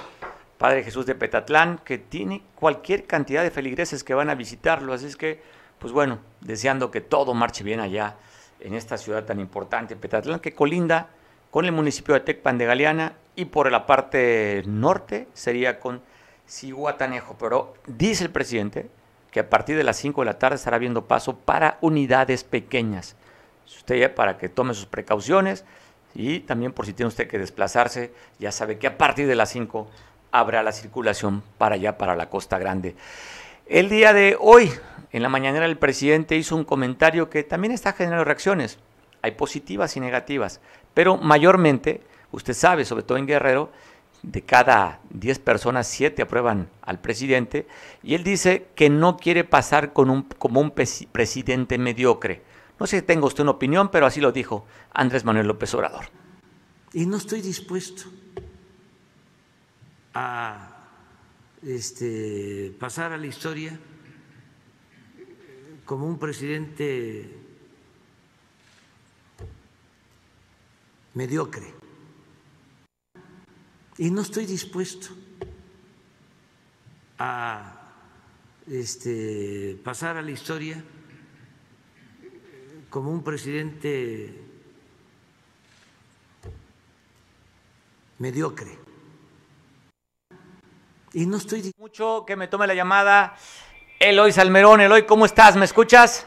Padre 0.59 0.83
Jesús 0.83 1.07
de 1.07 1.15
Petatlán, 1.15 1.79
que 1.79 1.99
tiene 1.99 2.43
cualquier 2.57 3.07
cantidad 3.07 3.43
de 3.43 3.51
feligreses 3.51 4.05
que 4.05 4.15
van 4.15 4.29
a 4.29 4.35
visitarlo. 4.35 4.93
Así 4.93 5.07
es 5.07 5.17
que, 5.17 5.43
pues 5.79 5.93
bueno, 5.93 6.19
deseando 6.41 6.91
que 6.91 7.01
todo 7.01 7.33
marche 7.33 7.65
bien 7.65 7.81
allá 7.81 8.17
en 8.61 8.75
esta 8.75 8.97
ciudad 8.97 9.25
tan 9.25 9.41
importante, 9.41 9.97
Petatlán, 9.97 10.41
que 10.41 10.55
colinda 10.55 11.11
con 11.51 11.65
el 11.65 11.73
municipio 11.73 12.15
de 12.15 12.21
Tecpan 12.21 12.59
de 12.59 12.67
Galeana 12.67 13.15
y 13.37 13.47
por 13.47 13.71
la 13.71 13.87
parte 13.87 14.63
norte 14.67 15.29
sería 15.33 15.81
con 15.81 16.03
Cihuatanejo. 16.49 17.37
Pero 17.39 17.75
dice 17.87 18.25
el 18.25 18.31
presidente 18.31 18.91
que 19.31 19.41
a 19.41 19.51
partir 19.51 19.77
de 19.77 19.85
las 19.85 19.97
5 19.97 20.23
de 20.23 20.27
la 20.27 20.39
tarde 20.39 20.57
estará 20.57 20.79
viendo 20.79 21.07
paso 21.07 21.37
para 21.37 21.79
unidades 21.81 22.45
pequeñas. 22.45 23.17
Usted 23.67 23.97
ya 23.97 24.15
para 24.15 24.39
que 24.39 24.49
tome 24.49 24.75
sus 24.75 24.87
precauciones 24.87 25.65
y 26.15 26.41
también 26.41 26.73
por 26.73 26.87
si 26.87 26.93
tiene 26.93 27.09
usted 27.09 27.29
que 27.29 27.39
desplazarse, 27.39 28.13
ya 28.39 28.51
sabe 28.51 28.79
que 28.79 28.87
a 28.87 28.99
partir 28.99 29.27
de 29.27 29.37
las 29.37 29.51
5 29.51 29.89
habrá 30.33 30.63
la 30.63 30.73
circulación 30.73 31.43
para 31.59 31.77
allá, 31.77 31.99
para 31.99 32.17
la 32.17 32.29
Costa 32.29 32.59
Grande. 32.59 32.97
El 33.69 33.91
día 33.91 34.15
de 34.15 34.35
hoy, 34.41 34.73
en 35.13 35.23
la 35.23 35.29
mañanera, 35.29 35.67
el 35.67 35.77
presidente 35.77 36.37
hizo 36.37 36.57
un 36.57 36.65
comentario 36.65 37.29
que 37.29 37.43
también 37.43 37.71
está 37.71 37.93
generando 37.93 38.25
reacciones. 38.25 38.79
Hay 39.21 39.33
positivas 39.33 39.95
y 39.95 40.01
negativas, 40.01 40.63
pero 40.95 41.19
mayormente, 41.19 42.01
usted 42.33 42.55
sabe, 42.55 42.87
sobre 42.87 43.03
todo 43.03 43.19
en 43.19 43.27
Guerrero, 43.27 43.71
de 44.23 44.41
cada 44.41 45.01
10 45.11 45.41
personas, 45.41 45.87
7 45.87 46.23
aprueban 46.23 46.71
al 46.81 46.99
presidente, 47.03 47.67
y 48.03 48.15
él 48.15 48.25
dice 48.25 48.69
que 48.75 48.89
no 48.89 49.19
quiere 49.19 49.45
pasar 49.45 49.93
con 49.93 50.09
un, 50.09 50.23
como 50.23 50.63
un 50.63 50.71
presidente 50.71 51.77
mediocre. 51.77 52.41
No 52.81 52.87
sé 52.87 53.01
si 53.01 53.03
tenga 53.03 53.27
usted 53.27 53.43
una 53.43 53.53
opinión, 53.53 53.91
pero 53.91 54.07
así 54.07 54.23
lo 54.23 54.33
dijo 54.33 54.65
Andrés 54.95 55.27
Manuel 55.27 55.47
López 55.47 55.75
Obrador. 55.75 56.07
Y 56.95 57.05
no 57.05 57.19
estoy 57.19 57.43
dispuesto 57.43 58.05
a 60.15 60.68
este, 61.63 62.75
pasar 62.79 63.13
a 63.13 63.17
la 63.17 63.27
historia 63.27 63.79
como 65.85 66.07
un 66.07 66.19
presidente 66.19 67.29
mediocre 71.15 71.75
y 73.99 74.11
no 74.11 74.23
estoy 74.23 74.47
dispuesto 74.47 75.09
a 77.19 77.91
este, 78.69 79.79
pasar 79.83 80.17
a 80.17 80.23
la 80.23 80.31
historia 80.31 80.83
como 82.91 83.11
un 83.11 83.25
presidente 83.25 84.35
mediocre. 88.19 88.88
Y 91.13 91.27
no 91.27 91.39
estoy 91.39 91.73
mucho 91.79 92.25
que 92.27 92.37
me 92.37 92.49
tome 92.49 92.67
la 92.67 92.75
llamada 92.75 93.35
Eloy 93.99 94.31
Salmerón. 94.31 94.81
Eloy, 94.81 95.05
¿cómo 95.05 95.25
estás? 95.25 95.57
¿Me 95.57 95.65
escuchas? 95.65 96.27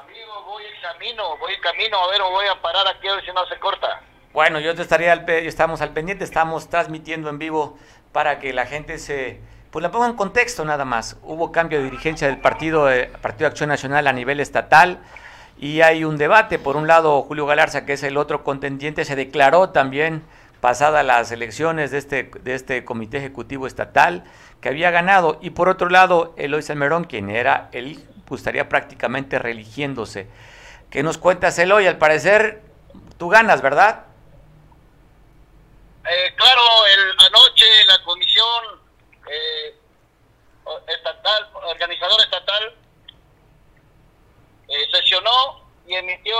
Amigo, 0.00 0.44
voy 0.46 0.64
en 0.64 0.80
camino, 0.80 1.36
voy 1.36 1.54
en 1.54 1.60
camino, 1.60 2.02
a 2.02 2.10
ver, 2.10 2.22
voy 2.22 2.46
a 2.46 2.60
parar 2.62 2.86
aquí 2.88 3.08
a 3.08 3.16
ver 3.16 3.24
si 3.24 3.32
no 3.32 3.46
se 3.46 3.58
corta. 3.58 4.00
Bueno, 4.32 4.58
yo 4.58 4.74
te 4.74 4.80
estaría 4.80 5.12
al, 5.12 5.28
estamos 5.28 5.82
al 5.82 5.90
pendiente, 5.90 6.24
estamos 6.24 6.70
transmitiendo 6.70 7.28
en 7.28 7.38
vivo 7.38 7.78
para 8.12 8.38
que 8.38 8.54
la 8.54 8.64
gente 8.64 8.98
se 8.98 9.40
pues 9.70 9.82
la 9.82 9.90
ponga 9.90 10.06
en 10.06 10.16
contexto 10.16 10.64
nada 10.64 10.84
más. 10.84 11.18
Hubo 11.22 11.52
cambio 11.52 11.78
de 11.78 11.84
dirigencia 11.84 12.28
del 12.28 12.40
partido 12.40 12.90
eh, 12.90 13.10
Partido 13.20 13.48
de 13.48 13.52
Acción 13.52 13.68
Nacional 13.68 14.06
a 14.06 14.12
nivel 14.12 14.40
estatal 14.40 15.00
y 15.58 15.82
hay 15.82 16.04
un 16.04 16.16
debate. 16.16 16.58
Por 16.58 16.76
un 16.76 16.86
lado, 16.86 17.22
Julio 17.22 17.46
Galarza, 17.46 17.84
que 17.84 17.94
es 17.94 18.02
el 18.02 18.16
otro 18.16 18.44
contendiente, 18.44 19.04
se 19.04 19.16
declaró 19.16 19.70
también 19.70 20.22
pasadas 20.62 21.04
las 21.04 21.32
elecciones 21.32 21.90
de 21.90 21.98
este, 21.98 22.22
de 22.22 22.54
este 22.54 22.84
Comité 22.84 23.16
Ejecutivo 23.18 23.66
Estatal 23.66 24.22
que 24.60 24.68
había 24.68 24.92
ganado. 24.92 25.40
Y 25.42 25.50
por 25.50 25.68
otro 25.68 25.88
lado, 25.88 26.34
Eloy 26.38 26.62
Salmerón, 26.62 27.02
quien 27.02 27.30
era, 27.30 27.68
él 27.72 27.98
pues, 28.26 28.42
estaría 28.42 28.68
prácticamente 28.68 29.40
religiéndose. 29.40 30.28
¿Qué 30.88 31.02
nos 31.02 31.18
cuentas, 31.18 31.58
Eloy? 31.58 31.88
Al 31.88 31.98
parecer, 31.98 32.62
tú 33.18 33.28
ganas, 33.28 33.60
¿verdad? 33.60 34.04
Eh, 36.08 36.34
claro, 36.36 36.62
el, 36.86 37.10
anoche 37.26 37.84
la 37.88 38.00
comisión 38.04 38.80
eh, 39.32 39.74
estatal, 40.86 41.50
organizadora 41.66 42.22
estatal, 42.22 42.76
eh, 44.68 44.86
sesionó 44.92 45.68
y 45.88 45.94
emitió 45.96 46.36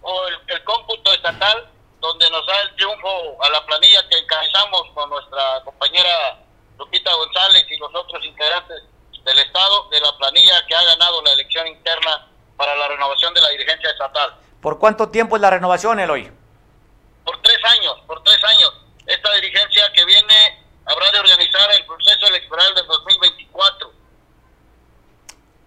o 0.00 0.28
el 0.46 0.64
cómputo 0.64 1.12
estatal 1.12 1.72
donde 2.00 2.30
nos 2.30 2.46
da 2.46 2.60
el 2.62 2.74
triunfo 2.76 3.42
a 3.42 3.50
la 3.50 3.64
planilla 3.66 4.08
que 4.08 4.18
encabezamos 4.18 4.82
con 4.94 5.10
nuestra 5.10 5.62
compañera 5.64 6.38
Lupita 6.78 7.12
González 7.14 7.66
y 7.68 7.76
los 7.76 7.94
otros 7.94 8.24
integrantes 8.24 8.82
del 9.24 9.38
Estado 9.38 9.88
de 9.90 10.00
la 10.00 10.16
planilla 10.16 10.64
que 10.66 10.74
ha 10.74 10.82
ganado 10.84 11.22
la 11.22 11.32
elección 11.32 11.66
interna 11.66 12.28
para 12.56 12.74
la 12.76 12.88
renovación 12.88 13.34
de 13.34 13.40
la 13.40 13.48
dirigencia 13.50 13.90
estatal. 13.90 14.34
¿Por 14.60 14.78
cuánto 14.78 15.08
tiempo 15.08 15.36
es 15.36 15.42
la 15.42 15.50
renovación, 15.50 16.00
Eloy? 16.00 16.30
Por 17.24 17.40
tres 17.42 17.58
años, 17.64 17.94
por 18.06 18.22
tres 18.22 18.42
años. 18.44 18.72
Esta 19.06 19.32
dirigencia 19.34 19.90
que 19.92 20.04
viene 20.04 20.64
habrá 20.86 21.10
de 21.10 21.18
organizar 21.18 21.70
el 21.72 21.84
proceso 21.86 22.26
electoral 22.26 22.74
del 22.74 22.86
2024. 22.86 23.17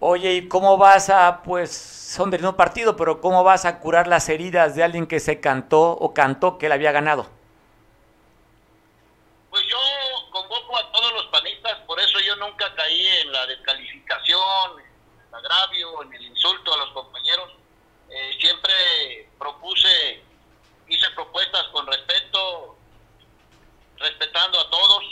Oye, 0.04 0.32
¿y 0.34 0.48
cómo 0.48 0.78
vas 0.78 1.10
a, 1.10 1.44
pues, 1.44 1.70
son 1.72 2.28
del 2.28 2.40
mismo 2.40 2.56
partido, 2.56 2.96
pero 2.96 3.20
cómo 3.20 3.44
vas 3.44 3.64
a 3.64 3.78
curar 3.78 4.08
las 4.08 4.28
heridas 4.28 4.74
de 4.74 4.82
alguien 4.82 5.06
que 5.06 5.20
se 5.20 5.40
cantó 5.40 5.92
o 5.92 6.12
cantó 6.12 6.58
que 6.58 6.66
él 6.66 6.72
había 6.72 6.90
ganado? 6.90 7.30
Pues 9.48 9.62
yo 9.68 9.78
convoco 10.32 10.76
a 10.76 10.90
todos 10.90 11.12
los 11.12 11.26
panistas, 11.26 11.78
por 11.86 12.00
eso 12.00 12.18
yo 12.18 12.34
nunca 12.34 12.74
caí 12.74 13.06
en 13.06 13.30
la 13.30 13.46
descalificación, 13.46 14.80
en 14.80 15.28
el 15.28 15.34
agravio, 15.36 16.02
en 16.02 16.14
el 16.14 16.22
insulto 16.24 16.74
a 16.74 16.78
los 16.78 16.90
compañeros. 16.90 17.52
Eh, 18.10 18.36
siempre 18.40 19.30
propuse, 19.38 20.20
hice 20.88 21.10
propuestas 21.14 21.62
con 21.68 21.86
respeto, 21.86 22.76
respetando 23.98 24.58
a 24.58 24.68
todos, 24.68 25.04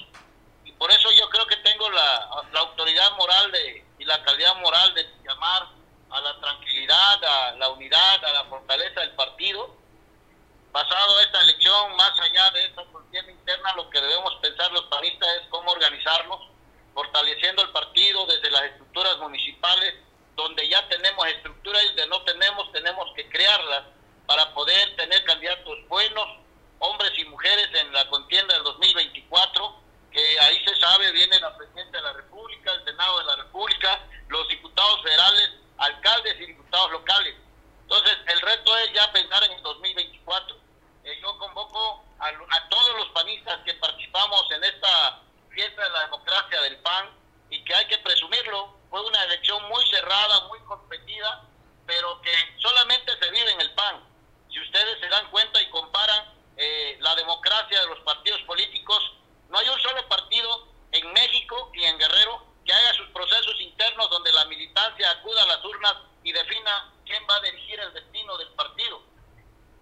y 0.64 0.72
por 0.72 0.90
eso 0.90 1.12
yo 1.12 1.28
creo 1.28 1.46
que 1.46 1.58
tengo 1.58 1.88
la, 1.90 2.16
autoridad 2.58 3.16
moral 3.16 3.52
de, 3.52 3.89
la 4.10 4.24
calidad 4.24 4.56
moral 4.56 4.92
de 4.94 5.08
llamar 5.24 5.68
a 6.10 6.20
la 6.20 6.40
tranquilidad, 6.40 7.24
a 7.24 7.52
la 7.52 7.68
unidad, 7.68 8.24
a 8.24 8.32
la 8.32 8.44
fortaleza 8.46 9.02
del 9.02 9.12
partido. 9.12 9.76
Pasado 10.72 11.20
esta 11.20 11.40
elección, 11.42 11.94
más 11.94 12.10
allá 12.18 12.50
de 12.50 12.64
esta 12.64 12.84
contienda 12.86 13.30
interna, 13.30 13.72
lo 13.76 13.88
que 13.88 14.00
debemos 14.00 14.34
pensar 14.42 14.72
los 14.72 14.84
panistas 14.86 15.28
es 15.40 15.48
cómo 15.48 15.70
organizarnos, 15.70 16.40
fortaleciendo 16.92 17.62
el 17.62 17.70
partido 17.70 18.26
desde 18.26 18.50
las 18.50 18.62
estructuras 18.62 19.16
municipales, 19.18 19.94
donde 20.34 20.68
ya 20.68 20.88
tenemos 20.88 21.24
estructuras 21.28 21.84
y 21.84 21.86
donde 21.88 22.06
no 22.08 22.22
tenemos, 22.22 22.72
tenemos 22.72 23.12
que 23.14 23.28
crearlas 23.28 23.84
para 24.26 24.52
poder 24.54 24.96
tener 24.96 25.22
candidatos 25.24 25.86
buenos, 25.86 26.26
hombres 26.80 27.12
y 27.16 27.24
mujeres 27.26 27.68
en 27.74 27.92
la 27.92 28.08
contienda 28.08 28.54
del 28.54 28.64
2024, 28.64 29.80
que 30.10 30.40
ahí 30.40 30.64
se 30.64 30.76
sabe, 30.76 31.12
viene 31.12 31.38
la 31.38 31.56
Presidenta 31.56 31.98
de 31.98 32.02
la 32.02 32.12
República, 32.14 32.72
el 32.72 32.84
Senado 32.84 33.18
de 33.18 33.24
la 33.24 33.36
República, 33.36 34.00
los 34.28 34.48
diputados 34.48 35.02
federales, 35.02 35.50
alcaldes 35.78 36.40
y 36.40 36.46
diputados 36.46 36.90
locales. 36.90 37.36
Entonces, 37.82 38.18
el 38.26 38.40
reto 38.40 38.76
es 38.78 38.92
ya 38.92 39.10
pensar 39.12 39.42
en 39.44 39.52
el 39.52 39.62
2024. 39.62 40.56
Eh, 41.04 41.18
yo 41.22 41.38
convoco 41.38 42.04
a, 42.18 42.26
a, 42.26 42.68
todos 42.68 42.96
los 42.96 43.08
panistas 43.08 43.58
que 43.64 43.74
participamos 43.74 44.44
en 44.52 44.64
esta 44.64 45.22
fiesta 45.50 45.82
de 45.82 45.90
la 45.90 46.00
democracia 46.02 46.60
del 46.62 46.76
PAN 46.78 47.10
y 47.48 47.64
que 47.64 47.74
hay 47.74 47.86
que 47.86 47.98
presumirlo. 47.98 48.76
Fue 48.90 49.00
una 49.04 49.24
elección 49.24 49.62
muy 49.68 49.84
cerrada, 49.88 50.48
muy 50.48 50.58
competida, 50.60 51.42
pero 51.86 52.20
que 52.22 52.32
solamente 52.58 53.12
se 53.18 53.30
vive 53.30 53.50
en 53.52 53.60
el 53.60 53.70
PAN. 53.72 54.04
Si 54.50 54.60
ustedes 54.60 55.00
se 55.00 55.08
dan 55.08 55.30
cuenta 55.30 55.60
y 55.62 55.70
comparan 55.70 56.34
eh, 56.56 56.96
la 57.00 57.14
democracia 57.14 57.80
de 57.80 57.86
los 57.86 58.00
partidos 58.00 58.40
políticos, 58.42 59.12
no 59.50 59.58
hay 59.58 59.68
un 59.68 59.80
solo 59.80 60.06
partido 60.08 60.68
en 60.92 61.12
México 61.12 61.70
y 61.74 61.84
en 61.84 61.98
Guerrero 61.98 62.46
que 62.64 62.72
haga 62.72 62.94
sus 62.94 63.08
procesos 63.08 63.60
internos 63.60 64.08
donde 64.10 64.32
la 64.32 64.44
militancia 64.44 65.10
acuda 65.10 65.42
a 65.42 65.46
las 65.46 65.64
urnas 65.64 65.96
y 66.22 66.32
defina 66.32 66.92
quién 67.04 67.24
va 67.28 67.36
a 67.36 67.40
dirigir 67.40 67.80
el 67.80 67.92
destino 67.92 68.38
del 68.38 68.48
partido. 68.50 69.02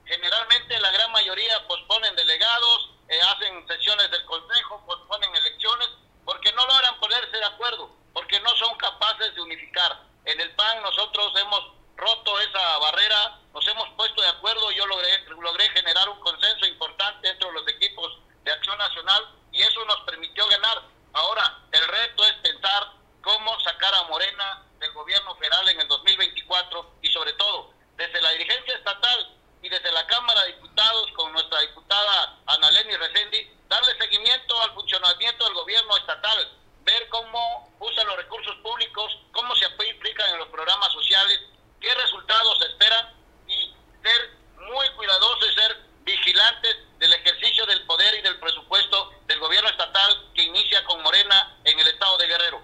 Generalmente 0.06 0.80
la 0.80 0.90
gran 0.90 1.12
mayoría 1.12 1.66
posponen 1.68 2.16
delegados, 2.16 2.90
eh, 3.08 3.20
hacen 3.20 3.66
sesiones 3.68 4.10
del 4.10 4.24
consejo, 4.24 4.82
posponen 4.86 5.36
elecciones, 5.36 5.88
porque 6.24 6.50
no 6.52 6.66
logran 6.66 6.98
ponerse 6.98 7.36
de 7.36 7.44
acuerdo, 7.44 7.90
porque 8.14 8.40
no 8.40 8.56
son 8.56 8.74
capaces 8.78 9.34
de 9.34 9.40
unificar. 9.42 10.02
En 10.24 10.40
el 10.40 10.50
PAN 10.52 10.82
nosotros 10.82 11.32
hemos 11.36 11.72
roto 11.96 12.40
esa 12.40 12.78
barrera, 12.78 13.38
nos 13.52 13.66
hemos 13.66 13.88
puesto 13.96 14.22
de 14.22 14.28
acuerdo, 14.28 14.70
yo 14.70 14.86
logré, 14.86 15.24
logré 15.28 15.68
generar 15.70 16.08
un 16.08 16.20
consenso 16.20 16.64
importante 16.64 17.28
entre 17.28 17.52
los 17.52 17.68
equipos 17.68 18.18
de 18.44 18.52
Acción 18.52 18.78
Nacional 18.78 19.28
y 19.52 19.62
eso 19.62 19.84
nos 19.84 20.00
permitió 20.00 20.46
ganar. 20.48 20.82
Ahora, 21.12 21.58
el 21.72 21.86
reto 21.88 22.24
es 22.24 22.32
pensar 22.34 22.92
cómo 23.22 23.58
sacar 23.60 23.94
a 23.94 24.04
Morena 24.04 24.62
del 24.78 24.92
gobierno 24.92 25.34
federal 25.36 25.68
en 25.68 25.80
el 25.80 25.88
2024 25.88 26.94
y 27.02 27.08
sobre 27.08 27.32
todo 27.34 27.72
desde 27.96 28.20
la 28.20 28.30
dirigencia 28.30 28.74
estatal 28.74 29.36
y 29.60 29.68
desde 29.68 29.90
la 29.90 30.06
Cámara 30.06 30.42
de 30.42 30.52
Diputados 30.52 31.10
con 31.16 31.32
nuestra 31.32 31.60
diputada 31.60 32.38
Analeni 32.46 32.96
Resendi, 32.96 33.50
darle 33.68 33.98
seguimiento 33.98 34.62
al 34.62 34.72
funcionamiento 34.74 35.44
del 35.44 35.54
gobierno 35.54 35.96
estatal, 35.96 36.52
ver 36.84 37.08
cómo 37.08 37.76
usa 37.80 38.04
los 38.04 38.16
recursos 38.16 38.54
públicos, 38.62 39.18
cómo 39.32 39.56
se 39.56 39.64
aplican 39.64 40.30
en 40.30 40.38
los 40.38 40.48
programas 40.48 40.92
sociales, 40.92 41.40
qué 41.80 41.92
resultados 41.94 42.62
esperan 42.62 43.12
y 43.48 43.74
ser 44.02 44.30
muy 44.70 44.88
cuidadosos 44.90 45.50
y 45.50 45.54
ser 45.54 45.88
vigilantes 46.04 46.76
del 46.98 47.12
ejercicio 47.12 47.66
del 47.66 47.82
poder 47.82 48.14
y 48.14 48.22
del 48.22 48.38
presupuesto 48.38 49.12
del 49.26 49.38
gobierno 49.40 49.68
estatal 49.68 50.30
que 50.34 50.42
inicia 50.42 50.84
con 50.84 51.02
Morena 51.02 51.56
en 51.64 51.78
el 51.78 51.86
estado 51.86 52.16
de 52.18 52.26
Guerrero. 52.26 52.62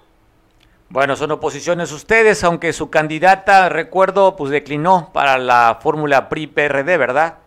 Bueno, 0.95 1.17
son 1.17 1.33
oposiciones 1.33 1.91
ustedes, 1.91 2.45
aunque 2.45 2.73
su 2.73 2.89
candidata, 2.89 3.69
recuerdo, 3.69 4.37
pues 4.37 4.53
declinó 4.53 5.11
para 5.13 5.39
la 5.39 5.81
fórmula 5.83 6.29
PRI-PRD, 6.29 6.97
¿verdad? 6.97 7.39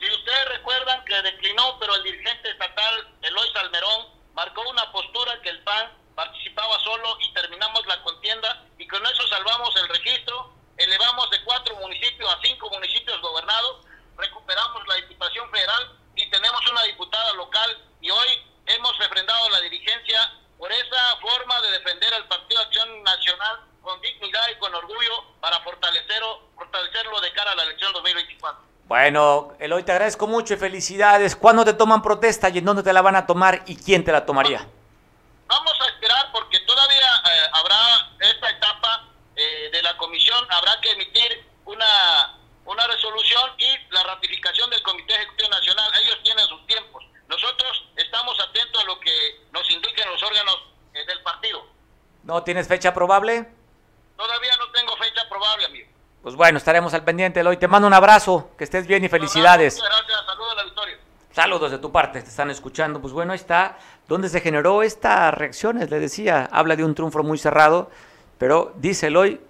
Si 0.00 0.10
ustedes 0.10 0.48
recuerdan 0.56 1.04
que 1.04 1.20
declinó, 1.20 1.78
pero 1.78 1.94
el 1.96 2.02
dirigente 2.02 2.48
estatal, 2.48 3.08
Eloy 3.20 3.46
Salmerón, 3.52 4.06
marcó 4.32 4.62
una 4.70 4.90
postura 4.90 5.38
que 5.42 5.50
el 5.50 5.62
PAN 5.64 5.92
participaba 6.14 6.80
solo 6.80 7.18
y 7.20 7.34
terminamos 7.34 7.86
la 7.86 8.02
contienda 8.02 8.64
y 8.78 8.88
con 8.88 9.04
eso 9.04 9.28
salvamos 9.28 9.76
el 9.76 9.88
registro, 9.90 10.54
elevamos 10.78 11.28
de 11.28 11.44
cuatro 11.44 11.76
municipios 11.76 12.34
a 12.34 12.40
cinco 12.42 12.70
municipios 12.70 13.20
gobernados, 13.20 13.84
recuperamos 14.16 14.88
la 14.88 14.94
Diputación 14.94 15.50
Federal 15.50 15.92
y 16.16 16.24
tenemos 16.30 16.70
una 16.70 16.84
diputada 16.84 17.34
local 17.34 17.82
y 18.00 18.08
hoy 18.08 18.28
hemos 18.64 18.98
refrendado 18.98 19.50
la 19.50 19.60
dirigencia 19.60 20.38
por 20.62 20.70
esa 20.70 21.16
forma 21.20 21.60
de 21.62 21.72
defender 21.72 22.14
al 22.14 22.24
Partido 22.28 22.60
Acción 22.60 23.02
Nacional 23.02 23.58
con 23.82 24.00
dignidad 24.00 24.48
y 24.48 24.58
con 24.60 24.72
orgullo 24.72 25.24
para 25.40 25.58
fortalecerlo, 25.58 26.50
fortalecerlo 26.54 27.20
de 27.20 27.32
cara 27.32 27.50
a 27.50 27.56
la 27.56 27.64
elección 27.64 27.92
2024. 27.92 28.62
Te 29.84 29.92
agradezco 29.92 30.26
mucho 30.26 30.54
y 30.54 30.56
felicidades. 30.56 31.34
¿Cuándo 31.36 31.64
te 31.64 31.74
toman 31.74 32.02
protesta 32.02 32.48
y 32.48 32.58
en 32.58 32.64
dónde 32.64 32.82
te 32.82 32.92
la 32.92 33.02
van 33.02 33.16
a 33.16 33.26
tomar 33.26 33.62
y 33.66 33.76
quién 33.76 34.04
te 34.04 34.12
la 34.12 34.24
tomaría? 34.24 34.66
Vamos 35.46 35.74
a 35.80 35.86
esperar 35.88 36.30
porque 36.32 36.60
todavía 36.60 37.00
eh, 37.00 37.48
habrá 37.52 38.10
esta 38.20 38.50
etapa 38.50 39.08
eh, 39.36 39.70
de 39.72 39.82
la 39.82 39.96
comisión, 39.96 40.46
habrá 40.50 40.80
que 40.80 40.92
emitir 40.92 41.44
una, 41.64 42.38
una 42.64 42.86
resolución 42.86 43.50
y 43.58 43.92
la 43.92 44.02
ratificación 44.04 44.70
del 44.70 44.82
Comité 44.82 45.14
Ejecutivo 45.14 45.50
Nacional. 45.50 45.90
Ellos 46.02 46.18
tienen 46.22 46.46
sus 46.46 46.66
tiempos. 46.66 47.04
Nosotros 47.28 47.84
estamos 47.96 48.38
atentos 48.40 48.82
a 48.82 48.86
lo 48.86 49.00
que 49.00 49.46
nos 49.52 49.68
indiquen 49.70 50.08
los 50.10 50.22
órganos 50.22 50.58
eh, 50.94 51.04
del 51.06 51.20
partido. 51.22 51.66
¿No 52.22 52.42
tienes 52.42 52.68
fecha 52.68 52.94
probable? 52.94 53.48
Todavía 54.16 54.56
no 54.58 54.70
tengo 54.70 54.96
fecha 54.96 55.28
probable, 55.28 55.66
amigo. 55.66 55.90
Pues 56.32 56.38
bueno, 56.38 56.56
estaremos 56.56 56.94
al 56.94 57.04
pendiente, 57.04 57.40
Eloy. 57.40 57.58
Te 57.58 57.68
mando 57.68 57.86
un 57.86 57.92
abrazo, 57.92 58.52
que 58.56 58.64
estés 58.64 58.86
bien 58.86 59.04
y 59.04 59.10
felicidades. 59.10 59.74
Muchas 59.74 59.90
gracias, 59.90 60.18
saludos 60.26 60.52
a 60.52 60.54
la 60.54 60.64
victoria. 60.64 60.98
Saludos 61.30 61.70
de 61.72 61.78
tu 61.78 61.92
parte, 61.92 62.22
te 62.22 62.28
están 62.30 62.48
escuchando. 62.48 63.02
Pues 63.02 63.12
bueno, 63.12 63.32
ahí 63.32 63.36
está 63.36 63.76
donde 64.08 64.30
se 64.30 64.40
generó 64.40 64.82
estas 64.82 65.34
reacciones. 65.34 65.90
Le 65.90 66.00
decía, 66.00 66.48
habla 66.50 66.74
de 66.74 66.84
un 66.84 66.94
triunfo 66.94 67.22
muy 67.22 67.36
cerrado, 67.36 67.90
pero 68.38 68.72
dice 68.78 69.08
Eloy 69.08 69.42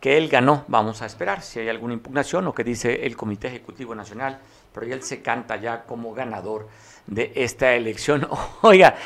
que 0.00 0.18
él 0.18 0.28
ganó. 0.28 0.64
Vamos 0.66 1.00
a 1.00 1.06
esperar 1.06 1.42
si 1.42 1.60
hay 1.60 1.68
alguna 1.68 1.94
impugnación 1.94 2.44
o 2.48 2.54
que 2.54 2.64
dice 2.64 3.06
el 3.06 3.16
Comité 3.16 3.46
Ejecutivo 3.46 3.94
Nacional, 3.94 4.40
pero 4.74 4.92
él 4.92 5.04
se 5.04 5.22
canta 5.22 5.58
ya 5.58 5.84
como 5.84 6.12
ganador 6.12 6.66
de 7.06 7.30
esta 7.36 7.74
elección. 7.74 8.28
Oiga, 8.62 8.96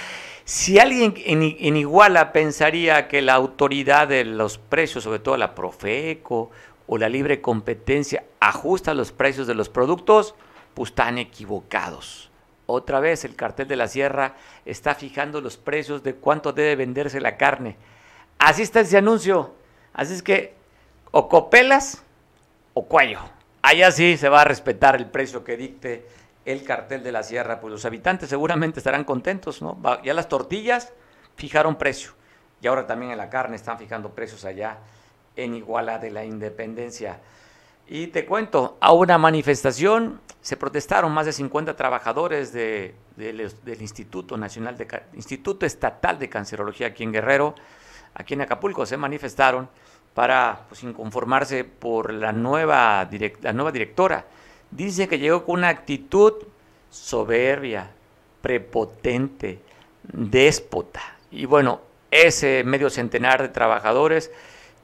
si 0.47 0.79
alguien 0.79 1.13
en, 1.27 1.43
en, 1.43 1.77
Iguala 1.77 2.33
pensaría 2.33 3.09
que 3.09 3.21
la 3.21 3.35
autoridad 3.35 4.09
de 4.09 4.25
los 4.25 4.57
precios, 4.57 5.05
sobre 5.05 5.19
todo 5.19 5.37
la 5.37 5.55
Profeco 5.55 6.51
o 6.87 6.99
la 6.99 7.09
libre 7.09 7.41
competencia, 7.41 8.25
ajusta 8.41 8.95
los 8.95 9.13
precios 9.13 9.47
de 9.47 9.55
los 9.55 9.69
productos, 9.69 10.35
pues 10.75 10.91
están 10.91 11.19
equivocados. 11.19 12.31
Otra 12.67 13.01
vez 13.01 13.25
el 13.25 13.37
cartel 13.37 13.69
de 13.69 13.77
la 13.77 13.89
sierra 13.89 14.37
está 14.65 14.95
fijando 14.95 15.41
los 15.41 15.57
precios 15.57 16.03
de 16.03 16.15
cuánto 16.15 16.53
debe 16.53 16.77
venderse 16.77 17.21
la 17.21 17.37
carne. 17.37 17.77
Así 18.39 18.63
está 18.63 18.81
ese 18.81 18.97
anuncio. 18.97 19.55
Así 19.93 20.15
es 20.15 20.23
que 20.23 20.55
o 21.11 21.29
copelas 21.29 22.03
o 22.73 22.87
cuello. 22.87 23.21
Allá 23.63 23.91
sí 23.91 24.17
se 24.17 24.29
va 24.29 24.43
a 24.43 24.45
respetar 24.45 24.97
el 24.97 25.07
precio 25.07 25.45
que 25.45 25.57
dicte 25.57 26.07
el 26.45 26.65
cartel 26.65 27.03
de 27.03 27.13
la 27.13 27.23
sierra. 27.23 27.61
Pues 27.61 27.71
los 27.71 27.85
habitantes 27.85 28.29
seguramente 28.29 28.81
estarán 28.81 29.05
contentos, 29.05 29.63
¿no? 29.63 29.79
Ya 30.03 30.15
las 30.15 30.29
tortillas 30.29 30.93
fijaron 31.37 31.77
precio. 31.77 32.13
Y 32.61 32.67
ahora 32.67 32.87
también 32.87 33.13
en 33.13 33.19
la 33.19 33.29
carne 33.29 33.57
están 33.57 33.79
fijando 33.79 34.15
precios 34.15 34.45
allá 34.45 34.79
en 35.37 35.55
Iguala 35.55 35.99
de 35.99 36.11
la 36.11 36.25
Independencia. 36.25 37.21
Y 37.87 38.07
te 38.09 38.25
cuento, 38.25 38.79
a 38.81 38.93
una 38.93 39.19
manifestación 39.19 40.21
se 40.41 40.57
protestaron 40.57 41.13
más 41.13 41.27
de 41.27 41.33
50 41.33 41.77
trabajadores 41.77 42.53
del 42.53 43.81
Instituto 43.81 44.37
Nacional 44.37 44.77
de 44.77 44.87
Instituto 45.15 45.67
Estatal 45.67 46.19
de 46.19 46.29
Cancerología 46.29 46.89
aquí 46.89 47.03
en 47.03 47.13
Guerrero, 47.13 47.55
aquí 48.15 48.35
en 48.35 48.43
Acapulco 48.43 48.87
se 48.87 48.97
manifestaron 48.97 49.69
para 50.15 50.65
pues, 50.69 50.83
inconformarse 50.83 51.65
por 51.65 52.13
la 52.13 52.33
nueva, 52.33 53.09
la 53.43 53.53
nueva 53.53 53.73
directora. 53.73 54.25
Dice 54.71 55.09
que 55.09 55.19
llegó 55.19 55.45
con 55.45 55.59
una 55.59 55.69
actitud 55.69 56.35
soberbia, 56.91 57.91
prepotente, 58.41 59.61
déspota. 60.03 61.17
Y 61.31 61.47
bueno, 61.47 61.81
ese 62.11 62.63
medio 62.65 62.91
centenar 62.91 63.43
de 63.43 63.49
trabajadores 63.49 64.31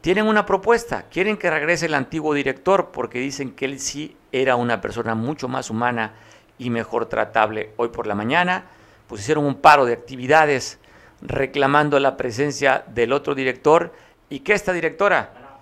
tienen 0.01 0.26
una 0.26 0.46
propuesta, 0.46 1.05
quieren 1.11 1.36
que 1.36 1.51
regrese 1.51 1.86
el 1.86 1.94
antiguo 1.94 2.34
director 2.34 2.90
porque 2.90 3.18
dicen 3.18 3.53
que 3.53 3.66
él 3.66 3.80
sí 3.80 4.16
era 4.32 4.57
una 4.57 4.80
persona 4.80 5.14
mucho 5.14 5.48
más 5.48 5.70
humana 5.70 6.14
y 6.59 6.70
mejor 6.70 7.07
tratable. 7.07 7.72
Hoy 7.76 7.88
por 7.88 8.07
la 8.07 8.14
mañana 8.14 8.64
pues 9.07 9.22
hicieron 9.22 9.44
un 9.44 9.57
paro 9.57 9.84
de 9.84 9.92
actividades 9.92 10.78
reclamando 11.20 11.98
la 12.01 12.16
presencia 12.16 12.84
del 12.86 13.12
otro 13.12 13.34
director 13.34 13.92
y 14.30 14.40
que 14.40 14.55
esta 14.55 14.72
directora 14.72 15.59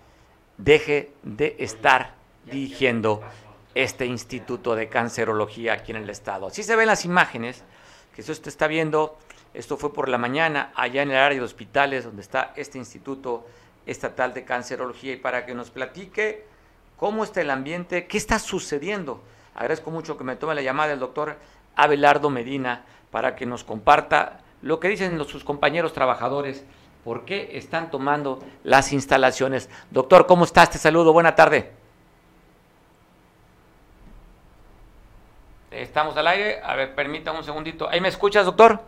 deje 0.56 1.12
de 1.22 1.56
estar 1.58 2.14
dirigiendo 2.44 3.22
este 3.74 4.06
instituto 4.06 4.74
de 4.74 4.88
cancerología 4.88 5.72
aquí 5.72 5.92
en 5.92 5.98
el 5.98 6.10
estado. 6.10 6.46
Así 6.46 6.62
se 6.62 6.76
ven 6.76 6.86
las 6.86 7.04
imágenes 7.04 7.64
que 8.14 8.22
usted 8.22 8.48
está 8.48 8.66
viendo. 8.66 9.18
Esto 9.54 9.76
fue 9.76 9.92
por 9.92 10.08
la 10.08 10.18
mañana 10.18 10.72
allá 10.74 11.02
en 11.02 11.10
el 11.10 11.16
área 11.16 11.38
de 11.38 11.44
hospitales 11.44 12.04
donde 12.04 12.22
está 12.22 12.52
este 12.54 12.78
instituto 12.78 13.46
estatal 13.88 14.34
de 14.34 14.44
cancerología 14.44 15.14
y 15.14 15.16
para 15.16 15.46
que 15.46 15.54
nos 15.54 15.70
platique 15.70 16.44
cómo 16.96 17.24
está 17.24 17.40
el 17.40 17.50
ambiente, 17.50 18.06
qué 18.06 18.18
está 18.18 18.38
sucediendo. 18.38 19.22
Agradezco 19.54 19.90
mucho 19.90 20.16
que 20.16 20.24
me 20.24 20.36
tome 20.36 20.54
la 20.54 20.62
llamada 20.62 20.92
el 20.92 21.00
doctor 21.00 21.36
Abelardo 21.74 22.30
Medina 22.30 22.84
para 23.10 23.34
que 23.34 23.46
nos 23.46 23.64
comparta 23.64 24.40
lo 24.62 24.78
que 24.78 24.88
dicen 24.88 25.18
los, 25.18 25.28
sus 25.28 25.44
compañeros 25.44 25.92
trabajadores, 25.92 26.64
por 27.04 27.24
qué 27.24 27.50
están 27.54 27.90
tomando 27.90 28.40
las 28.64 28.92
instalaciones. 28.92 29.70
Doctor, 29.90 30.26
¿cómo 30.26 30.44
estás? 30.44 30.70
Te 30.70 30.78
saludo, 30.78 31.12
buena 31.12 31.34
tarde. 31.34 31.72
Estamos 35.70 36.16
al 36.16 36.26
aire. 36.26 36.60
A 36.62 36.74
ver, 36.74 36.94
permítame 36.94 37.38
un 37.38 37.44
segundito. 37.44 37.88
¿Ahí 37.88 38.00
me 38.00 38.08
escuchas, 38.08 38.44
doctor? 38.44 38.80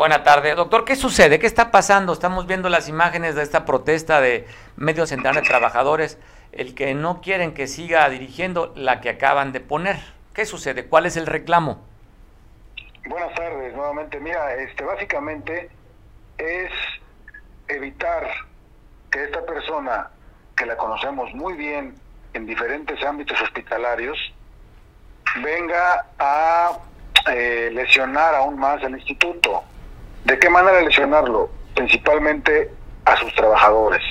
Buenas 0.00 0.24
tardes. 0.24 0.56
Doctor, 0.56 0.86
¿qué 0.86 0.96
sucede? 0.96 1.38
¿Qué 1.38 1.46
está 1.46 1.70
pasando? 1.70 2.14
Estamos 2.14 2.46
viendo 2.46 2.70
las 2.70 2.88
imágenes 2.88 3.34
de 3.34 3.42
esta 3.42 3.66
protesta 3.66 4.22
de 4.22 4.46
medio 4.76 5.06
centenar 5.06 5.34
de 5.34 5.42
trabajadores, 5.42 6.18
el 6.52 6.74
que 6.74 6.94
no 6.94 7.20
quieren 7.20 7.52
que 7.52 7.66
siga 7.66 8.08
dirigiendo 8.08 8.72
la 8.74 9.02
que 9.02 9.10
acaban 9.10 9.52
de 9.52 9.60
poner. 9.60 9.98
¿Qué 10.32 10.46
sucede? 10.46 10.86
¿Cuál 10.86 11.04
es 11.04 11.18
el 11.18 11.26
reclamo? 11.26 11.84
Buenas 13.04 13.34
tardes, 13.34 13.74
nuevamente. 13.74 14.18
Mira, 14.20 14.54
este, 14.54 14.84
básicamente 14.84 15.68
es 16.38 16.70
evitar 17.68 18.26
que 19.10 19.24
esta 19.24 19.44
persona, 19.44 20.08
que 20.56 20.64
la 20.64 20.78
conocemos 20.78 21.30
muy 21.34 21.52
bien 21.58 21.94
en 22.32 22.46
diferentes 22.46 23.04
ámbitos 23.04 23.38
hospitalarios, 23.42 24.16
venga 25.42 26.06
a 26.18 26.78
eh, 27.30 27.68
lesionar 27.74 28.34
aún 28.34 28.58
más 28.58 28.82
al 28.82 28.92
instituto. 28.92 29.62
¿De 30.24 30.38
qué 30.38 30.50
manera 30.50 30.80
lesionarlo? 30.80 31.50
Principalmente 31.74 32.70
a 33.04 33.16
sus 33.16 33.34
trabajadores. 33.34 34.02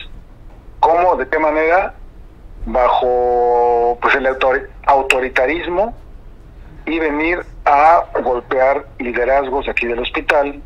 ¿Cómo? 0.79 1.15
¿De 1.15 1.27
qué 1.27 1.39
manera? 1.39 1.93
Bajo 2.65 3.97
pues 4.01 4.15
el 4.15 4.27
autoritarismo 4.85 5.95
y 6.85 6.99
venir 6.99 7.45
a 7.65 8.05
golpear 8.23 8.85
liderazgos 8.97 9.67
aquí 9.69 9.85
del 9.85 9.99
hospital 9.99 10.61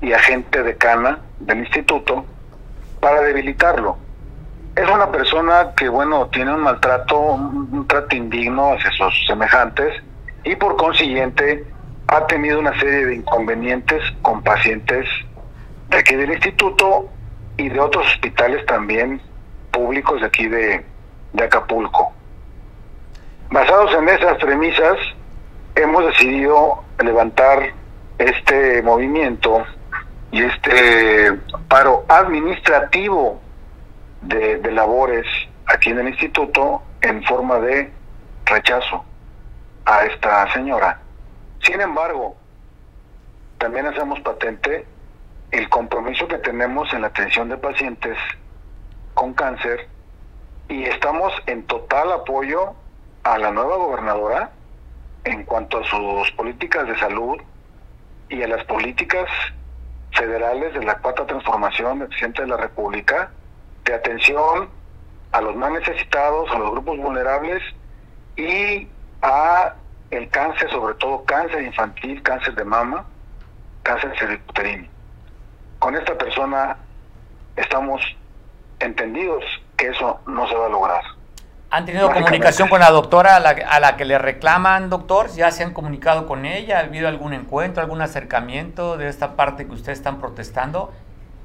y 0.00 0.12
a 0.12 0.18
gente 0.18 0.62
decana 0.62 1.20
del 1.40 1.58
instituto 1.60 2.24
para 3.00 3.22
debilitarlo. 3.22 3.96
Es 4.74 4.88
una 4.90 5.10
persona 5.10 5.72
que, 5.74 5.88
bueno, 5.88 6.26
tiene 6.28 6.52
un 6.52 6.60
maltrato, 6.60 7.18
un 7.18 7.86
trato 7.88 8.14
indigno 8.14 8.72
hacia 8.72 8.90
sus 8.92 9.26
semejantes 9.26 10.02
y 10.44 10.54
por 10.56 10.76
consiguiente 10.76 11.64
ha 12.08 12.26
tenido 12.26 12.58
una 12.58 12.78
serie 12.78 13.06
de 13.06 13.14
inconvenientes 13.16 14.02
con 14.22 14.42
pacientes 14.42 15.08
de 15.88 15.98
aquí 15.98 16.14
del 16.14 16.32
instituto 16.32 17.08
y 17.56 17.68
de 17.68 17.80
otros 17.80 18.06
hospitales 18.06 18.64
también 18.66 19.20
públicos 19.70 20.20
de 20.20 20.26
aquí 20.26 20.46
de, 20.48 20.84
de 21.32 21.44
Acapulco. 21.44 22.12
Basados 23.50 23.94
en 23.94 24.08
esas 24.08 24.38
premisas, 24.38 24.96
hemos 25.74 26.06
decidido 26.06 26.84
levantar 27.02 27.72
este 28.18 28.82
movimiento 28.82 29.64
y 30.32 30.42
este 30.42 31.32
paro 31.68 32.04
administrativo 32.08 33.40
de, 34.22 34.58
de, 34.58 34.72
labores 34.72 35.26
aquí 35.66 35.90
en 35.90 36.00
el 36.00 36.08
instituto 36.08 36.82
en 37.00 37.22
forma 37.24 37.58
de 37.60 37.92
rechazo 38.46 39.04
a 39.84 40.04
esta 40.04 40.52
señora. 40.52 41.00
Sin 41.66 41.80
embargo, 41.80 42.36
también 43.58 43.86
hacemos 43.86 44.20
patente 44.20 44.86
el 45.50 45.68
compromiso 45.68 46.28
que 46.28 46.38
tenemos 46.38 46.92
en 46.92 47.00
la 47.00 47.08
atención 47.08 47.48
de 47.48 47.56
pacientes 47.56 48.16
con 49.14 49.34
cáncer 49.34 49.88
y 50.68 50.84
estamos 50.84 51.32
en 51.46 51.66
total 51.66 52.12
apoyo 52.12 52.74
a 53.24 53.36
la 53.38 53.50
nueva 53.50 53.76
gobernadora 53.78 54.52
en 55.24 55.42
cuanto 55.42 55.78
a 55.78 55.84
sus 55.84 56.30
políticas 56.36 56.86
de 56.86 56.96
salud 57.00 57.36
y 58.28 58.42
a 58.42 58.46
las 58.46 58.64
políticas 58.66 59.28
federales 60.12 60.72
de 60.72 60.84
la 60.84 60.98
cuarta 60.98 61.26
transformación 61.26 61.98
del 61.98 62.08
presidente 62.08 62.42
de 62.42 62.48
la 62.48 62.58
República 62.58 63.32
de 63.84 63.92
atención 63.92 64.68
a 65.32 65.40
los 65.40 65.56
más 65.56 65.72
necesitados, 65.72 66.48
a 66.52 66.58
los 66.60 66.70
grupos 66.70 66.96
vulnerables 66.96 67.60
y 68.36 68.86
a 69.20 69.74
el 70.10 70.28
cáncer, 70.28 70.70
sobre 70.70 70.94
todo 70.94 71.24
cáncer 71.24 71.62
infantil, 71.62 72.22
cáncer 72.22 72.54
de 72.54 72.64
mama, 72.64 73.04
cáncer 73.82 74.12
cervicuterino. 74.18 74.88
Con 75.78 75.96
esta 75.96 76.16
persona 76.16 76.76
estamos 77.56 78.00
entendidos 78.78 79.44
que 79.76 79.88
eso 79.88 80.20
no 80.26 80.48
se 80.48 80.54
va 80.54 80.66
a 80.66 80.68
lograr. 80.68 81.02
¿Han 81.70 81.84
tenido 81.84 82.10
comunicación 82.12 82.68
con 82.68 82.80
la 82.80 82.90
doctora 82.90 83.36
a 83.36 83.40
la, 83.40 83.50
a 83.50 83.80
la, 83.80 83.96
que 83.96 84.04
le 84.04 84.18
reclaman, 84.18 84.88
doctor? 84.88 85.28
¿Ya 85.34 85.50
se 85.50 85.64
han 85.64 85.74
comunicado 85.74 86.26
con 86.26 86.46
ella? 86.46 86.78
¿Ha 86.78 86.84
habido 86.84 87.08
algún 87.08 87.34
encuentro, 87.34 87.82
algún 87.82 88.00
acercamiento 88.00 88.96
de 88.96 89.08
esta 89.08 89.34
parte 89.34 89.66
que 89.66 89.72
ustedes 89.72 89.98
están 89.98 90.20
protestando? 90.20 90.92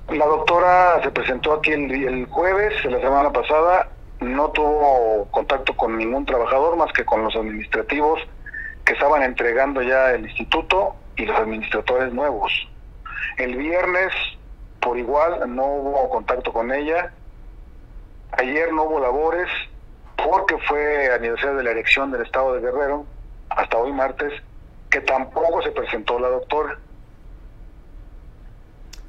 La 0.09 0.25
doctora 0.25 1.01
se 1.01 1.09
presentó 1.09 1.53
aquí 1.53 1.71
el, 1.71 1.91
el 1.91 2.25
jueves 2.27 2.73
la 2.85 2.99
semana 2.99 3.31
pasada, 3.31 3.89
no 4.19 4.49
tuvo 4.49 5.27
contacto 5.31 5.75
con 5.75 5.97
ningún 5.97 6.25
trabajador 6.25 6.77
más 6.77 6.93
que 6.93 7.03
con 7.03 7.23
los 7.23 7.35
administrativos 7.35 8.19
que 8.85 8.93
estaban 8.93 9.23
entregando 9.23 9.81
ya 9.81 10.11
el 10.11 10.25
instituto 10.25 10.95
y 11.15 11.25
los 11.25 11.37
administradores 11.37 12.13
nuevos. 12.13 12.51
El 13.37 13.55
viernes, 13.55 14.11
por 14.79 14.97
igual, 14.97 15.53
no 15.55 15.65
hubo 15.65 16.09
contacto 16.09 16.51
con 16.51 16.71
ella. 16.71 17.11
Ayer 18.31 18.71
no 18.73 18.83
hubo 18.83 18.99
labores 18.99 19.49
porque 20.15 20.57
fue 20.67 21.13
aniversario 21.13 21.57
de 21.57 21.63
la 21.63 21.71
elección 21.71 22.11
del 22.11 22.21
Estado 22.21 22.53
de 22.53 22.61
Guerrero, 22.61 23.05
hasta 23.49 23.77
hoy 23.77 23.91
martes, 23.91 24.33
que 24.89 25.01
tampoco 25.01 25.61
se 25.61 25.71
presentó 25.71 26.19
la 26.19 26.29
doctora. 26.29 26.77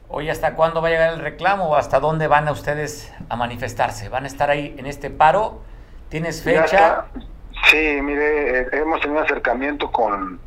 Hoy, 0.08 0.28
¿hasta 0.28 0.54
cuándo 0.54 0.82
va 0.82 0.88
a 0.88 0.90
llegar 0.90 1.14
el 1.14 1.20
reclamo 1.20 1.74
hasta 1.74 1.98
dónde 1.98 2.26
van 2.26 2.46
a 2.46 2.52
ustedes 2.52 3.12
a 3.28 3.36
manifestarse? 3.36 4.08
¿Van 4.08 4.24
a 4.24 4.26
estar 4.26 4.50
ahí 4.50 4.74
en 4.76 4.86
este 4.86 5.08
paro? 5.08 5.62
¿Tienes 6.10 6.42
fecha? 6.42 7.06
Sí, 7.70 8.00
mire, 8.02 8.60
eh, 8.60 8.66
hemos 8.72 9.00
tenido 9.00 9.20
acercamiento 9.20 9.90
con 9.90 10.40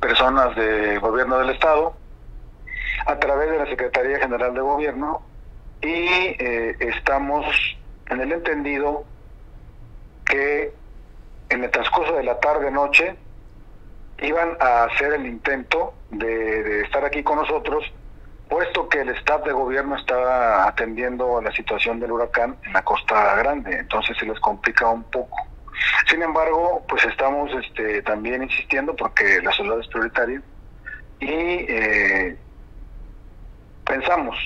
personas 0.00 0.54
del 0.56 1.00
gobierno 1.00 1.38
del 1.38 1.50
Estado 1.50 1.94
a 3.06 3.16
través 3.18 3.50
de 3.50 3.58
la 3.58 3.66
Secretaría 3.66 4.18
General 4.18 4.52
de 4.52 4.60
Gobierno 4.60 5.22
y 5.80 5.88
eh, 5.88 6.76
estamos 6.80 7.46
en 8.06 8.20
el 8.20 8.32
entendido 8.32 9.04
que 10.24 10.72
en 11.48 11.64
el 11.64 11.70
transcurso 11.70 12.14
de 12.14 12.24
la 12.24 12.38
tarde-noche 12.40 13.16
iban 14.18 14.56
a 14.60 14.84
hacer 14.84 15.14
el 15.14 15.26
intento 15.26 15.94
de, 16.10 16.82
estar 16.82 17.04
aquí 17.04 17.22
con 17.22 17.36
nosotros, 17.36 17.84
puesto 18.48 18.88
que 18.88 19.00
el 19.00 19.08
staff 19.10 19.44
de 19.44 19.52
gobierno 19.52 19.96
está 19.96 20.66
atendiendo 20.68 21.40
la 21.40 21.50
situación 21.52 21.98
del 21.98 22.12
huracán 22.12 22.56
en 22.64 22.72
la 22.72 22.82
Costa 22.82 23.36
Grande, 23.36 23.76
entonces 23.78 24.16
se 24.16 24.26
les 24.26 24.38
complica 24.40 24.88
un 24.88 25.04
poco. 25.04 25.36
Sin 26.08 26.22
embargo, 26.22 26.84
pues 26.88 27.04
estamos 27.04 27.50
este, 27.64 28.02
también 28.02 28.42
insistiendo 28.42 28.94
porque 28.94 29.40
la 29.42 29.52
salud 29.52 29.80
es 29.80 29.88
prioritaria 29.88 30.42
y 31.20 31.26
eh, 31.28 32.36
pensamos 33.84 34.36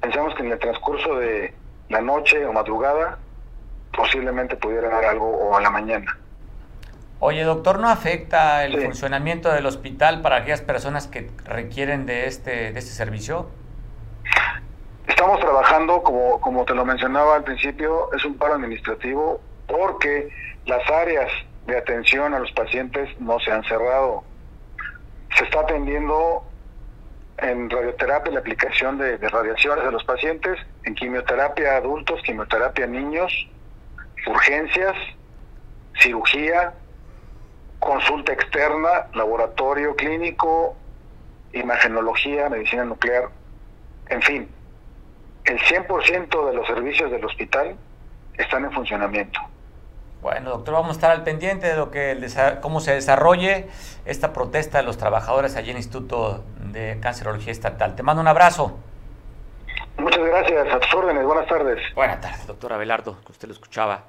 Pensamos 0.00 0.34
que 0.34 0.42
en 0.42 0.52
el 0.52 0.58
transcurso 0.58 1.16
de 1.16 1.54
la 1.88 2.00
noche 2.00 2.44
o 2.46 2.52
madrugada 2.52 3.18
posiblemente 3.92 4.56
pudiera 4.56 4.88
dar 4.88 5.04
algo 5.04 5.28
o 5.28 5.56
a 5.56 5.60
la 5.60 5.70
mañana. 5.70 6.16
Oye, 7.20 7.42
doctor, 7.42 7.80
¿no 7.80 7.88
afecta 7.88 8.64
el 8.64 8.80
funcionamiento 8.80 9.50
del 9.50 9.66
hospital 9.66 10.22
para 10.22 10.36
aquellas 10.36 10.60
personas 10.60 11.08
que 11.08 11.30
requieren 11.44 12.06
de 12.06 12.26
este, 12.26 12.72
de 12.72 12.78
este 12.78 12.92
servicio? 12.92 13.48
Estamos 15.08 15.40
trabajando, 15.40 16.02
como, 16.02 16.40
como 16.40 16.64
te 16.64 16.74
lo 16.74 16.84
mencionaba 16.84 17.34
al 17.34 17.42
principio, 17.42 18.12
es 18.12 18.24
un 18.24 18.38
paro 18.38 18.54
administrativo 18.54 19.40
porque 19.68 20.30
las 20.66 20.90
áreas 20.90 21.30
de 21.66 21.76
atención 21.76 22.34
a 22.34 22.40
los 22.40 22.50
pacientes 22.52 23.08
no 23.20 23.38
se 23.38 23.52
han 23.52 23.62
cerrado. 23.64 24.24
Se 25.36 25.44
está 25.44 25.60
atendiendo 25.60 26.42
en 27.36 27.70
radioterapia 27.70 28.32
la 28.32 28.40
aplicación 28.40 28.98
de, 28.98 29.16
radiaciones 29.18 29.84
a 29.84 29.90
los 29.90 30.02
pacientes, 30.04 30.58
en 30.84 30.94
quimioterapia 30.94 31.74
a 31.74 31.76
adultos, 31.76 32.20
quimioterapia 32.22 32.86
a 32.86 32.88
niños, 32.88 33.32
urgencias, 34.26 34.96
cirugía, 36.00 36.72
consulta 37.78 38.32
externa, 38.32 39.06
laboratorio 39.14 39.94
clínico, 39.94 40.74
imagenología, 41.52 42.48
medicina 42.48 42.84
nuclear, 42.84 43.28
en 44.08 44.22
fin, 44.22 44.48
el 45.44 45.58
100% 45.60 46.46
de 46.48 46.54
los 46.54 46.66
servicios 46.66 47.10
del 47.10 47.24
hospital 47.24 47.76
están 48.36 48.64
en 48.64 48.72
funcionamiento. 48.72 49.40
Bueno, 50.22 50.50
doctor, 50.50 50.74
vamos 50.74 50.90
a 50.90 50.92
estar 50.92 51.10
al 51.10 51.22
pendiente 51.22 51.68
de 51.68 51.76
lo 51.76 51.90
que 51.90 52.18
cómo 52.60 52.80
se 52.80 52.92
desarrolle 52.92 53.68
esta 54.04 54.32
protesta 54.32 54.78
de 54.78 54.84
los 54.84 54.98
trabajadores 54.98 55.56
allí 55.56 55.70
en 55.70 55.76
el 55.76 55.82
Instituto 55.82 56.44
de 56.72 56.98
Cancerología 57.00 57.52
Estatal. 57.52 57.94
Te 57.94 58.02
mando 58.02 58.20
un 58.20 58.28
abrazo. 58.28 58.78
Muchas 59.96 60.24
gracias, 60.24 60.74
a 60.74 60.80
tus 60.80 60.94
órdenes, 60.94 61.24
buenas 61.24 61.46
tardes. 61.46 61.78
Buenas 61.94 62.20
tardes, 62.20 62.46
doctor 62.46 62.72
Abelardo, 62.72 63.18
que 63.24 63.32
usted 63.32 63.48
lo 63.48 63.54
escuchaba 63.54 64.04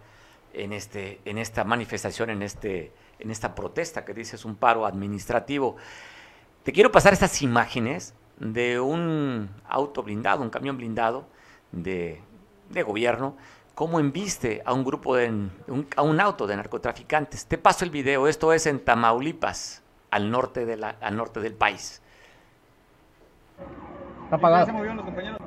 en 0.53 0.73
este, 0.73 1.19
en 1.25 1.37
esta 1.37 1.63
manifestación, 1.63 2.29
en 2.29 2.43
este 2.43 2.91
en 3.19 3.31
esta 3.31 3.53
protesta 3.53 4.05
que 4.05 4.13
dice 4.13 4.35
es 4.35 4.45
un 4.45 4.55
paro 4.55 4.85
administrativo. 4.85 5.75
Te 6.63 6.71
quiero 6.71 6.91
pasar 6.91 7.13
estas 7.13 7.41
imágenes 7.41 8.13
de 8.37 8.79
un 8.79 9.49
auto 9.67 10.03
blindado, 10.03 10.41
un 10.41 10.49
camión 10.49 10.77
blindado 10.77 11.25
de, 11.71 12.21
gobierno, 12.85 13.35
cómo 13.79 14.01
embiste 14.01 14.61
a 14.65 14.73
un 14.73 14.83
grupo 14.83 15.15
de 15.15 15.31
a 15.95 16.01
un 16.01 16.19
auto 16.19 16.45
de 16.45 16.57
narcotraficantes. 16.57 17.45
Te 17.45 17.57
paso 17.57 17.85
el 17.85 17.91
video, 17.91 18.27
esto 18.27 18.51
es 18.51 18.65
en 18.65 18.81
Tamaulipas, 18.81 19.81
al 20.11 20.29
norte, 20.29 20.65
de 20.65 20.75
la, 20.75 20.97
al 20.99 21.15
norte 21.15 21.39
del 21.39 21.53
país. 21.53 22.01
Está 24.25 24.35
apagado. 24.35 24.63
Ya 24.63 24.65
se 24.65 24.71
movieron 24.73 24.97
los 24.97 25.05
compañeros. 25.05 25.39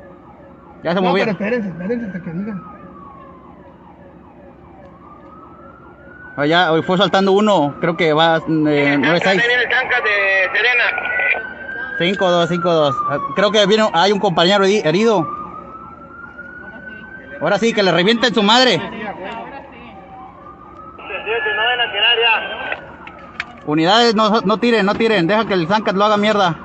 Ya 0.83 0.91
se 0.93 0.95
no, 0.95 1.03
movieron. 1.03 1.37
Pero 1.37 1.57
espérense, 1.57 1.69
espérense 1.69 2.07
hasta 2.07 2.23
que 2.23 2.31
digan. 2.31 2.65
Allá 6.39 6.73
hoy 6.73 6.81
fue 6.81 6.97
saltando 6.97 7.33
uno, 7.33 7.77
creo 7.81 7.99
que 7.99 8.15
va 8.15 8.39
eh, 8.39 8.41
9-6. 8.49 9.11
de 9.11 9.43
Serena. 10.55 10.85
5-2, 11.99 12.49
5-2. 12.49 12.95
Ah, 13.11 13.19
creo 13.37 13.53
que 13.53 13.67
viene, 13.67 13.91
hay 13.93 14.11
un 14.11 14.21
compañero 14.21 14.65
herido. 14.65 15.42
Ahora 17.43 17.59
sí, 17.59 17.73
que 17.73 17.83
le 17.83 17.91
revienten 17.91 18.33
su 18.33 18.41
madre. 18.41 18.81
Unidades, 23.67 24.15
no, 24.15 24.43
no 24.43 24.59
tiren, 24.59 24.87
no 24.87 24.95
tiren. 24.95 25.27
Deja 25.27 25.45
que 25.45 25.55
el 25.55 25.67
Zancat 25.67 25.97
lo 25.97 26.05
haga 26.05 26.17
mierda. 26.17 26.57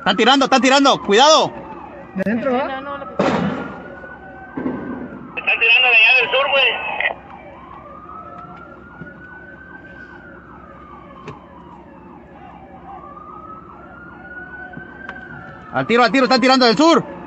Están 0.00 0.16
tirando, 0.18 0.44
están 0.44 0.60
tirando, 0.60 1.00
cuidado. 1.02 1.50
¿De 2.14 2.22
adentro 2.26 2.52
va? 2.52 2.99
Están 5.50 5.60
tirando 5.62 5.88
de 5.88 5.96
allá 5.96 6.14
del 6.20 6.30
sur, 6.30 6.50
güey. 6.52 6.68
Al 15.72 15.86
tiro, 15.88 16.04
al 16.04 16.12
tiro, 16.12 16.24
están 16.24 16.40
tirando 16.40 16.66
del 16.66 16.76
sur. 16.76 17.19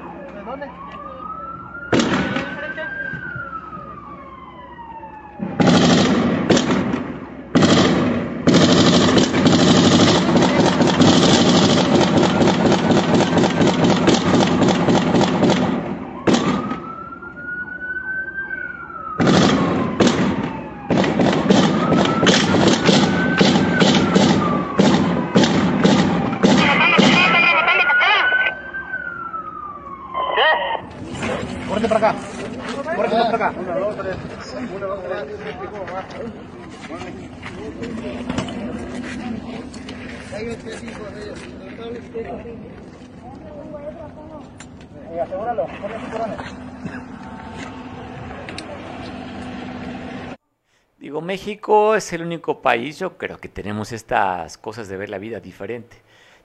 Digo, 50.98 51.22
México 51.22 51.96
es 51.96 52.14
el 52.14 52.22
único 52.22 52.62
país, 52.62 52.98
yo 52.98 53.18
creo 53.18 53.38
que 53.38 53.50
tenemos 53.50 53.92
estas 53.92 54.58
cosas 54.58 54.88
de 54.88 54.98
ver 54.98 55.10
la 55.10 55.18
vida 55.18 55.40
diferente. 55.40 55.98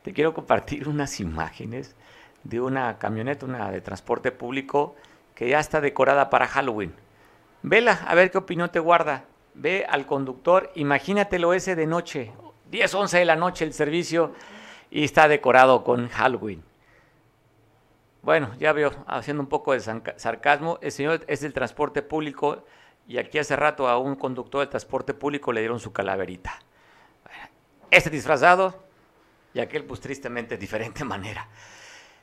Te 0.03 0.13
quiero 0.13 0.35
compartir 0.35 0.89
unas 0.89 1.21
imágenes 1.21 1.95
de 2.45 2.61
una 2.61 2.99
camioneta, 2.99 3.47
una 3.47 3.71
de 3.71 3.81
transporte 3.81 4.33
público, 4.33 4.97
que 5.39 5.49
ya 5.49 5.61
está 5.61 5.81
decorada 5.81 6.31
para 6.31 6.49
Halloween. 6.49 6.93
Vela, 7.63 8.01
a 8.09 8.17
ver 8.17 8.33
qué 8.33 8.39
opinión 8.39 8.73
te 8.73 8.81
guarda. 8.81 9.27
Ve 9.55 9.87
al 9.89 10.05
conductor, 10.05 10.73
imagínatelo 10.75 11.55
ese 11.55 11.77
de 11.77 11.87
noche, 11.87 12.33
10, 12.73 12.93
11 12.93 13.19
de 13.19 13.25
la 13.25 13.37
noche 13.37 13.65
el 13.65 13.73
servicio 13.73 14.35
y 14.91 15.05
está 15.05 15.29
decorado 15.29 15.85
con 15.85 16.09
Halloween. 16.09 16.65
Bueno, 18.21 18.53
ya 18.59 18.73
veo, 18.73 18.91
haciendo 19.07 19.41
un 19.41 19.49
poco 19.49 19.75
de 19.75 19.81
sarcasmo, 20.17 20.81
el 20.83 20.91
señor 20.91 21.25
es 21.29 21.41
del 21.43 21.53
transporte 21.53 22.03
público 22.03 22.65
y 23.07 23.19
aquí 23.19 23.39
hace 23.39 23.55
rato 23.55 23.87
a 23.87 23.97
un 23.97 24.17
conductor 24.17 24.63
del 24.63 24.71
transporte 24.71 25.15
público 25.15 25.53
le 25.53 25.61
dieron 25.61 25.79
su 25.79 25.93
calaverita. 25.93 26.59
Este 27.93 28.11
disfrazado 28.11 28.75
y 29.55 29.61
aquel 29.61 29.85
pues 29.85 30.01
tristemente 30.01 30.57
diferente 30.57 31.05
manera. 31.05 31.47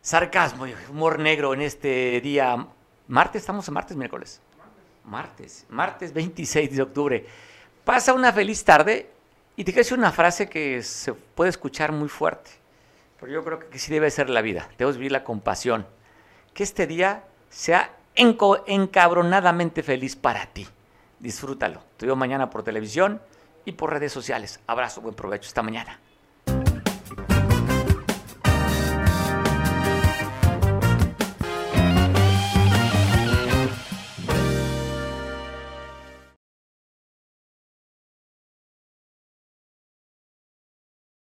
Sarcasmo 0.01 0.67
y 0.67 0.75
humor 0.89 1.17
negro 1.17 1.53
en 1.53 1.61
este 1.61 2.19
día 2.19 2.67
martes, 3.07 3.41
estamos 3.41 3.67
en 3.67 3.73
martes, 3.73 3.97
miércoles. 3.97 4.41
Martes, 5.03 5.65
martes 5.69 6.13
26 6.13 6.75
de 6.75 6.81
octubre. 6.81 7.25
Pasa 7.83 8.13
una 8.13 8.33
feliz 8.33 8.63
tarde 8.63 9.11
y 9.55 9.63
te 9.63 9.93
una 9.93 10.11
frase 10.11 10.49
que 10.49 10.81
se 10.81 11.13
puede 11.13 11.49
escuchar 11.49 11.91
muy 11.91 12.09
fuerte, 12.09 12.51
pero 13.19 13.31
yo 13.31 13.43
creo 13.43 13.59
que 13.69 13.79
sí 13.79 13.91
debe 13.91 14.09
ser 14.11 14.29
la 14.29 14.41
vida. 14.41 14.67
Debemos 14.77 14.97
vivir 14.97 15.11
la 15.11 15.23
compasión. 15.23 15.85
Que 16.53 16.63
este 16.63 16.87
día 16.87 17.23
sea 17.49 17.95
encabronadamente 18.15 19.83
feliz 19.83 20.15
para 20.15 20.45
ti. 20.47 20.67
Disfrútalo. 21.19 21.81
Te 21.97 22.05
veo 22.05 22.15
mañana 22.15 22.49
por 22.49 22.63
televisión 22.63 23.21
y 23.65 23.73
por 23.73 23.91
redes 23.91 24.11
sociales. 24.11 24.59
Abrazo, 24.67 25.01
buen 25.01 25.15
provecho 25.15 25.47
esta 25.47 25.63
mañana. 25.63 25.99